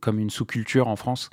comme 0.00 0.18
une 0.18 0.30
sous-culture 0.30 0.88
en 0.88 0.96
France. 0.96 1.30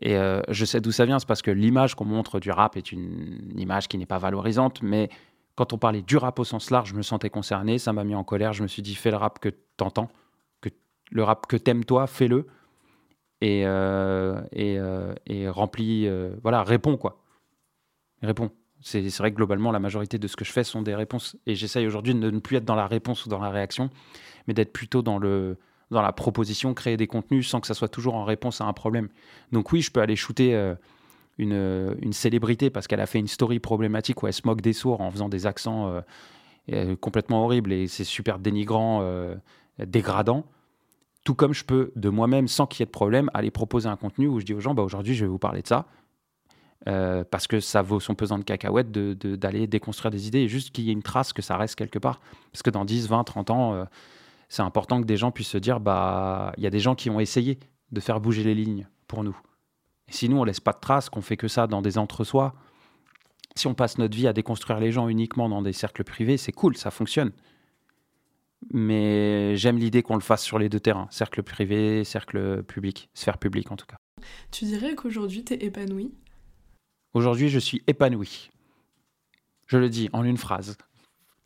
Et 0.00 0.16
euh, 0.16 0.40
je 0.48 0.64
sais 0.64 0.80
d'où 0.80 0.92
ça 0.92 1.04
vient, 1.04 1.18
c'est 1.18 1.26
parce 1.26 1.42
que 1.42 1.50
l'image 1.50 1.96
qu'on 1.96 2.04
montre 2.04 2.38
du 2.38 2.50
rap 2.50 2.76
est 2.76 2.92
une, 2.92 3.52
image 3.56 3.88
qui 3.88 3.98
n'est 3.98 4.06
pas 4.06 4.18
valorisante, 4.18 4.80
mais 4.82 5.08
quand 5.56 5.72
on 5.72 5.78
parlait 5.78 6.02
du 6.02 6.16
rap 6.16 6.38
au 6.38 6.44
sens 6.44 6.70
large, 6.70 6.90
je 6.90 6.94
me 6.94 7.02
sentais 7.02 7.30
concerné, 7.30 7.78
ça 7.78 7.92
m'a 7.92 8.04
mis 8.04 8.14
en 8.14 8.22
colère, 8.22 8.52
je 8.52 8.62
me 8.62 8.68
suis 8.68 8.82
dit 8.82 8.94
fais 8.94 9.10
le 9.10 9.16
rap 9.16 9.40
que 9.40 9.48
t'entends, 9.76 10.08
que 10.60 10.68
le 11.10 11.24
rap 11.24 11.48
que 11.48 11.56
t'aimes 11.56 11.84
toi, 11.84 12.06
fais-le 12.06 12.46
et 13.40 13.64
euh, 13.66 14.40
et, 14.52 14.78
euh, 14.78 15.14
et 15.26 15.48
remplis, 15.48 16.08
voilà, 16.42 16.62
réponds 16.62 16.96
quoi, 16.96 17.22
réponds. 18.22 18.50
C'est 18.80 19.16
vrai 19.18 19.32
que 19.32 19.36
globalement, 19.36 19.72
la 19.72 19.80
majorité 19.80 20.18
de 20.18 20.28
ce 20.28 20.36
que 20.36 20.44
je 20.44 20.52
fais 20.52 20.62
sont 20.62 20.82
des 20.82 20.94
réponses. 20.94 21.36
Et 21.46 21.56
j'essaye 21.56 21.86
aujourd'hui 21.86 22.14
de 22.14 22.30
ne 22.30 22.38
plus 22.38 22.56
être 22.56 22.64
dans 22.64 22.76
la 22.76 22.86
réponse 22.86 23.26
ou 23.26 23.28
dans 23.28 23.40
la 23.40 23.50
réaction, 23.50 23.90
mais 24.46 24.54
d'être 24.54 24.72
plutôt 24.72 25.02
dans, 25.02 25.18
le, 25.18 25.56
dans 25.90 26.02
la 26.02 26.12
proposition, 26.12 26.74
créer 26.74 26.96
des 26.96 27.06
contenus 27.06 27.48
sans 27.48 27.60
que 27.60 27.66
ça 27.66 27.74
soit 27.74 27.88
toujours 27.88 28.14
en 28.14 28.24
réponse 28.24 28.60
à 28.60 28.64
un 28.66 28.72
problème. 28.72 29.08
Donc 29.52 29.72
oui, 29.72 29.82
je 29.82 29.90
peux 29.90 30.00
aller 30.00 30.14
shooter 30.14 30.54
euh, 30.54 30.74
une, 31.38 31.96
une, 32.00 32.12
célébrité 32.12 32.70
parce 32.70 32.86
qu'elle 32.86 33.00
a 33.00 33.06
fait 33.06 33.18
une 33.18 33.26
story 33.26 33.58
problématique 33.58 34.22
où 34.22 34.28
elle 34.28 34.32
se 34.32 34.42
moque 34.44 34.60
des 34.60 34.72
sourds 34.72 35.00
en 35.00 35.10
faisant 35.10 35.28
des 35.28 35.46
accents 35.46 35.88
euh, 35.88 36.00
euh, 36.72 36.96
complètement 36.96 37.44
horribles 37.44 37.72
et 37.72 37.88
c'est 37.88 38.04
super 38.04 38.38
dénigrant, 38.38 39.02
dégradant. 39.78 40.44
Tout 41.28 41.34
comme 41.34 41.52
je 41.52 41.62
peux, 41.62 41.92
de 41.94 42.08
moi-même, 42.08 42.48
sans 42.48 42.66
qu'il 42.66 42.80
y 42.80 42.84
ait 42.84 42.86
de 42.86 42.90
problème, 42.90 43.30
aller 43.34 43.50
proposer 43.50 43.86
un 43.86 43.96
contenu 43.96 44.28
où 44.28 44.40
je 44.40 44.46
dis 44.46 44.54
aux 44.54 44.60
gens, 44.60 44.72
bah, 44.72 44.82
aujourd'hui, 44.82 45.12
je 45.14 45.26
vais 45.26 45.30
vous 45.30 45.38
parler 45.38 45.60
de 45.60 45.66
ça 45.66 45.84
euh, 46.88 47.22
parce 47.22 47.46
que 47.46 47.60
ça 47.60 47.82
vaut 47.82 48.00
son 48.00 48.14
pesant 48.14 48.38
de 48.38 48.44
cacahuètes 48.44 48.90
d'aller 48.90 49.66
de, 49.66 49.66
déconstruire 49.66 50.10
des 50.10 50.26
idées 50.26 50.48
juste 50.48 50.70
qu'il 50.70 50.84
y 50.84 50.88
ait 50.88 50.94
une 50.94 51.02
trace, 51.02 51.34
que 51.34 51.42
ça 51.42 51.58
reste 51.58 51.74
quelque 51.74 51.98
part. 51.98 52.22
Parce 52.50 52.62
que 52.62 52.70
dans 52.70 52.86
10, 52.86 53.08
20, 53.08 53.24
30 53.24 53.50
ans, 53.50 53.74
euh, 53.74 53.84
c'est 54.48 54.62
important 54.62 55.02
que 55.02 55.06
des 55.06 55.18
gens 55.18 55.30
puissent 55.30 55.48
se 55.48 55.58
dire 55.58 55.80
bah 55.80 56.54
il 56.56 56.62
y 56.62 56.66
a 56.66 56.70
des 56.70 56.80
gens 56.80 56.94
qui 56.94 57.10
ont 57.10 57.20
essayé 57.20 57.58
de 57.92 58.00
faire 58.00 58.20
bouger 58.20 58.42
les 58.42 58.54
lignes 58.54 58.88
pour 59.06 59.22
nous. 59.22 59.36
Et 60.08 60.12
si 60.12 60.30
nous, 60.30 60.38
on 60.38 60.44
laisse 60.44 60.60
pas 60.60 60.72
de 60.72 60.80
traces, 60.80 61.10
qu'on 61.10 61.20
fait 61.20 61.36
que 61.36 61.46
ça 61.46 61.66
dans 61.66 61.82
des 61.82 61.98
entre-soi, 61.98 62.54
si 63.54 63.66
on 63.66 63.74
passe 63.74 63.98
notre 63.98 64.16
vie 64.16 64.28
à 64.28 64.32
déconstruire 64.32 64.80
les 64.80 64.92
gens 64.92 65.08
uniquement 65.08 65.50
dans 65.50 65.60
des 65.60 65.74
cercles 65.74 66.04
privés, 66.04 66.38
c'est 66.38 66.52
cool, 66.52 66.74
ça 66.74 66.90
fonctionne. 66.90 67.32
Mais 68.72 69.56
j'aime 69.56 69.78
l'idée 69.78 70.02
qu'on 70.02 70.14
le 70.14 70.20
fasse 70.20 70.42
sur 70.42 70.58
les 70.58 70.68
deux 70.68 70.80
terrains, 70.80 71.08
cercle 71.10 71.42
privé, 71.42 72.04
cercle 72.04 72.62
public, 72.64 73.08
sphère 73.14 73.38
publique 73.38 73.70
en 73.70 73.76
tout 73.76 73.86
cas. 73.86 73.96
Tu 74.50 74.64
dirais 74.64 74.94
qu'aujourd'hui, 74.94 75.44
tu 75.44 75.54
es 75.54 75.64
épanoui? 75.64 76.12
Aujourd'hui, 77.14 77.48
je 77.48 77.58
suis 77.58 77.82
épanoui. 77.86 78.50
Je 79.66 79.78
le 79.78 79.88
dis 79.88 80.08
en 80.12 80.24
une 80.24 80.36
phrase. 80.36 80.76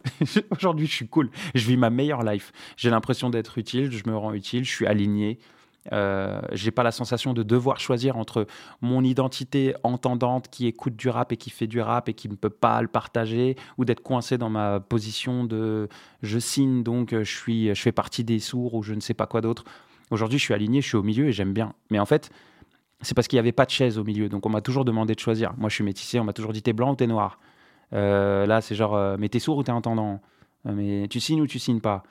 Aujourd'hui, 0.50 0.86
je 0.86 0.92
suis 0.92 1.08
cool. 1.08 1.30
Je 1.54 1.66
vis 1.66 1.76
ma 1.76 1.90
meilleure 1.90 2.22
life. 2.22 2.52
J'ai 2.76 2.90
l'impression 2.90 3.30
d'être 3.30 3.58
utile, 3.58 3.90
je 3.90 4.08
me 4.08 4.16
rends 4.16 4.32
utile, 4.32 4.64
je 4.64 4.70
suis 4.70 4.86
aligné. 4.86 5.38
Euh, 5.90 6.40
j'ai 6.52 6.70
pas 6.70 6.84
la 6.84 6.92
sensation 6.92 7.34
de 7.34 7.42
devoir 7.42 7.80
choisir 7.80 8.16
entre 8.16 8.46
mon 8.82 9.02
identité 9.02 9.74
entendante 9.82 10.48
qui 10.48 10.68
écoute 10.68 10.94
du 10.94 11.08
rap 11.08 11.32
et 11.32 11.36
qui 11.36 11.50
fait 11.50 11.66
du 11.66 11.80
rap 11.80 12.08
et 12.08 12.14
qui 12.14 12.28
ne 12.28 12.36
peut 12.36 12.50
pas 12.50 12.80
le 12.82 12.86
partager 12.86 13.56
ou 13.78 13.84
d'être 13.84 14.02
coincé 14.02 14.38
dans 14.38 14.50
ma 14.50 14.78
position 14.78 15.42
de 15.44 15.88
je 16.22 16.38
signe 16.38 16.84
donc 16.84 17.10
je 17.10 17.24
suis 17.24 17.74
je 17.74 17.82
fais 17.82 17.90
partie 17.90 18.22
des 18.22 18.38
sourds 18.38 18.74
ou 18.74 18.82
je 18.82 18.94
ne 18.94 19.00
sais 19.00 19.14
pas 19.14 19.26
quoi 19.26 19.40
d'autre. 19.40 19.64
Aujourd'hui, 20.12 20.38
je 20.38 20.44
suis 20.44 20.54
aligné, 20.54 20.82
je 20.82 20.88
suis 20.88 20.96
au 20.96 21.02
milieu 21.02 21.28
et 21.28 21.32
j'aime 21.32 21.54
bien. 21.54 21.72
Mais 21.90 21.98
en 21.98 22.04
fait, 22.04 22.30
c'est 23.00 23.14
parce 23.14 23.28
qu'il 23.28 23.36
n'y 23.36 23.40
avait 23.40 23.52
pas 23.52 23.64
de 23.64 23.70
chaise 23.70 23.98
au 23.98 24.04
milieu. 24.04 24.28
Donc 24.28 24.46
on 24.46 24.50
m'a 24.50 24.60
toujours 24.60 24.84
demandé 24.84 25.14
de 25.14 25.20
choisir. 25.20 25.54
Moi, 25.56 25.68
je 25.68 25.74
suis 25.74 25.84
métissé, 25.84 26.20
on 26.20 26.24
m'a 26.24 26.32
toujours 26.32 26.52
dit 26.52 26.62
t'es 26.62 26.72
blanc 26.74 26.92
ou 26.92 26.96
t'es 26.96 27.06
noir? 27.06 27.38
Euh, 27.94 28.46
là, 28.46 28.60
c'est 28.60 28.74
genre, 28.74 28.94
euh, 28.94 29.16
mais 29.18 29.28
t'es 29.28 29.38
sourd 29.38 29.58
ou 29.58 29.62
t'es 29.62 29.72
entendant 29.72 30.20
euh, 30.66 30.72
Mais 30.74 31.08
tu 31.08 31.20
signes 31.20 31.40
ou 31.40 31.46
tu 31.46 31.58
signes 31.58 31.80
pas? 31.80 32.02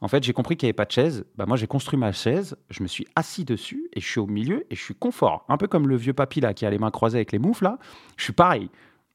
En 0.00 0.08
fait, 0.08 0.22
j'ai 0.22 0.32
compris 0.32 0.56
qu'il 0.56 0.66
n'y 0.66 0.70
avait 0.70 0.76
pas 0.76 0.84
de 0.84 0.92
chaise. 0.92 1.24
Bah, 1.36 1.46
moi, 1.46 1.56
j'ai 1.56 1.66
construit 1.66 1.98
ma 1.98 2.12
chaise, 2.12 2.56
je 2.70 2.82
me 2.82 2.88
suis 2.88 3.06
assis 3.16 3.44
dessus 3.44 3.88
et 3.94 4.00
je 4.00 4.06
suis 4.06 4.20
au 4.20 4.26
milieu 4.26 4.64
et 4.70 4.76
je 4.76 4.82
suis 4.82 4.94
confort. 4.94 5.44
Un 5.48 5.56
peu 5.56 5.66
comme 5.66 5.88
le 5.88 5.96
vieux 5.96 6.12
papy 6.12 6.40
là 6.40 6.54
qui 6.54 6.66
a 6.66 6.70
les 6.70 6.78
mains 6.78 6.90
croisées 6.90 7.18
avec 7.18 7.32
les 7.32 7.38
moufles 7.38 7.64
là. 7.64 7.78
Je 8.16 8.24
suis 8.24 8.32
pareil. 8.32 8.70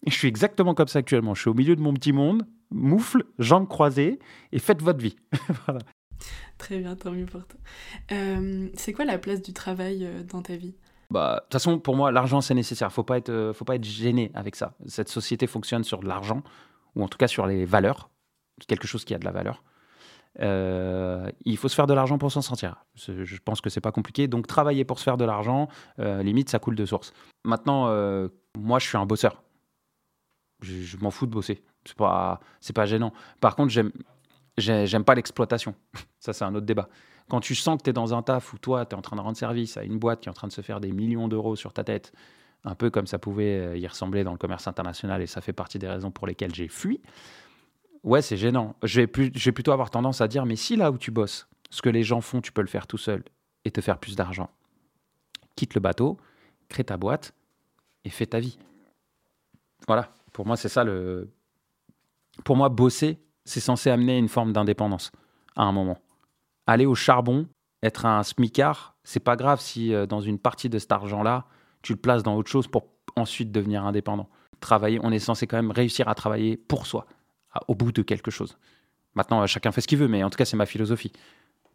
Je 0.05 0.13
suis 0.13 0.27
exactement 0.27 0.73
comme 0.73 0.87
ça 0.87 0.99
actuellement. 0.99 1.33
Je 1.33 1.41
suis 1.41 1.49
au 1.49 1.53
milieu 1.53 1.75
de 1.75 1.81
mon 1.81 1.93
petit 1.93 2.11
monde, 2.11 2.45
moufle, 2.71 3.23
jambes 3.39 3.67
croisées 3.67 4.19
et 4.51 4.59
faites 4.59 4.81
votre 4.81 4.99
vie. 4.99 5.15
voilà. 5.65 5.79
Très 6.57 6.79
bien, 6.79 6.95
tant 6.95 7.11
mieux 7.11 7.25
pour 7.25 7.45
toi. 7.45 7.59
c'est 8.75 8.93
quoi 8.93 9.05
la 9.05 9.17
place 9.17 9.41
du 9.41 9.53
travail 9.53 10.07
dans 10.29 10.41
ta 10.41 10.55
vie? 10.55 10.75
Bah, 11.13 11.35
de 11.35 11.39
toute 11.41 11.53
façon, 11.53 11.77
pour 11.77 11.95
moi, 11.95 12.11
l'argent, 12.11 12.41
c'est 12.41 12.55
nécessaire. 12.55 12.91
Faut 12.91 13.03
pas 13.03 13.17
être, 13.17 13.29
euh, 13.29 13.53
faut 13.53 13.65
pas 13.65 13.75
être 13.75 13.83
gêné 13.83 14.31
avec 14.33 14.55
ça. 14.55 14.73
Cette 14.87 15.09
société 15.09 15.45
fonctionne 15.45 15.83
sur 15.83 15.99
de 15.99 16.07
l'argent, 16.07 16.41
ou 16.95 17.03
en 17.03 17.07
tout 17.07 17.19
cas 17.19 17.27
sur 17.27 17.45
les 17.45 17.65
valeurs, 17.65 18.09
quelque 18.67 18.87
chose 18.87 19.05
qui 19.05 19.13
a 19.13 19.19
de 19.19 19.25
la 19.25 19.31
valeur. 19.31 19.63
Euh, 20.39 21.29
il 21.45 21.57
faut 21.57 21.67
se 21.67 21.75
faire 21.75 21.87
de 21.87 21.93
l'argent 21.93 22.17
pour 22.17 22.31
s'en 22.31 22.41
sortir. 22.41 22.85
Je 22.95 23.37
pense 23.43 23.61
que 23.61 23.69
c'est 23.69 23.81
pas 23.81 23.91
compliqué. 23.91 24.27
Donc 24.27 24.47
travailler 24.47 24.85
pour 24.85 24.99
se 24.99 25.03
faire 25.03 25.17
de 25.17 25.25
l'argent, 25.25 25.67
euh, 25.99 26.23
limite 26.23 26.49
ça 26.49 26.59
coule 26.59 26.75
de 26.75 26.85
source. 26.85 27.13
Maintenant, 27.43 27.87
moi 28.57 28.79
je 28.79 28.87
suis 28.87 28.97
un 28.97 29.05
bosseur. 29.05 29.43
Je, 30.61 30.97
m'en 30.97 31.11
fous 31.11 31.25
de 31.25 31.31
bosser. 31.31 31.61
C'est 31.85 31.97
pas, 31.97 32.39
c'est 32.61 32.73
pas 32.73 32.85
gênant. 32.85 33.11
Par 33.41 33.55
contre, 33.55 33.69
j'aime, 33.69 33.91
j'aime 34.57 35.03
pas 35.03 35.15
l'exploitation. 35.15 35.75
ça 36.19 36.33
c'est 36.33 36.45
un 36.45 36.55
autre 36.55 36.65
débat. 36.65 36.87
Quand 37.29 37.39
tu 37.39 37.55
sens 37.55 37.77
que 37.77 37.83
tu 37.83 37.89
es 37.89 37.93
dans 37.93 38.13
un 38.13 38.21
taf 38.21 38.53
où 38.53 38.57
toi, 38.57 38.85
tu 38.85 38.95
es 38.95 38.97
en 38.97 39.01
train 39.01 39.15
de 39.15 39.21
rendre 39.21 39.37
service 39.37 39.77
à 39.77 39.83
une 39.83 39.97
boîte 39.97 40.21
qui 40.21 40.27
est 40.27 40.31
en 40.31 40.35
train 40.35 40.47
de 40.47 40.53
se 40.53 40.61
faire 40.61 40.79
des 40.79 40.91
millions 40.91 41.27
d'euros 41.27 41.55
sur 41.55 41.73
ta 41.73 41.83
tête, 41.83 42.11
un 42.65 42.75
peu 42.75 42.89
comme 42.89 43.07
ça 43.07 43.19
pouvait 43.19 43.59
euh, 43.59 43.77
y 43.77 43.87
ressembler 43.87 44.23
dans 44.23 44.31
le 44.31 44.37
commerce 44.37 44.67
international, 44.67 45.21
et 45.21 45.27
ça 45.27 45.41
fait 45.41 45.53
partie 45.53 45.79
des 45.79 45.87
raisons 45.87 46.11
pour 46.11 46.27
lesquelles 46.27 46.53
j'ai 46.53 46.67
fui, 46.67 47.01
ouais, 48.03 48.21
c'est 48.21 48.37
gênant. 48.37 48.75
Je 48.83 49.01
vais, 49.01 49.07
plutôt 49.07 49.71
avoir 49.71 49.89
tendance 49.89 50.21
à 50.21 50.27
dire, 50.27 50.45
mais 50.45 50.55
si 50.55 50.75
là 50.75 50.91
où 50.91 50.97
tu 50.97 51.11
bosses, 51.11 51.47
ce 51.69 51.81
que 51.81 51.89
les 51.89 52.03
gens 52.03 52.21
font, 52.21 52.41
tu 52.41 52.51
peux 52.51 52.61
le 52.61 52.67
faire 52.67 52.87
tout 52.87 52.97
seul 52.97 53.23
et 53.65 53.71
te 53.71 53.81
faire 53.81 53.97
plus 53.97 54.15
d'argent, 54.15 54.49
quitte 55.55 55.75
le 55.75 55.81
bateau, 55.81 56.17
crée 56.69 56.83
ta 56.83 56.97
boîte 56.97 57.33
et 58.03 58.09
fais 58.09 58.25
ta 58.25 58.39
vie. 58.39 58.57
Voilà, 59.87 60.13
pour 60.31 60.45
moi, 60.45 60.57
c'est 60.57 60.69
ça 60.69 60.83
le. 60.83 61.29
Pour 62.43 62.55
moi, 62.55 62.69
bosser, 62.69 63.19
c'est 63.45 63.59
censé 63.59 63.89
amener 63.89 64.17
une 64.17 64.29
forme 64.29 64.53
d'indépendance 64.53 65.11
à 65.55 65.63
un 65.63 65.71
moment 65.71 65.99
aller 66.67 66.85
au 66.85 66.95
charbon, 66.95 67.47
être 67.81 68.05
un 68.05 68.23
smicard, 68.23 68.95
c'est 69.03 69.19
pas 69.19 69.35
grave 69.35 69.59
si 69.59 69.93
euh, 69.93 70.05
dans 70.05 70.21
une 70.21 70.39
partie 70.39 70.69
de 70.69 70.79
cet 70.79 70.91
argent-là, 70.91 71.45
tu 71.81 71.93
le 71.93 71.99
places 71.99 72.23
dans 72.23 72.35
autre 72.35 72.49
chose 72.49 72.67
pour 72.67 72.87
ensuite 73.15 73.51
devenir 73.51 73.85
indépendant. 73.85 74.29
Travailler, 74.59 74.99
on 75.03 75.11
est 75.11 75.19
censé 75.19 75.47
quand 75.47 75.57
même 75.57 75.71
réussir 75.71 76.07
à 76.07 76.15
travailler 76.15 76.55
pour 76.55 76.87
soi, 76.87 77.05
au 77.67 77.75
bout 77.75 77.91
de 77.91 78.01
quelque 78.01 78.31
chose. 78.31 78.57
Maintenant, 79.15 79.41
euh, 79.41 79.47
chacun 79.47 79.71
fait 79.71 79.81
ce 79.81 79.87
qu'il 79.87 79.97
veut, 79.97 80.07
mais 80.07 80.23
en 80.23 80.29
tout 80.29 80.37
cas, 80.37 80.45
c'est 80.45 80.57
ma 80.57 80.65
philosophie. 80.65 81.11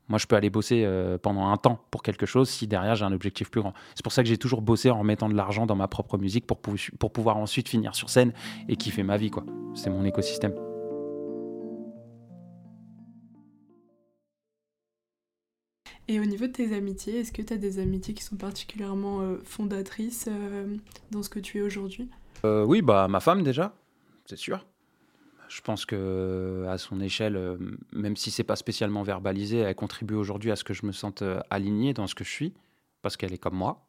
Moi, 0.08 0.18
je 0.18 0.26
peux 0.26 0.36
aller 0.36 0.48
bosser 0.50 0.84
euh, 0.84 1.18
pendant 1.18 1.48
un 1.48 1.56
temps 1.58 1.84
pour 1.90 2.02
quelque 2.02 2.24
chose 2.24 2.48
si 2.48 2.66
derrière 2.66 2.94
j'ai 2.94 3.04
un 3.04 3.12
objectif 3.12 3.50
plus 3.50 3.60
grand. 3.60 3.74
C'est 3.94 4.02
pour 4.02 4.12
ça 4.12 4.22
que 4.22 4.28
j'ai 4.28 4.38
toujours 4.38 4.62
bossé 4.62 4.90
en 4.90 5.04
mettant 5.04 5.28
de 5.28 5.34
l'argent 5.34 5.66
dans 5.66 5.76
ma 5.76 5.86
propre 5.86 6.16
musique 6.16 6.46
pour, 6.46 6.58
pour 6.58 7.12
pouvoir 7.12 7.36
ensuite 7.36 7.68
finir 7.68 7.94
sur 7.94 8.08
scène 8.08 8.32
et 8.68 8.76
kiffer 8.76 9.02
ma 9.02 9.18
vie. 9.18 9.30
quoi. 9.30 9.44
C'est 9.74 9.90
mon 9.90 10.04
écosystème. 10.04 10.54
Et 16.10 16.18
au 16.20 16.24
niveau 16.24 16.46
de 16.46 16.52
tes 16.52 16.74
amitiés, 16.74 17.20
est-ce 17.20 17.32
que 17.32 17.42
tu 17.42 17.52
as 17.52 17.58
des 17.58 17.78
amitiés 17.78 18.14
qui 18.14 18.22
sont 18.24 18.36
particulièrement 18.36 19.20
euh, 19.20 19.36
fondatrices 19.44 20.26
euh, 20.26 20.74
dans 21.10 21.22
ce 21.22 21.28
que 21.28 21.38
tu 21.38 21.58
es 21.58 21.60
aujourd'hui? 21.60 22.08
Euh, 22.46 22.64
Oui, 22.64 22.80
bah 22.80 23.08
ma 23.08 23.20
femme 23.20 23.42
déjà, 23.42 23.74
c'est 24.24 24.38
sûr. 24.38 24.64
Je 25.48 25.60
pense 25.60 25.86
que 25.86 26.66
à 26.68 26.78
son 26.78 27.00
échelle, 27.00 27.58
même 27.92 28.16
si 28.16 28.30
c'est 28.30 28.44
pas 28.44 28.56
spécialement 28.56 29.02
verbalisé, 29.02 29.58
elle 29.58 29.74
contribue 29.74 30.14
aujourd'hui 30.14 30.50
à 30.50 30.56
ce 30.56 30.64
que 30.64 30.74
je 30.74 30.84
me 30.86 30.92
sente 30.92 31.22
aligné 31.50 31.94
dans 31.94 32.06
ce 32.06 32.14
que 32.14 32.24
je 32.24 32.30
suis, 32.30 32.54
parce 33.02 33.16
qu'elle 33.16 33.32
est 33.32 33.38
comme 33.38 33.56
moi, 33.56 33.88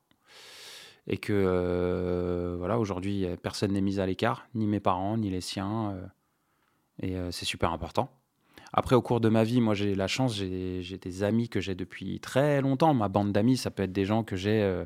et 1.08 1.18
que 1.18 2.56
voilà, 2.58 2.80
aujourd'hui 2.80 3.26
personne 3.42 3.74
n'est 3.74 3.82
mis 3.82 4.00
à 4.00 4.06
l'écart, 4.06 4.48
ni 4.56 4.68
mes 4.68 4.80
parents, 4.80 5.18
ni 5.18 5.30
les 5.30 5.42
siens, 5.42 5.96
et 7.02 7.16
c'est 7.32 7.46
super 7.46 7.74
important. 7.74 8.10
Après, 8.72 8.96
au 8.96 9.02
cours 9.02 9.20
de 9.20 9.30
ma 9.30 9.44
vie, 9.44 9.62
moi, 9.62 9.74
j'ai 9.74 9.96
la 9.96 10.08
chance, 10.08 10.36
j'ai 10.36 10.98
des 11.02 11.24
amis 11.24 11.50
que 11.50 11.60
j'ai 11.60 11.76
depuis 11.76 12.20
très 12.20 12.62
longtemps. 12.62 12.94
Ma 12.94 13.08
bande 13.08 13.32
d'amis, 13.32 13.58
ça 13.58 13.72
peut 13.72 13.84
être 13.84 13.92
des 13.92 14.06
gens 14.06 14.24
que 14.24 14.36
j'ai, 14.36 14.62
euh, 14.62 14.86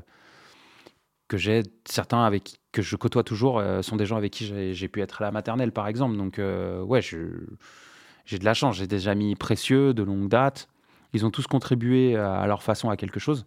que 1.27 1.37
j'ai, 1.37 1.63
certains 1.85 2.23
avec 2.23 2.59
que 2.71 2.81
je 2.81 2.95
côtoie 2.95 3.23
toujours, 3.23 3.59
euh, 3.59 3.81
sont 3.81 3.95
des 3.95 4.05
gens 4.05 4.17
avec 4.17 4.31
qui 4.31 4.73
j'ai 4.73 4.87
pu 4.87 5.01
être 5.01 5.21
à 5.21 5.25
la 5.25 5.31
maternelle, 5.31 5.71
par 5.71 5.87
exemple. 5.87 6.17
Donc, 6.17 6.39
euh, 6.39 6.81
ouais, 6.83 7.01
j'ai 7.01 8.39
de 8.39 8.45
la 8.45 8.53
chance. 8.53 8.75
J'ai 8.77 8.87
des 8.87 9.07
amis 9.07 9.35
précieux, 9.35 9.93
de 9.93 10.03
longue 10.03 10.27
date. 10.27 10.67
Ils 11.13 11.25
ont 11.25 11.31
tous 11.31 11.47
contribué 11.47 12.15
à, 12.15 12.45
leur 12.47 12.63
façon 12.63 12.89
à 12.89 12.97
quelque 12.97 13.19
chose. 13.19 13.45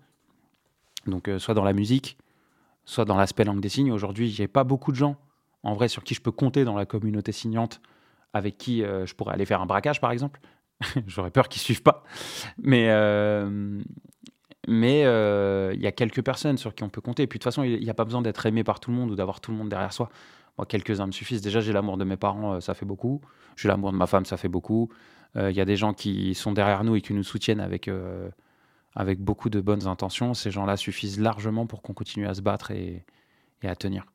Donc, 1.07 1.31
soit 1.39 1.55
dans 1.55 1.65
la 1.65 1.73
musique, 1.73 2.17
soit 2.85 3.05
dans 3.05 3.17
l'aspect 3.17 3.45
langue 3.45 3.61
des 3.61 3.69
signes. 3.69 3.93
Aujourd'hui, 3.93 4.31
j'ai 4.31 4.49
pas 4.49 4.65
beaucoup 4.65 4.93
de 4.93 4.97
gens, 4.97 5.17
en 5.63 5.75
vrai, 5.75 5.89
sur 5.89 6.05
qui 6.05 6.15
je 6.15 6.21
peux 6.21 6.31
compter 6.31 6.65
dans 6.65 6.77
la 6.77 6.87
communauté 6.87 7.33
signante 7.33 7.81
avec 8.37 8.59
qui 8.59 8.83
euh, 8.83 9.07
je 9.07 9.15
pourrais 9.15 9.35
aller 9.35 9.47
faire 9.47 9.61
un 9.61 9.67
braquage, 9.67 10.01
par 10.01 10.11
exemple. 10.13 10.41
J'aurais 11.07 11.31
peur 11.31 11.49
qu'ils 11.49 11.63
suivent 11.63 11.83
pas. 11.83 12.05
Mais 12.59 12.89
euh, 14.69 14.73
mais 14.73 15.05
euh, 15.05 15.73
il 15.75 15.81
y 15.81 15.87
a 15.87 15.93
quelques 15.93 16.23
personnes 16.23 16.59
sur 16.59 16.75
qui 16.75 16.85
on 16.85 16.89
peut 16.89 17.01
compter. 17.01 17.23
Et 17.25 17.27
puis 17.27 17.39
de 17.39 17.43
toute 17.43 17.53
façon, 17.53 17.63
il 17.63 17.81
n'y 17.81 17.91
a 17.91 17.95
pas 17.95 18.05
besoin 18.05 18.23
d'être 18.23 18.45
aimé 18.47 18.65
par 18.65 18.81
tout 18.81 18.91
le 18.91 18.97
monde 18.97 19.11
ou 19.11 19.17
d'avoir 19.17 19.41
tout 19.41 19.51
le 19.51 19.57
monde 19.57 19.69
derrière 19.69 19.93
soi. 19.93 20.11
Moi, 20.59 20.67
quelques-uns 20.67 21.07
me 21.07 21.13
suffisent. 21.13 21.43
Déjà, 21.43 21.61
j'ai 21.61 21.73
l'amour 21.73 21.97
de 21.97 22.05
mes 22.05 22.17
parents, 22.17 22.61
ça 22.61 22.75
fait 22.75 22.87
beaucoup. 22.87 23.21
J'ai 23.57 23.69
l'amour 23.69 23.93
de 23.93 23.97
ma 23.97 24.07
femme, 24.07 24.25
ça 24.25 24.37
fait 24.37 24.49
beaucoup. 24.49 24.91
Il 25.35 25.53
y 25.53 25.61
a 25.61 25.67
des 25.67 25.77
gens 25.77 25.93
qui 25.93 26.35
sont 26.35 26.53
derrière 26.53 26.83
nous 26.83 26.97
et 26.97 27.03
qui 27.03 27.13
nous 27.13 27.23
soutiennent 27.25 27.61
avec, 27.61 27.91
avec 28.95 29.21
beaucoup 29.21 29.51
de 29.51 29.61
bonnes 29.61 29.87
intentions. 29.87 30.33
Ces 30.33 30.51
gens-là 30.51 30.79
suffisent 30.79 31.21
largement 31.21 31.67
pour 31.67 31.83
qu'on 31.83 31.93
continue 31.93 32.27
à 32.27 32.33
se 32.33 32.41
battre 32.41 32.71
et, 32.71 33.05
et 33.63 33.69
à 33.69 33.77
tenir. 33.77 34.07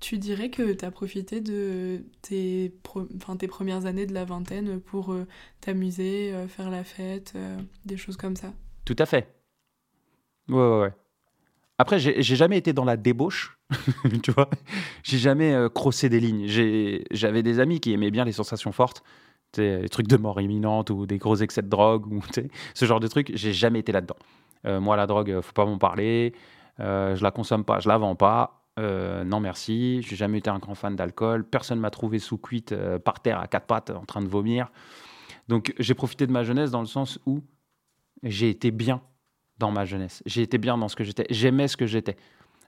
Tu 0.00 0.16
dirais 0.16 0.48
que 0.48 0.72
tu 0.72 0.84
as 0.84 0.90
profité 0.90 1.42
de 1.42 2.02
tes, 2.22 2.74
enfin, 3.16 3.36
tes 3.36 3.46
premières 3.46 3.84
années 3.84 4.06
de 4.06 4.14
la 4.14 4.24
vingtaine 4.24 4.80
pour 4.80 5.12
euh, 5.12 5.26
t'amuser, 5.60 6.32
euh, 6.32 6.48
faire 6.48 6.70
la 6.70 6.84
fête, 6.84 7.34
euh, 7.36 7.58
des 7.84 7.98
choses 7.98 8.16
comme 8.16 8.34
ça? 8.34 8.54
Tout 8.86 8.96
à 8.98 9.04
fait. 9.04 9.39
Ouais, 10.50 10.56
ouais, 10.56 10.80
ouais. 10.80 10.92
Après, 11.78 11.98
j'ai 11.98 12.22
jamais 12.22 12.58
été 12.58 12.74
dans 12.74 12.84
la 12.84 12.98
débauche, 12.98 13.58
tu 14.22 14.32
vois. 14.32 14.50
J'ai 15.02 15.16
jamais 15.16 15.56
crossé 15.74 16.10
des 16.10 16.20
lignes. 16.20 16.46
J'avais 17.10 17.42
des 17.42 17.58
amis 17.58 17.80
qui 17.80 17.94
aimaient 17.94 18.10
bien 18.10 18.26
les 18.26 18.32
sensations 18.32 18.70
fortes, 18.70 19.02
les 19.56 19.88
trucs 19.88 20.06
de 20.06 20.18
mort 20.18 20.42
imminente 20.42 20.90
ou 20.90 21.06
des 21.06 21.16
gros 21.16 21.36
excès 21.36 21.62
de 21.62 21.68
drogue, 21.68 22.06
ou 22.12 22.20
ce 22.74 22.84
genre 22.84 23.00
de 23.00 23.08
trucs. 23.08 23.34
J'ai 23.34 23.54
jamais 23.54 23.78
été 23.78 23.92
là-dedans. 23.92 24.16
moi, 24.80 24.96
la 24.96 25.06
drogue, 25.06 25.40
faut 25.40 25.54
pas 25.54 25.64
m'en 25.64 25.78
parler. 25.78 26.34
je 26.78 27.22
la 27.22 27.30
consomme 27.30 27.64
pas, 27.64 27.80
je 27.80 27.88
la 27.88 27.96
vends 27.96 28.14
pas 28.14 28.60
euh, 28.78 29.24
non 29.24 29.40
merci, 29.40 30.00
j'ai 30.02 30.16
jamais 30.16 30.38
été 30.38 30.48
un 30.48 30.58
grand 30.58 30.74
fan 30.74 30.96
d'alcool, 30.96 31.44
personne 31.44 31.80
m'a 31.80 31.90
trouvé 31.90 32.18
sous 32.18 32.38
cuite 32.38 32.72
euh, 32.72 32.98
par 32.98 33.20
terre 33.20 33.38
à 33.40 33.46
quatre 33.46 33.66
pattes 33.66 33.90
en 33.90 34.04
train 34.04 34.22
de 34.22 34.28
vomir. 34.28 34.70
Donc 35.48 35.74
j'ai 35.78 35.94
profité 35.94 36.26
de 36.26 36.32
ma 36.32 36.44
jeunesse 36.44 36.70
dans 36.70 36.80
le 36.80 36.86
sens 36.86 37.18
où 37.26 37.42
j'ai 38.22 38.48
été 38.48 38.70
bien 38.70 39.02
dans 39.60 39.70
ma 39.70 39.84
jeunesse, 39.84 40.22
j'ai 40.26 40.42
été 40.42 40.58
bien 40.58 40.76
dans 40.76 40.88
ce 40.88 40.96
que 40.96 41.04
j'étais, 41.04 41.26
j'aimais 41.30 41.68
ce 41.68 41.76
que 41.76 41.86
j'étais. 41.86 42.16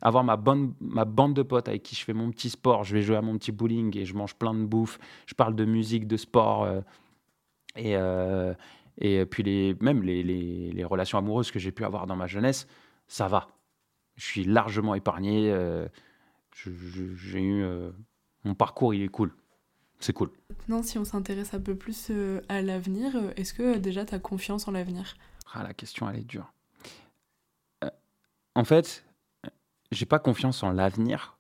Avoir 0.00 0.22
ma, 0.24 0.36
bonne, 0.36 0.74
ma 0.80 1.04
bande 1.04 1.34
de 1.34 1.42
potes 1.42 1.68
avec 1.68 1.82
qui 1.82 1.96
je 1.96 2.04
fais 2.04 2.12
mon 2.12 2.30
petit 2.30 2.50
sport, 2.50 2.84
je 2.84 2.94
vais 2.94 3.02
jouer 3.02 3.16
à 3.16 3.22
mon 3.22 3.36
petit 3.38 3.52
bowling 3.52 3.96
et 3.96 4.04
je 4.04 4.14
mange 4.14 4.34
plein 4.34 4.54
de 4.54 4.64
bouffe, 4.64 4.98
je 5.26 5.34
parle 5.34 5.56
de 5.56 5.64
musique, 5.64 6.06
de 6.06 6.16
sport 6.16 6.64
euh, 6.64 6.80
et, 7.76 7.94
et 8.98 9.26
puis 9.26 9.42
les, 9.42 9.76
même 9.80 10.02
les, 10.02 10.22
les, 10.22 10.72
les 10.72 10.84
relations 10.84 11.18
amoureuses 11.18 11.50
que 11.50 11.58
j'ai 11.58 11.72
pu 11.72 11.84
avoir 11.84 12.06
dans 12.06 12.16
ma 12.16 12.26
jeunesse, 12.26 12.66
ça 13.08 13.28
va 13.28 13.48
je 14.16 14.24
suis 14.24 14.44
largement 14.44 14.94
épargné. 14.94 15.50
Euh, 15.50 15.88
j'ai 16.54 17.40
eu 17.40 17.62
euh, 17.62 17.90
mon 18.44 18.54
parcours, 18.54 18.94
il 18.94 19.02
est 19.02 19.08
cool. 19.08 19.34
C'est 20.00 20.12
cool. 20.12 20.30
Maintenant, 20.50 20.82
si 20.82 20.98
on 20.98 21.04
s'intéresse 21.04 21.54
un 21.54 21.60
peu 21.60 21.76
plus 21.76 22.08
euh, 22.10 22.40
à 22.48 22.60
l'avenir, 22.60 23.12
est-ce 23.36 23.54
que 23.54 23.78
déjà 23.78 24.04
tu 24.04 24.14
as 24.14 24.18
confiance 24.18 24.66
en 24.66 24.72
l'avenir? 24.72 25.16
Ah, 25.52 25.62
la 25.62 25.74
question, 25.74 26.08
elle 26.10 26.20
est 26.20 26.24
dure. 26.24 26.52
En 28.54 28.64
fait, 28.64 29.04
j'ai 29.90 30.06
pas 30.06 30.18
confiance 30.18 30.62
en 30.62 30.72
l'avenir 30.72 31.38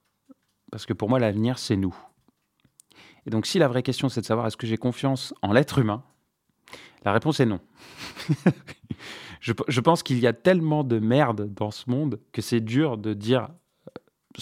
parce 0.72 0.86
que 0.86 0.94
pour 0.94 1.08
moi, 1.08 1.20
l'avenir, 1.20 1.58
c'est 1.58 1.76
nous. 1.76 1.94
Et 3.26 3.30
donc, 3.30 3.46
si 3.46 3.58
la 3.58 3.68
vraie 3.68 3.82
question, 3.82 4.08
c'est 4.08 4.22
de 4.22 4.26
savoir 4.26 4.46
est-ce 4.46 4.56
que 4.56 4.66
j'ai 4.66 4.78
confiance 4.78 5.34
en 5.42 5.52
l'être 5.52 5.78
humain, 5.78 6.02
la 7.04 7.12
réponse 7.12 7.40
est 7.40 7.46
non. 7.46 7.60
je, 9.40 9.80
pense 9.80 10.02
qu'il 10.02 10.18
y 10.18 10.26
a 10.26 10.32
tellement 10.32 10.82
de 10.82 10.98
merde 10.98 11.52
dans 11.52 11.70
ce 11.70 11.90
monde 11.90 12.20
que 12.32 12.40
c'est 12.40 12.60
dur 12.60 12.96
de 12.96 13.12
dire, 13.12 13.48
euh, 13.88 14.40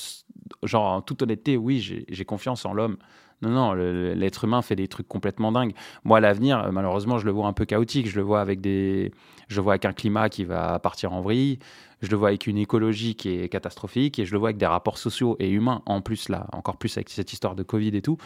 genre 0.62 0.86
en 0.86 1.02
toute 1.02 1.22
honnêteté, 1.22 1.56
oui, 1.56 1.80
j'ai 1.80 2.24
confiance 2.24 2.64
en 2.64 2.72
l'homme. 2.72 2.96
Non, 3.42 3.50
non, 3.50 3.72
l'être 3.72 4.44
humain 4.44 4.60
fait 4.60 4.76
des 4.76 4.86
trucs 4.86 5.08
complètement 5.08 5.50
dingues. 5.50 5.72
Moi, 6.04 6.20
l'avenir, 6.20 6.58
euh, 6.58 6.70
malheureusement, 6.70 7.18
je 7.18 7.24
le 7.24 7.32
vois 7.32 7.46
un 7.46 7.54
peu 7.54 7.64
chaotique. 7.64 8.06
Je 8.06 8.16
le 8.16 8.22
vois 8.22 8.42
avec 8.42 8.60
des, 8.60 9.12
je 9.48 9.56
le 9.56 9.62
vois 9.62 9.72
avec 9.72 9.86
un 9.86 9.94
climat 9.94 10.28
qui 10.28 10.44
va 10.44 10.78
partir 10.78 11.12
en 11.12 11.22
vrille. 11.22 11.58
Je 12.00 12.08
le 12.08 12.16
vois 12.16 12.28
avec 12.28 12.46
une 12.46 12.58
écologie 12.58 13.14
qui 13.14 13.28
est 13.30 13.48
catastrophique 13.48 14.18
et 14.18 14.24
je 14.24 14.32
le 14.32 14.38
vois 14.38 14.48
avec 14.48 14.58
des 14.58 14.66
rapports 14.66 14.98
sociaux 14.98 15.36
et 15.38 15.50
humains 15.50 15.82
en 15.86 16.00
plus 16.00 16.28
là, 16.28 16.46
encore 16.52 16.76
plus 16.76 16.96
avec 16.96 17.10
cette 17.10 17.32
histoire 17.32 17.54
de 17.54 17.62
Covid 17.62 17.94
et 17.94 18.02
tout, 18.02 18.16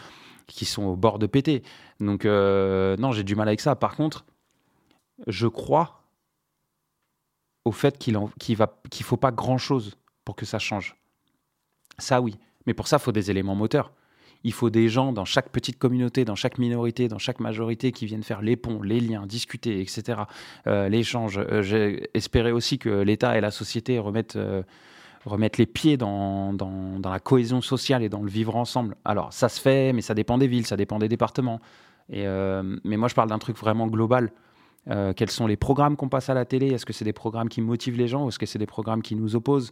qui 0.47 0.65
sont 0.65 0.83
au 0.83 0.95
bord 0.95 1.19
de 1.19 1.27
péter. 1.27 1.63
Donc 1.99 2.25
euh, 2.25 2.95
non, 2.97 3.11
j'ai 3.11 3.23
du 3.23 3.35
mal 3.35 3.47
avec 3.47 3.59
ça. 3.59 3.75
Par 3.75 3.95
contre, 3.95 4.25
je 5.27 5.47
crois 5.47 6.03
au 7.65 7.71
fait 7.71 7.97
qu'il 7.97 8.13
ne 8.13 8.55
va 8.55 8.81
qu'il 8.89 9.05
faut 9.05 9.17
pas 9.17 9.31
grand-chose 9.31 9.97
pour 10.23 10.35
que 10.35 10.45
ça 10.45 10.59
change. 10.59 10.95
Ça, 11.97 12.21
oui. 12.21 12.35
Mais 12.65 12.73
pour 12.73 12.87
ça, 12.87 12.99
faut 12.99 13.11
des 13.11 13.31
éléments 13.31 13.55
moteurs. 13.55 13.91
Il 14.45 14.53
faut 14.53 14.69
des 14.69 14.89
gens 14.89 15.11
dans 15.11 15.25
chaque 15.25 15.49
petite 15.49 15.79
communauté, 15.79 16.23
dans 16.23 16.35
chaque 16.35 16.59
minorité, 16.59 17.07
dans 17.07 17.17
chaque 17.17 17.39
majorité 17.39 17.91
qui 17.91 18.05
viennent 18.05 18.21
faire 18.21 18.43
les 18.43 18.55
ponts, 18.55 18.83
les 18.83 18.99
liens, 18.99 19.25
discuter, 19.25 19.81
etc. 19.81 20.21
Euh, 20.67 20.87
l'échange. 20.87 21.39
Euh, 21.39 21.63
j'ai 21.63 22.11
espéré 22.13 22.51
aussi 22.51 22.77
que 22.77 22.89
l'État 22.89 23.35
et 23.39 23.41
la 23.41 23.49
société 23.49 23.97
remettent, 23.97 24.35
euh, 24.35 24.61
les 25.57 25.65
pieds 25.65 25.97
dans, 25.97 26.53
dans, 26.53 26.99
la 27.03 27.19
cohésion 27.19 27.59
sociale 27.59 28.03
et 28.03 28.09
dans 28.09 28.21
le 28.21 28.29
vivre 28.29 28.55
ensemble. 28.55 28.95
Alors, 29.03 29.33
ça 29.33 29.49
se 29.49 29.59
fait, 29.59 29.93
mais 29.93 30.01
ça 30.01 30.13
dépend 30.13 30.37
des 30.37 30.45
villes, 30.45 30.67
ça 30.67 30.77
dépend 30.77 30.99
des 30.99 31.09
départements. 31.09 31.59
Et, 32.11 32.27
euh, 32.27 32.77
mais 32.83 32.97
moi, 32.97 33.07
je 33.07 33.15
parle 33.15 33.29
d'un 33.29 33.39
truc 33.39 33.57
vraiment 33.57 33.87
global. 33.87 34.31
Quels 35.15 35.31
sont 35.31 35.47
les 35.47 35.57
programmes 35.57 35.95
qu'on 35.95 36.09
passe 36.09 36.29
à 36.29 36.35
la 36.35 36.45
télé? 36.45 36.67
Est-ce 36.67 36.85
que 36.85 36.93
c'est 36.93 37.03
des 37.03 37.13
programmes 37.13 37.49
qui 37.49 37.59
motivent 37.59 37.97
les 37.97 38.07
gens 38.07 38.25
ou 38.25 38.29
est-ce 38.29 38.37
que 38.37 38.45
c'est 38.45 38.59
des 38.59 38.67
programmes 38.67 39.01
qui 39.01 39.15
nous 39.15 39.35
opposent? 39.35 39.71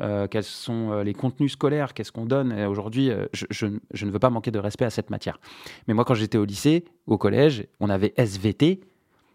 Euh, 0.00 0.26
Quels 0.26 0.44
sont 0.44 1.02
les 1.02 1.14
contenus 1.14 1.52
scolaires 1.52 1.94
Qu'est-ce 1.94 2.12
qu'on 2.12 2.26
donne 2.26 2.52
Aujourd'hui, 2.64 3.10
je, 3.32 3.46
je, 3.50 3.66
ne 4.04 4.10
veux 4.10 4.18
pas 4.18 4.30
manquer 4.30 4.50
de 4.50 4.58
respect 4.58 4.84
à 4.84 4.90
cette 4.90 5.10
matière. 5.10 5.38
Mais 5.88 5.94
moi, 5.94 6.04
quand 6.04 6.14
j'étais 6.14 6.38
au 6.38 6.44
lycée, 6.44 6.84
au 7.06 7.18
collège, 7.18 7.66
on 7.80 7.90
avait 7.90 8.14
SVT. 8.16 8.80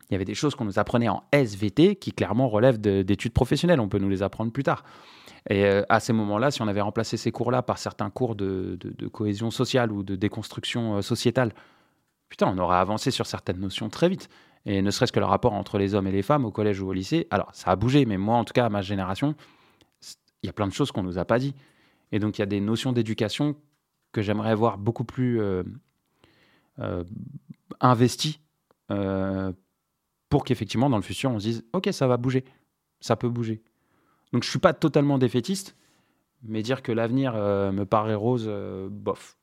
Il 0.10 0.14
y 0.14 0.16
avait 0.16 0.26
des 0.26 0.36
choses 0.36 0.56
qu'on 0.56 0.66
nous 0.66 0.80
apprenait 0.80 1.10
en 1.10 1.24
SVT 1.34 1.96
qui 1.96 2.14
clairement 2.14 2.48
relèvent 2.48 2.80
d'études 2.80 3.34
professionnelles. 3.34 3.82
On 3.82 3.90
peut 3.90 4.00
nous 4.00 4.10
les 4.10 4.24
apprendre 4.24 4.52
plus 4.52 4.64
tard. 4.64 4.84
Et 5.50 5.66
euh, 5.66 5.84
à 5.90 6.00
ces 6.00 6.14
moments-là, 6.14 6.52
si 6.52 6.62
on 6.62 6.68
avait 6.68 6.82
remplacé 6.82 7.18
ces 7.18 7.32
cours-là 7.32 7.62
par 7.62 7.78
certains 7.78 8.10
cours 8.10 8.36
de, 8.36 8.78
cohésion 9.12 9.52
sociale 9.52 9.92
ou 9.92 10.04
de 10.04 10.16
déconstruction 10.16 10.98
euh, 10.98 11.02
sociétale, 11.02 11.54
putain, 12.30 12.48
on 12.54 12.58
aurait 12.58 12.78
avancé 12.78 13.12
sur 13.12 13.26
certaines 13.26 13.60
notions 13.60 13.90
très 13.90 14.10
vite. 14.10 14.30
Et 14.66 14.82
ne 14.82 14.92
serait-ce 14.92 15.14
que 15.14 15.20
le 15.20 15.26
rapport 15.26 15.54
entre 15.54 15.78
les 15.78 15.96
hommes 15.96 16.08
et 16.08 16.12
les 16.12 16.22
femmes 16.24 16.44
au 16.44 16.52
collège 16.52 16.82
ou 16.82 16.90
au 16.90 16.94
lycée. 16.94 17.28
Alors, 17.32 17.50
ça 17.54 17.72
a 17.72 17.76
bougé, 17.78 18.06
mais 18.06 18.18
moi, 18.18 18.36
en 18.36 18.44
tout 18.44 18.52
cas, 18.52 18.66
à 18.66 18.70
ma 18.70 18.82
génération, 18.82 19.36
y 20.48 20.50
a 20.50 20.54
plein 20.54 20.68
de 20.68 20.74
choses 20.74 20.92
qu'on 20.92 21.04
ne 21.04 21.08
nous 21.08 21.18
a 21.18 21.26
pas 21.26 21.40
dit. 21.40 21.54
Et 22.12 22.20
donc, 22.20 22.38
il 22.38 22.42
y 22.42 22.44
a 22.44 22.48
des 22.48 22.62
notions 22.62 22.94
d'éducation 22.94 23.56
que 24.12 24.22
j'aimerais 24.22 24.56
voir 24.56 24.78
beaucoup 24.78 25.04
plus 25.04 25.42
euh, 25.42 25.64
investies 27.80 28.40
pour 30.30 30.44
qu'effectivement, 30.44 30.90
dans 30.90 30.98
le 30.98 31.04
futur, 31.04 31.32
on 31.32 31.40
se 31.40 31.46
dise, 31.46 31.66
OK, 31.74 31.90
ça 31.92 32.08
va 32.08 32.18
bouger, 32.18 32.44
ça 33.00 33.16
peut 33.16 33.30
bouger. 33.30 33.62
Donc 34.34 34.44
je 34.44 34.50
suis 34.50 34.60
pas 34.60 34.74
totalement 34.74 35.18
défaitiste, 35.18 35.76
mais 36.44 36.62
dire 36.62 36.82
que 36.84 36.92
l'avenir 36.92 37.34
euh, 37.36 37.72
me 37.72 37.86
paraît 37.86 38.16
rose, 38.16 38.46
euh, 38.48 38.90
bof. 38.90 39.38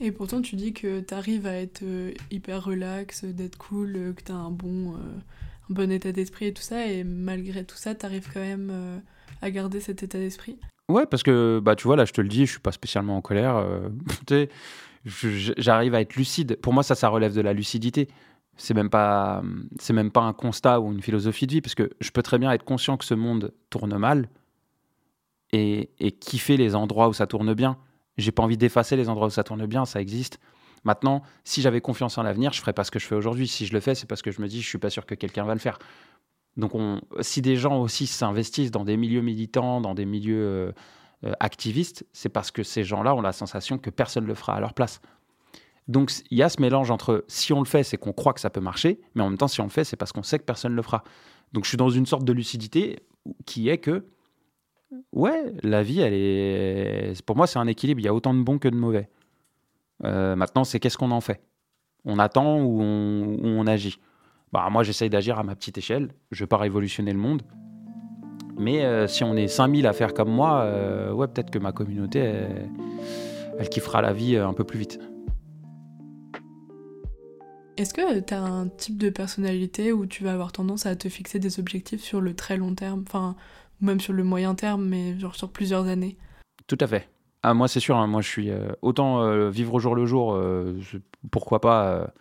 Et 0.00 0.12
pourtant, 0.12 0.42
tu 0.42 0.56
dis 0.56 0.72
que 0.72 1.00
tu 1.00 1.14
arrives 1.14 1.46
à 1.46 1.54
être 1.54 1.82
euh, 1.82 2.12
hyper 2.30 2.64
relax, 2.64 3.24
d'être 3.24 3.56
cool, 3.56 4.14
que 4.16 4.22
tu 4.22 4.32
as 4.32 4.36
un 4.36 4.50
bon, 4.50 4.94
un 4.96 5.74
bon 5.74 5.90
état 5.90 6.12
d'esprit 6.12 6.46
et 6.46 6.54
tout 6.54 6.62
ça, 6.62 6.86
et 6.86 7.04
malgré 7.04 7.64
tout 7.64 7.76
ça, 7.76 7.94
tu 7.94 8.04
arrives 8.04 8.30
quand 8.32 8.40
même 8.40 9.02
à 9.42 9.50
garder 9.50 9.80
cet 9.80 10.02
état 10.02 10.18
d'esprit 10.18 10.58
Ouais, 10.88 11.06
parce 11.06 11.22
que 11.22 11.60
bah, 11.62 11.74
tu 11.74 11.84
vois, 11.84 11.96
là, 11.96 12.04
je 12.04 12.12
te 12.12 12.20
le 12.20 12.28
dis, 12.28 12.46
je 12.46 12.52
suis 12.52 12.60
pas 12.60 12.72
spécialement 12.72 13.16
en 13.16 13.20
colère. 13.20 13.64
J'arrive 15.04 15.94
à 15.94 16.00
être 16.00 16.14
lucide. 16.14 16.56
Pour 16.60 16.72
moi, 16.72 16.82
ça, 16.82 16.94
ça 16.94 17.08
relève 17.08 17.34
de 17.34 17.40
la 17.40 17.52
lucidité 17.52 18.08
c'est 18.56 18.74
même 18.74 18.90
pas 18.90 19.42
c'est 19.78 19.92
même 19.92 20.10
pas 20.10 20.22
un 20.22 20.32
constat 20.32 20.80
ou 20.80 20.92
une 20.92 21.02
philosophie 21.02 21.46
de 21.46 21.52
vie 21.52 21.60
parce 21.60 21.74
que 21.74 21.90
je 22.00 22.10
peux 22.10 22.22
très 22.22 22.38
bien 22.38 22.50
être 22.52 22.64
conscient 22.64 22.96
que 22.96 23.04
ce 23.04 23.14
monde 23.14 23.52
tourne 23.70 23.96
mal 23.98 24.28
et, 25.52 25.90
et 26.00 26.12
kiffer 26.12 26.56
les 26.56 26.74
endroits 26.74 27.08
où 27.08 27.12
ça 27.12 27.26
tourne 27.26 27.54
bien. 27.54 27.76
J'ai 28.16 28.32
pas 28.32 28.42
envie 28.42 28.56
d'effacer 28.56 28.96
les 28.96 29.08
endroits 29.08 29.26
où 29.28 29.30
ça 29.30 29.44
tourne 29.44 29.66
bien, 29.66 29.84
ça 29.84 30.00
existe. 30.00 30.40
Maintenant, 30.84 31.22
si 31.44 31.60
j'avais 31.60 31.80
confiance 31.80 32.16
en 32.16 32.22
l'avenir, 32.22 32.52
je 32.52 32.60
ferais 32.60 32.72
pas 32.72 32.84
ce 32.84 32.90
que 32.90 32.98
je 32.98 33.06
fais 33.06 33.14
aujourd'hui. 33.14 33.48
Si 33.48 33.66
je 33.66 33.72
le 33.72 33.80
fais, 33.80 33.94
c'est 33.94 34.06
parce 34.06 34.22
que 34.22 34.30
je 34.30 34.40
me 34.40 34.48
dis 34.48 34.62
je 34.62 34.68
suis 34.68 34.78
pas 34.78 34.90
sûr 34.90 35.04
que 35.04 35.14
quelqu'un 35.14 35.44
va 35.44 35.52
le 35.52 35.60
faire. 35.60 35.78
Donc 36.56 36.74
on, 36.74 37.00
si 37.20 37.42
des 37.42 37.56
gens 37.56 37.80
aussi 37.80 38.06
s'investissent 38.06 38.70
dans 38.70 38.84
des 38.84 38.96
milieux 38.96 39.20
militants, 39.20 39.80
dans 39.80 39.94
des 39.94 40.06
milieux 40.06 40.42
euh, 40.42 40.72
euh, 41.24 41.32
activistes, 41.40 42.06
c'est 42.12 42.28
parce 42.28 42.50
que 42.50 42.62
ces 42.62 42.84
gens-là 42.84 43.14
ont 43.14 43.20
la 43.20 43.32
sensation 43.32 43.78
que 43.78 43.90
personne 43.90 44.24
ne 44.24 44.28
le 44.28 44.34
fera 44.34 44.54
à 44.54 44.60
leur 44.60 44.74
place. 44.74 45.00
Donc 45.88 46.12
il 46.30 46.38
y 46.38 46.42
a 46.42 46.48
ce 46.48 46.60
mélange 46.60 46.90
entre 46.90 47.24
si 47.28 47.52
on 47.52 47.60
le 47.60 47.66
fait, 47.66 47.82
c'est 47.82 47.96
qu'on 47.96 48.12
croit 48.12 48.32
que 48.32 48.40
ça 48.40 48.50
peut 48.50 48.60
marcher, 48.60 49.00
mais 49.14 49.22
en 49.22 49.28
même 49.28 49.38
temps, 49.38 49.48
si 49.48 49.60
on 49.60 49.64
le 49.64 49.70
fait, 49.70 49.84
c'est 49.84 49.96
parce 49.96 50.12
qu'on 50.12 50.22
sait 50.22 50.38
que 50.38 50.44
personne 50.44 50.72
ne 50.72 50.76
le 50.76 50.82
fera. 50.82 51.04
Donc 51.52 51.64
je 51.64 51.68
suis 51.68 51.78
dans 51.78 51.90
une 51.90 52.06
sorte 52.06 52.24
de 52.24 52.32
lucidité 52.32 53.00
qui 53.44 53.68
est 53.68 53.78
que, 53.78 54.06
ouais, 55.12 55.52
la 55.62 55.82
vie, 55.82 56.00
elle 56.00 56.14
est. 56.14 57.22
Pour 57.24 57.36
moi, 57.36 57.46
c'est 57.46 57.58
un 57.58 57.66
équilibre. 57.66 58.00
Il 58.00 58.04
y 58.04 58.08
a 58.08 58.14
autant 58.14 58.34
de 58.34 58.42
bons 58.42 58.58
que 58.58 58.68
de 58.68 58.76
mauvais. 58.76 59.08
Euh, 60.04 60.36
maintenant, 60.36 60.64
c'est 60.64 60.80
qu'est-ce 60.80 60.98
qu'on 60.98 61.10
en 61.10 61.20
fait? 61.20 61.40
On 62.04 62.18
attend 62.18 62.60
ou 62.60 62.80
on, 62.82 63.66
agit? 63.66 63.98
Bah, 64.52 64.68
Moi, 64.70 64.82
j'essaye 64.82 65.10
d'agir 65.10 65.38
à 65.38 65.42
ma 65.42 65.54
petite 65.54 65.78
échelle. 65.78 66.10
Je 66.30 66.42
ne 66.42 66.44
vais 66.44 66.48
pas 66.48 66.58
révolutionner 66.58 67.12
le 67.12 67.18
monde. 67.18 67.42
Mais 68.58 68.84
euh, 68.84 69.06
si 69.06 69.22
on 69.22 69.36
est 69.36 69.48
5000 69.48 69.86
à 69.86 69.92
faire 69.92 70.14
comme 70.14 70.30
moi, 70.30 70.60
euh, 70.62 71.12
ouais, 71.12 71.28
peut-être 71.28 71.50
que 71.50 71.58
ma 71.58 71.72
communauté, 71.72 72.18
elle, 72.20 72.70
elle 73.58 73.68
kiffera 73.68 74.00
la 74.00 74.12
vie 74.12 74.36
un 74.36 74.54
peu 74.54 74.64
plus 74.64 74.78
vite. 74.78 74.98
Est-ce 77.76 77.92
que 77.92 78.20
tu 78.20 78.32
as 78.32 78.42
un 78.42 78.68
type 78.68 78.96
de 78.96 79.10
personnalité 79.10 79.92
où 79.92 80.06
tu 80.06 80.24
vas 80.24 80.32
avoir 80.32 80.52
tendance 80.52 80.86
à 80.86 80.96
te 80.96 81.10
fixer 81.10 81.38
des 81.38 81.60
objectifs 81.60 82.02
sur 82.02 82.22
le 82.22 82.34
très 82.34 82.56
long 82.56 82.74
terme, 82.74 83.04
enfin, 83.06 83.36
ou 83.82 83.84
même 83.84 84.00
sur 84.00 84.14
le 84.14 84.24
moyen 84.24 84.54
terme, 84.54 84.86
mais 84.86 85.18
genre 85.18 85.34
sur 85.34 85.50
plusieurs 85.50 85.86
années 85.86 86.16
Tout 86.66 86.78
à 86.80 86.86
fait. 86.86 87.08
Ah, 87.42 87.52
moi, 87.52 87.68
c'est 87.68 87.80
sûr, 87.80 87.96
hein, 87.96 88.06
moi, 88.06 88.22
je 88.22 88.28
suis 88.28 88.50
euh, 88.50 88.72
autant 88.80 89.22
euh, 89.22 89.50
vivre 89.50 89.74
au 89.74 89.78
jour 89.78 89.94
le 89.94 90.06
jour, 90.06 90.34
euh, 90.34 90.80
pourquoi 91.30 91.60
pas. 91.60 92.12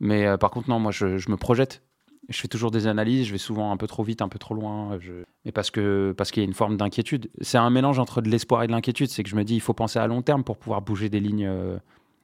Mais 0.00 0.36
par 0.38 0.50
contre, 0.50 0.68
non, 0.68 0.78
moi, 0.78 0.92
je, 0.92 1.06
me 1.30 1.36
projette. 1.36 1.82
Je 2.28 2.40
fais 2.40 2.48
toujours 2.48 2.70
des 2.70 2.86
analyses, 2.86 3.26
je 3.26 3.32
vais 3.32 3.38
souvent 3.38 3.70
un 3.70 3.76
peu 3.76 3.86
trop 3.86 4.02
vite, 4.02 4.20
un 4.20 4.28
peu 4.28 4.38
trop 4.38 4.54
loin. 4.54 4.98
Mais 5.44 5.52
parce 5.52 5.70
que 5.70 6.12
parce 6.16 6.30
qu'il 6.30 6.42
y 6.42 6.46
a 6.46 6.48
une 6.48 6.54
forme 6.54 6.76
d'inquiétude. 6.76 7.30
C'est 7.40 7.58
un 7.58 7.70
mélange 7.70 7.98
entre 7.98 8.20
de 8.20 8.28
l'espoir 8.28 8.64
et 8.64 8.66
de 8.66 8.72
l'inquiétude. 8.72 9.08
C'est 9.08 9.22
que 9.22 9.28
je 9.28 9.36
me 9.36 9.44
dis, 9.44 9.54
il 9.54 9.60
faut 9.60 9.74
penser 9.74 9.98
à 9.98 10.06
long 10.06 10.22
terme 10.22 10.42
pour 10.42 10.56
pouvoir 10.56 10.82
bouger 10.82 11.08
des 11.08 11.20
lignes 11.20 11.48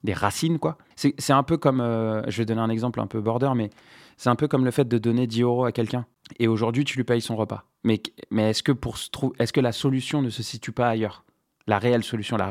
des 0.05 0.13
racines, 0.13 0.59
quoi. 0.59 0.79
C'est 0.97 1.33
un 1.33 1.43
peu 1.43 1.57
comme, 1.57 1.81
euh, 1.81 2.23
je 2.29 2.39
vais 2.39 2.45
donner 2.45 2.61
un 2.61 2.71
exemple 2.71 3.01
un 3.01 3.07
peu 3.07 3.21
border, 3.21 3.53
mais 3.55 3.71
c'est 4.17 4.31
un 4.31 4.37
peu 4.37 4.49
comme 4.49 4.65
le 4.65 4.71
fait 4.71 4.87
de 4.87 4.99
donner 4.99 5.27
10 5.27 5.43
euros 5.43 5.65
à 5.65 5.73
quelqu'un. 5.73 6.07
Et 6.39 6.49
aujourd'hui, 6.49 6.85
tu 6.85 6.97
lui 6.97 7.05
payes 7.05 7.21
son 7.21 7.37
repas. 7.37 7.65
Mais, 7.85 8.03
mais 8.31 8.51
est-ce 8.51 8.63
que, 8.63 8.73
est 9.39 9.53
que 9.53 9.61
la 9.61 9.73
solution 9.73 10.23
ne 10.23 10.31
se 10.31 10.43
situe 10.43 10.73
pas 10.73 10.89
ailleurs? 10.89 11.25
La 11.67 11.79
réelle 11.79 12.03
solution, 12.03 12.37
la, 12.37 12.51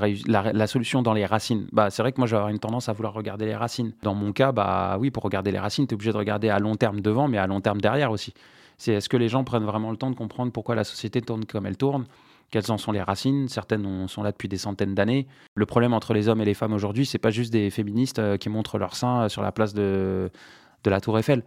la, 0.54 0.68
solution 0.68 1.02
dans 1.02 1.14
les 1.14 1.26
racines. 1.26 1.68
Bah, 1.72 1.90
c'est 1.90 2.02
vrai 2.02 2.12
que 2.12 2.20
moi, 2.20 2.28
j'ai 2.28 2.38
une 2.38 2.60
tendance 2.60 2.90
à 2.90 2.94
vouloir 2.94 3.14
regarder 3.14 3.46
les 3.46 3.56
racines. 3.56 3.94
Dans 4.04 4.16
mon 4.16 4.32
cas, 4.32 4.52
bah 4.52 4.98
oui, 5.00 5.12
pour 5.12 5.24
regarder 5.24 5.52
les 5.52 5.60
racines, 5.60 5.86
tu 5.86 5.92
es 5.92 5.96
obligé 5.96 6.12
de 6.12 6.18
regarder 6.18 6.50
à 6.50 6.60
long 6.60 6.76
terme 6.76 7.02
devant, 7.02 7.28
mais 7.28 7.38
à 7.38 7.48
long 7.48 7.62
terme 7.62 7.82
derrière 7.82 8.12
aussi. 8.12 8.34
C'est 8.78 8.94
est-ce 8.94 9.10
que 9.10 9.18
les 9.18 9.30
gens 9.30 9.44
prennent 9.44 9.66
vraiment 9.66 9.92
le 9.92 9.98
temps 9.98 10.10
de 10.10 10.16
comprendre 10.16 10.52
pourquoi 10.52 10.76
la 10.76 10.84
société 10.84 11.22
tourne 11.22 11.46
comme 11.46 11.66
elle 11.66 11.78
tourne? 11.78 12.06
Quelles 12.52 12.72
en 12.72 12.78
sont 12.78 12.92
les 12.92 13.02
racines? 13.02 13.48
Certaines 13.48 14.08
sont 14.08 14.24
là 14.24 14.32
depuis 14.32 14.50
des 14.50 14.58
centaines 14.58 14.94
d'années. 14.94 15.28
Le 15.56 15.66
problème 15.66 15.94
entre 15.94 16.14
les 16.14 16.28
hommes 16.28 16.42
et 16.42 16.46
les 16.46 16.54
femmes 16.54 16.74
aujourd'hui, 16.74 17.06
c'est 17.06 17.18
pas 17.18 17.30
juste 17.30 17.54
des 17.54 17.70
féministes 17.70 18.20
euh, 18.20 18.38
qui 18.38 18.50
montrent 18.50 18.78
leur 18.78 18.96
sein 18.96 19.24
euh, 19.24 19.30
sur 19.30 19.42
la 19.42 19.54
place 19.54 19.74
de, 19.74 20.30
de 20.84 20.90
la 20.90 21.00
Tour 21.00 21.18
Eiffel. 21.18 21.44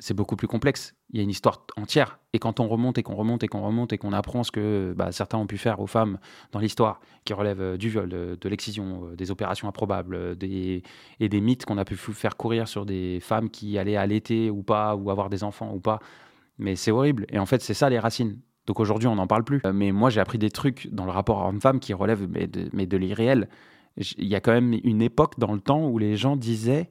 C'est 0.00 0.14
beaucoup 0.14 0.36
plus 0.36 0.46
complexe. 0.46 0.94
Il 1.10 1.16
y 1.16 1.20
a 1.20 1.22
une 1.24 1.30
histoire 1.30 1.66
entière. 1.76 2.20
Et 2.32 2.38
quand 2.38 2.60
on 2.60 2.68
remonte 2.68 2.98
et 2.98 3.02
qu'on 3.02 3.16
remonte 3.16 3.42
et 3.42 3.48
qu'on 3.48 3.62
remonte 3.62 3.92
et 3.92 3.98
qu'on 3.98 4.12
apprend 4.12 4.44
ce 4.44 4.52
que 4.52 4.94
bah, 4.96 5.10
certains 5.10 5.38
ont 5.38 5.46
pu 5.46 5.58
faire 5.58 5.80
aux 5.80 5.88
femmes 5.88 6.18
dans 6.52 6.60
l'histoire, 6.60 7.00
qui 7.24 7.32
relève 7.32 7.60
euh, 7.60 7.76
du 7.76 7.88
viol, 7.88 8.08
de, 8.08 8.48
l'excision, 8.48 9.10
des 9.16 9.30
opérations 9.30 9.68
improbables, 9.68 10.36
des, 10.36 10.82
et 11.18 11.28
des 11.28 11.40
mythes 11.40 11.64
qu'on 11.64 11.78
a 11.78 11.84
pu 11.84 11.96
faire 11.96 12.36
courir 12.36 12.68
sur 12.68 12.86
des 12.86 13.18
femmes 13.20 13.50
qui 13.50 13.76
allaient 13.76 13.96
allaiter 13.96 14.50
ou 14.50 14.62
pas, 14.62 14.94
ou 14.94 15.10
avoir 15.10 15.30
des 15.30 15.42
enfants 15.42 15.72
ou 15.74 15.80
pas. 15.80 15.98
Mais 16.58 16.76
c'est 16.76 16.90
horrible. 16.90 17.26
Et 17.30 17.38
en 17.38 17.46
fait, 17.46 17.62
c'est 17.62 17.74
ça 17.74 17.90
les 17.90 17.98
racines. 17.98 18.38
Donc 18.68 18.80
aujourd'hui, 18.80 19.08
on 19.08 19.14
n'en 19.14 19.26
parle 19.26 19.44
plus. 19.44 19.60
Euh, 19.64 19.72
mais 19.72 19.92
moi, 19.92 20.10
j'ai 20.10 20.20
appris 20.20 20.38
des 20.38 20.50
trucs 20.50 20.88
dans 20.92 21.06
le 21.06 21.10
rapport 21.10 21.44
homme-femme 21.44 21.80
qui 21.80 21.94
relèvent 21.94 22.28
mais 22.72 22.86
de 22.86 22.96
l'irréel. 22.96 23.48
Il 23.96 24.28
y 24.28 24.34
a 24.34 24.40
quand 24.40 24.52
même 24.52 24.78
une 24.84 25.02
époque 25.02 25.38
dans 25.38 25.52
le 25.52 25.60
temps 25.60 25.88
où 25.88 25.98
les 25.98 26.16
gens 26.16 26.36
disaient 26.36 26.90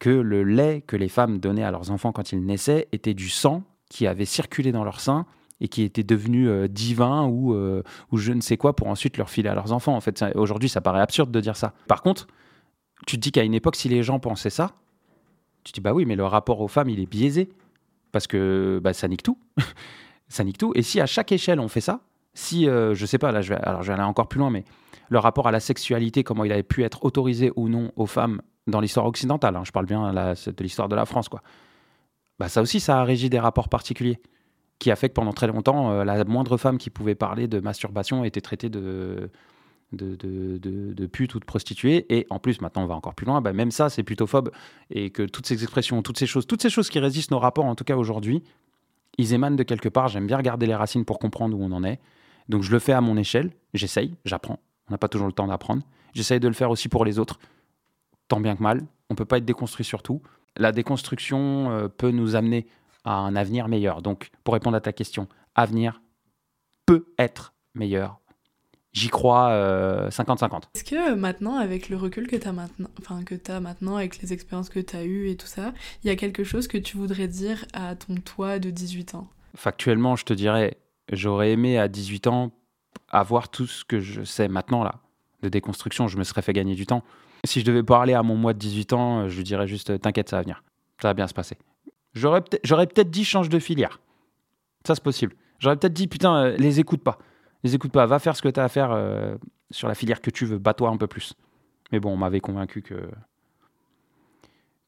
que 0.00 0.10
le 0.10 0.42
lait 0.42 0.82
que 0.86 0.96
les 0.96 1.08
femmes 1.08 1.38
donnaient 1.38 1.64
à 1.64 1.70
leurs 1.70 1.90
enfants 1.90 2.12
quand 2.12 2.32
ils 2.32 2.44
naissaient 2.44 2.88
était 2.92 3.14
du 3.14 3.28
sang 3.28 3.62
qui 3.88 4.06
avait 4.06 4.24
circulé 4.24 4.72
dans 4.72 4.84
leur 4.84 5.00
sein 5.00 5.26
et 5.60 5.68
qui 5.68 5.82
était 5.82 6.02
devenu 6.02 6.48
euh, 6.48 6.68
divin 6.68 7.26
ou, 7.26 7.54
euh, 7.54 7.82
ou 8.10 8.16
je 8.16 8.32
ne 8.32 8.40
sais 8.40 8.56
quoi 8.56 8.74
pour 8.74 8.88
ensuite 8.88 9.16
leur 9.16 9.30
filer 9.30 9.48
à 9.48 9.54
leurs 9.54 9.72
enfants. 9.72 9.94
En 9.94 10.00
fait, 10.00 10.24
aujourd'hui, 10.34 10.68
ça 10.68 10.80
paraît 10.80 11.00
absurde 11.00 11.30
de 11.30 11.40
dire 11.40 11.56
ça. 11.56 11.74
Par 11.86 12.02
contre, 12.02 12.26
tu 13.06 13.16
te 13.16 13.20
dis 13.20 13.32
qu'à 13.32 13.44
une 13.44 13.54
époque, 13.54 13.76
si 13.76 13.88
les 13.88 14.02
gens 14.02 14.18
pensaient 14.18 14.50
ça, 14.50 14.72
tu 15.62 15.72
te 15.72 15.78
dis 15.78 15.80
bah 15.80 15.92
oui, 15.92 16.04
mais 16.04 16.16
le 16.16 16.24
rapport 16.24 16.60
aux 16.60 16.68
femmes, 16.68 16.90
il 16.90 17.00
est 17.00 17.06
biaisé 17.06 17.48
parce 18.12 18.26
que 18.26 18.80
bah, 18.82 18.92
ça 18.92 19.08
nique 19.08 19.22
tout. 19.22 19.38
ça 20.28 20.44
nique 20.44 20.58
tout. 20.58 20.72
Et 20.74 20.82
si 20.82 21.00
à 21.00 21.06
chaque 21.06 21.32
échelle 21.32 21.60
on 21.60 21.68
fait 21.68 21.80
ça, 21.80 22.00
si, 22.34 22.68
euh, 22.68 22.94
je 22.94 23.06
sais 23.06 23.18
pas, 23.18 23.30
là 23.30 23.40
je 23.40 23.54
alors 23.54 23.82
je 23.82 23.88
vais 23.88 23.94
aller 23.94 24.02
encore 24.02 24.28
plus 24.28 24.40
loin, 24.40 24.50
mais 24.50 24.64
le 25.08 25.18
rapport 25.18 25.46
à 25.46 25.52
la 25.52 25.60
sexualité, 25.60 26.24
comment 26.24 26.44
il 26.44 26.52
avait 26.52 26.62
pu 26.62 26.82
être 26.82 27.04
autorisé 27.04 27.52
ou 27.56 27.68
non 27.68 27.92
aux 27.96 28.06
femmes 28.06 28.42
dans 28.66 28.80
l'histoire 28.80 29.06
occidentale, 29.06 29.56
hein, 29.56 29.62
je 29.64 29.72
parle 29.72 29.86
bien 29.86 30.12
de 30.12 30.62
l'histoire 30.62 30.88
de 30.88 30.96
la 30.96 31.06
France, 31.06 31.28
quoi. 31.28 31.42
Bah 32.38 32.48
ça 32.48 32.62
aussi, 32.62 32.80
ça 32.80 33.00
a 33.00 33.04
régi 33.04 33.30
des 33.30 33.38
rapports 33.38 33.68
particuliers, 33.68 34.20
qui 34.78 34.90
a 34.90 34.96
fait 34.96 35.08
que 35.08 35.14
pendant 35.14 35.32
très 35.32 35.46
longtemps, 35.46 35.92
euh, 35.92 36.04
la 36.04 36.24
moindre 36.24 36.56
femme 36.56 36.78
qui 36.78 36.90
pouvait 36.90 37.14
parler 37.14 37.46
de 37.46 37.60
masturbation 37.60 38.24
était 38.24 38.40
traitée 38.40 38.68
de, 38.68 39.30
de, 39.92 40.16
de, 40.16 40.58
de, 40.92 41.06
pute 41.06 41.34
ou 41.34 41.40
de 41.40 41.44
prostituée. 41.44 42.06
Et 42.14 42.26
en 42.30 42.38
plus, 42.38 42.60
maintenant, 42.60 42.82
on 42.82 42.86
va 42.86 42.94
encore 42.94 43.14
plus 43.14 43.26
loin, 43.26 43.40
bah, 43.40 43.52
même 43.52 43.70
ça, 43.70 43.88
c'est 43.88 44.02
plutôt 44.02 44.26
phobe. 44.26 44.50
Et 44.90 45.10
que 45.10 45.22
toutes 45.22 45.46
ces 45.46 45.62
expressions, 45.62 46.02
toutes 46.02 46.18
ces 46.18 46.26
choses, 46.26 46.46
toutes 46.46 46.62
ces 46.62 46.70
choses 46.70 46.90
qui 46.90 46.98
résistent 46.98 47.30
nos 47.30 47.38
rapports, 47.38 47.66
en 47.66 47.74
tout 47.74 47.84
cas 47.84 47.96
aujourd'hui, 47.96 48.42
ils 49.18 49.32
émanent 49.32 49.56
de 49.56 49.62
quelque 49.62 49.88
part. 49.88 50.08
J'aime 50.08 50.26
bien 50.26 50.36
regarder 50.36 50.66
les 50.66 50.74
racines 50.74 51.04
pour 51.04 51.18
comprendre 51.18 51.56
où 51.56 51.62
on 51.62 51.72
en 51.72 51.84
est. 51.84 52.00
Donc 52.48 52.62
je 52.62 52.72
le 52.72 52.78
fais 52.78 52.92
à 52.92 53.00
mon 53.00 53.16
échelle, 53.16 53.52
j'essaye, 53.72 54.14
j'apprends. 54.24 54.58
On 54.88 54.92
n'a 54.92 54.98
pas 54.98 55.08
toujours 55.08 55.26
le 55.26 55.32
temps 55.32 55.46
d'apprendre. 55.46 55.82
J'essaye 56.14 56.40
de 56.40 56.48
le 56.48 56.54
faire 56.54 56.70
aussi 56.70 56.88
pour 56.88 57.04
les 57.04 57.18
autres, 57.18 57.38
tant 58.28 58.40
bien 58.40 58.56
que 58.56 58.62
mal. 58.62 58.82
On 59.10 59.14
ne 59.14 59.16
peut 59.16 59.24
pas 59.24 59.38
être 59.38 59.44
déconstruit 59.44 59.84
sur 59.84 60.02
tout. 60.02 60.22
La 60.56 60.72
déconstruction 60.72 61.70
euh, 61.70 61.88
peut 61.88 62.10
nous 62.10 62.36
amener 62.36 62.66
à 63.04 63.14
un 63.16 63.36
avenir 63.36 63.68
meilleur. 63.68 64.02
Donc 64.02 64.30
pour 64.44 64.54
répondre 64.54 64.76
à 64.76 64.80
ta 64.80 64.92
question, 64.92 65.28
avenir 65.54 66.00
peut 66.86 67.06
être 67.18 67.54
meilleur. 67.74 68.20
J'y 68.94 69.08
crois 69.08 69.50
50-50. 70.08 70.62
Est-ce 70.76 70.84
que 70.84 71.14
maintenant, 71.14 71.56
avec 71.56 71.88
le 71.88 71.96
recul 71.96 72.28
que 72.28 72.36
tu 72.36 72.46
as 72.46 72.52
maintenant, 72.52 72.88
enfin 73.00 73.24
que 73.24 73.34
as 73.50 73.58
maintenant, 73.58 73.96
avec 73.96 74.22
les 74.22 74.32
expériences 74.32 74.68
que 74.68 74.78
tu 74.78 74.94
as 74.94 75.02
eues 75.02 75.28
et 75.28 75.36
tout 75.36 75.48
ça, 75.48 75.74
il 76.04 76.06
y 76.06 76.10
a 76.10 76.16
quelque 76.16 76.44
chose 76.44 76.68
que 76.68 76.78
tu 76.78 76.96
voudrais 76.96 77.26
dire 77.26 77.64
à 77.72 77.96
ton 77.96 78.14
toi 78.14 78.60
de 78.60 78.70
18 78.70 79.16
ans? 79.16 79.26
Factuellement, 79.56 80.14
je 80.14 80.24
te 80.24 80.32
dirais, 80.32 80.78
j'aurais 81.10 81.50
aimé 81.50 81.76
à 81.76 81.88
18 81.88 82.28
ans 82.28 82.52
avoir 83.08 83.48
tout 83.48 83.66
ce 83.66 83.84
que 83.84 83.98
je 83.98 84.22
sais 84.22 84.46
maintenant 84.46 84.84
là, 84.84 85.00
de 85.42 85.48
déconstruction, 85.48 86.06
je 86.06 86.16
me 86.16 86.22
serais 86.22 86.42
fait 86.42 86.52
gagner 86.52 86.76
du 86.76 86.86
temps. 86.86 87.02
Si 87.44 87.60
je 87.60 87.64
devais 87.64 87.82
parler 87.82 88.14
à 88.14 88.22
mon 88.22 88.36
moi 88.36 88.52
de 88.52 88.58
18 88.58 88.92
ans, 88.92 89.28
je 89.28 89.36
lui 89.36 89.44
dirais 89.44 89.66
juste 89.66 90.00
t'inquiète, 90.00 90.28
ça 90.28 90.36
va 90.36 90.42
venir. 90.42 90.62
Ça 91.00 91.08
va 91.08 91.14
bien 91.14 91.26
se 91.26 91.34
passer. 91.34 91.56
J'aurais 92.14 92.42
peut-être 92.42 93.10
dit 93.10 93.24
change 93.24 93.48
de 93.48 93.58
filière. 93.58 94.00
Ça, 94.86 94.94
c'est 94.94 95.02
possible. 95.02 95.34
J'aurais 95.58 95.76
peut-être 95.76 95.92
dit 95.92 96.06
putain, 96.06 96.36
euh, 96.36 96.56
les 96.56 96.80
écoute 96.80 97.02
pas. 97.02 97.18
Les 97.62 97.74
écoute 97.74 97.92
pas. 97.92 98.06
Va 98.06 98.18
faire 98.18 98.36
ce 98.36 98.42
que 98.42 98.48
tu 98.48 98.60
as 98.60 98.64
à 98.64 98.68
faire 98.68 98.92
euh, 98.92 99.36
sur 99.70 99.88
la 99.88 99.94
filière 99.94 100.20
que 100.20 100.30
tu 100.30 100.44
veux. 100.44 100.58
Bats-toi 100.58 100.88
un 100.90 100.96
peu 100.96 101.06
plus. 101.06 101.34
Mais 101.90 102.00
bon, 102.00 102.12
on 102.12 102.16
m'avait 102.16 102.40
convaincu 102.40 102.82
que 102.82 103.08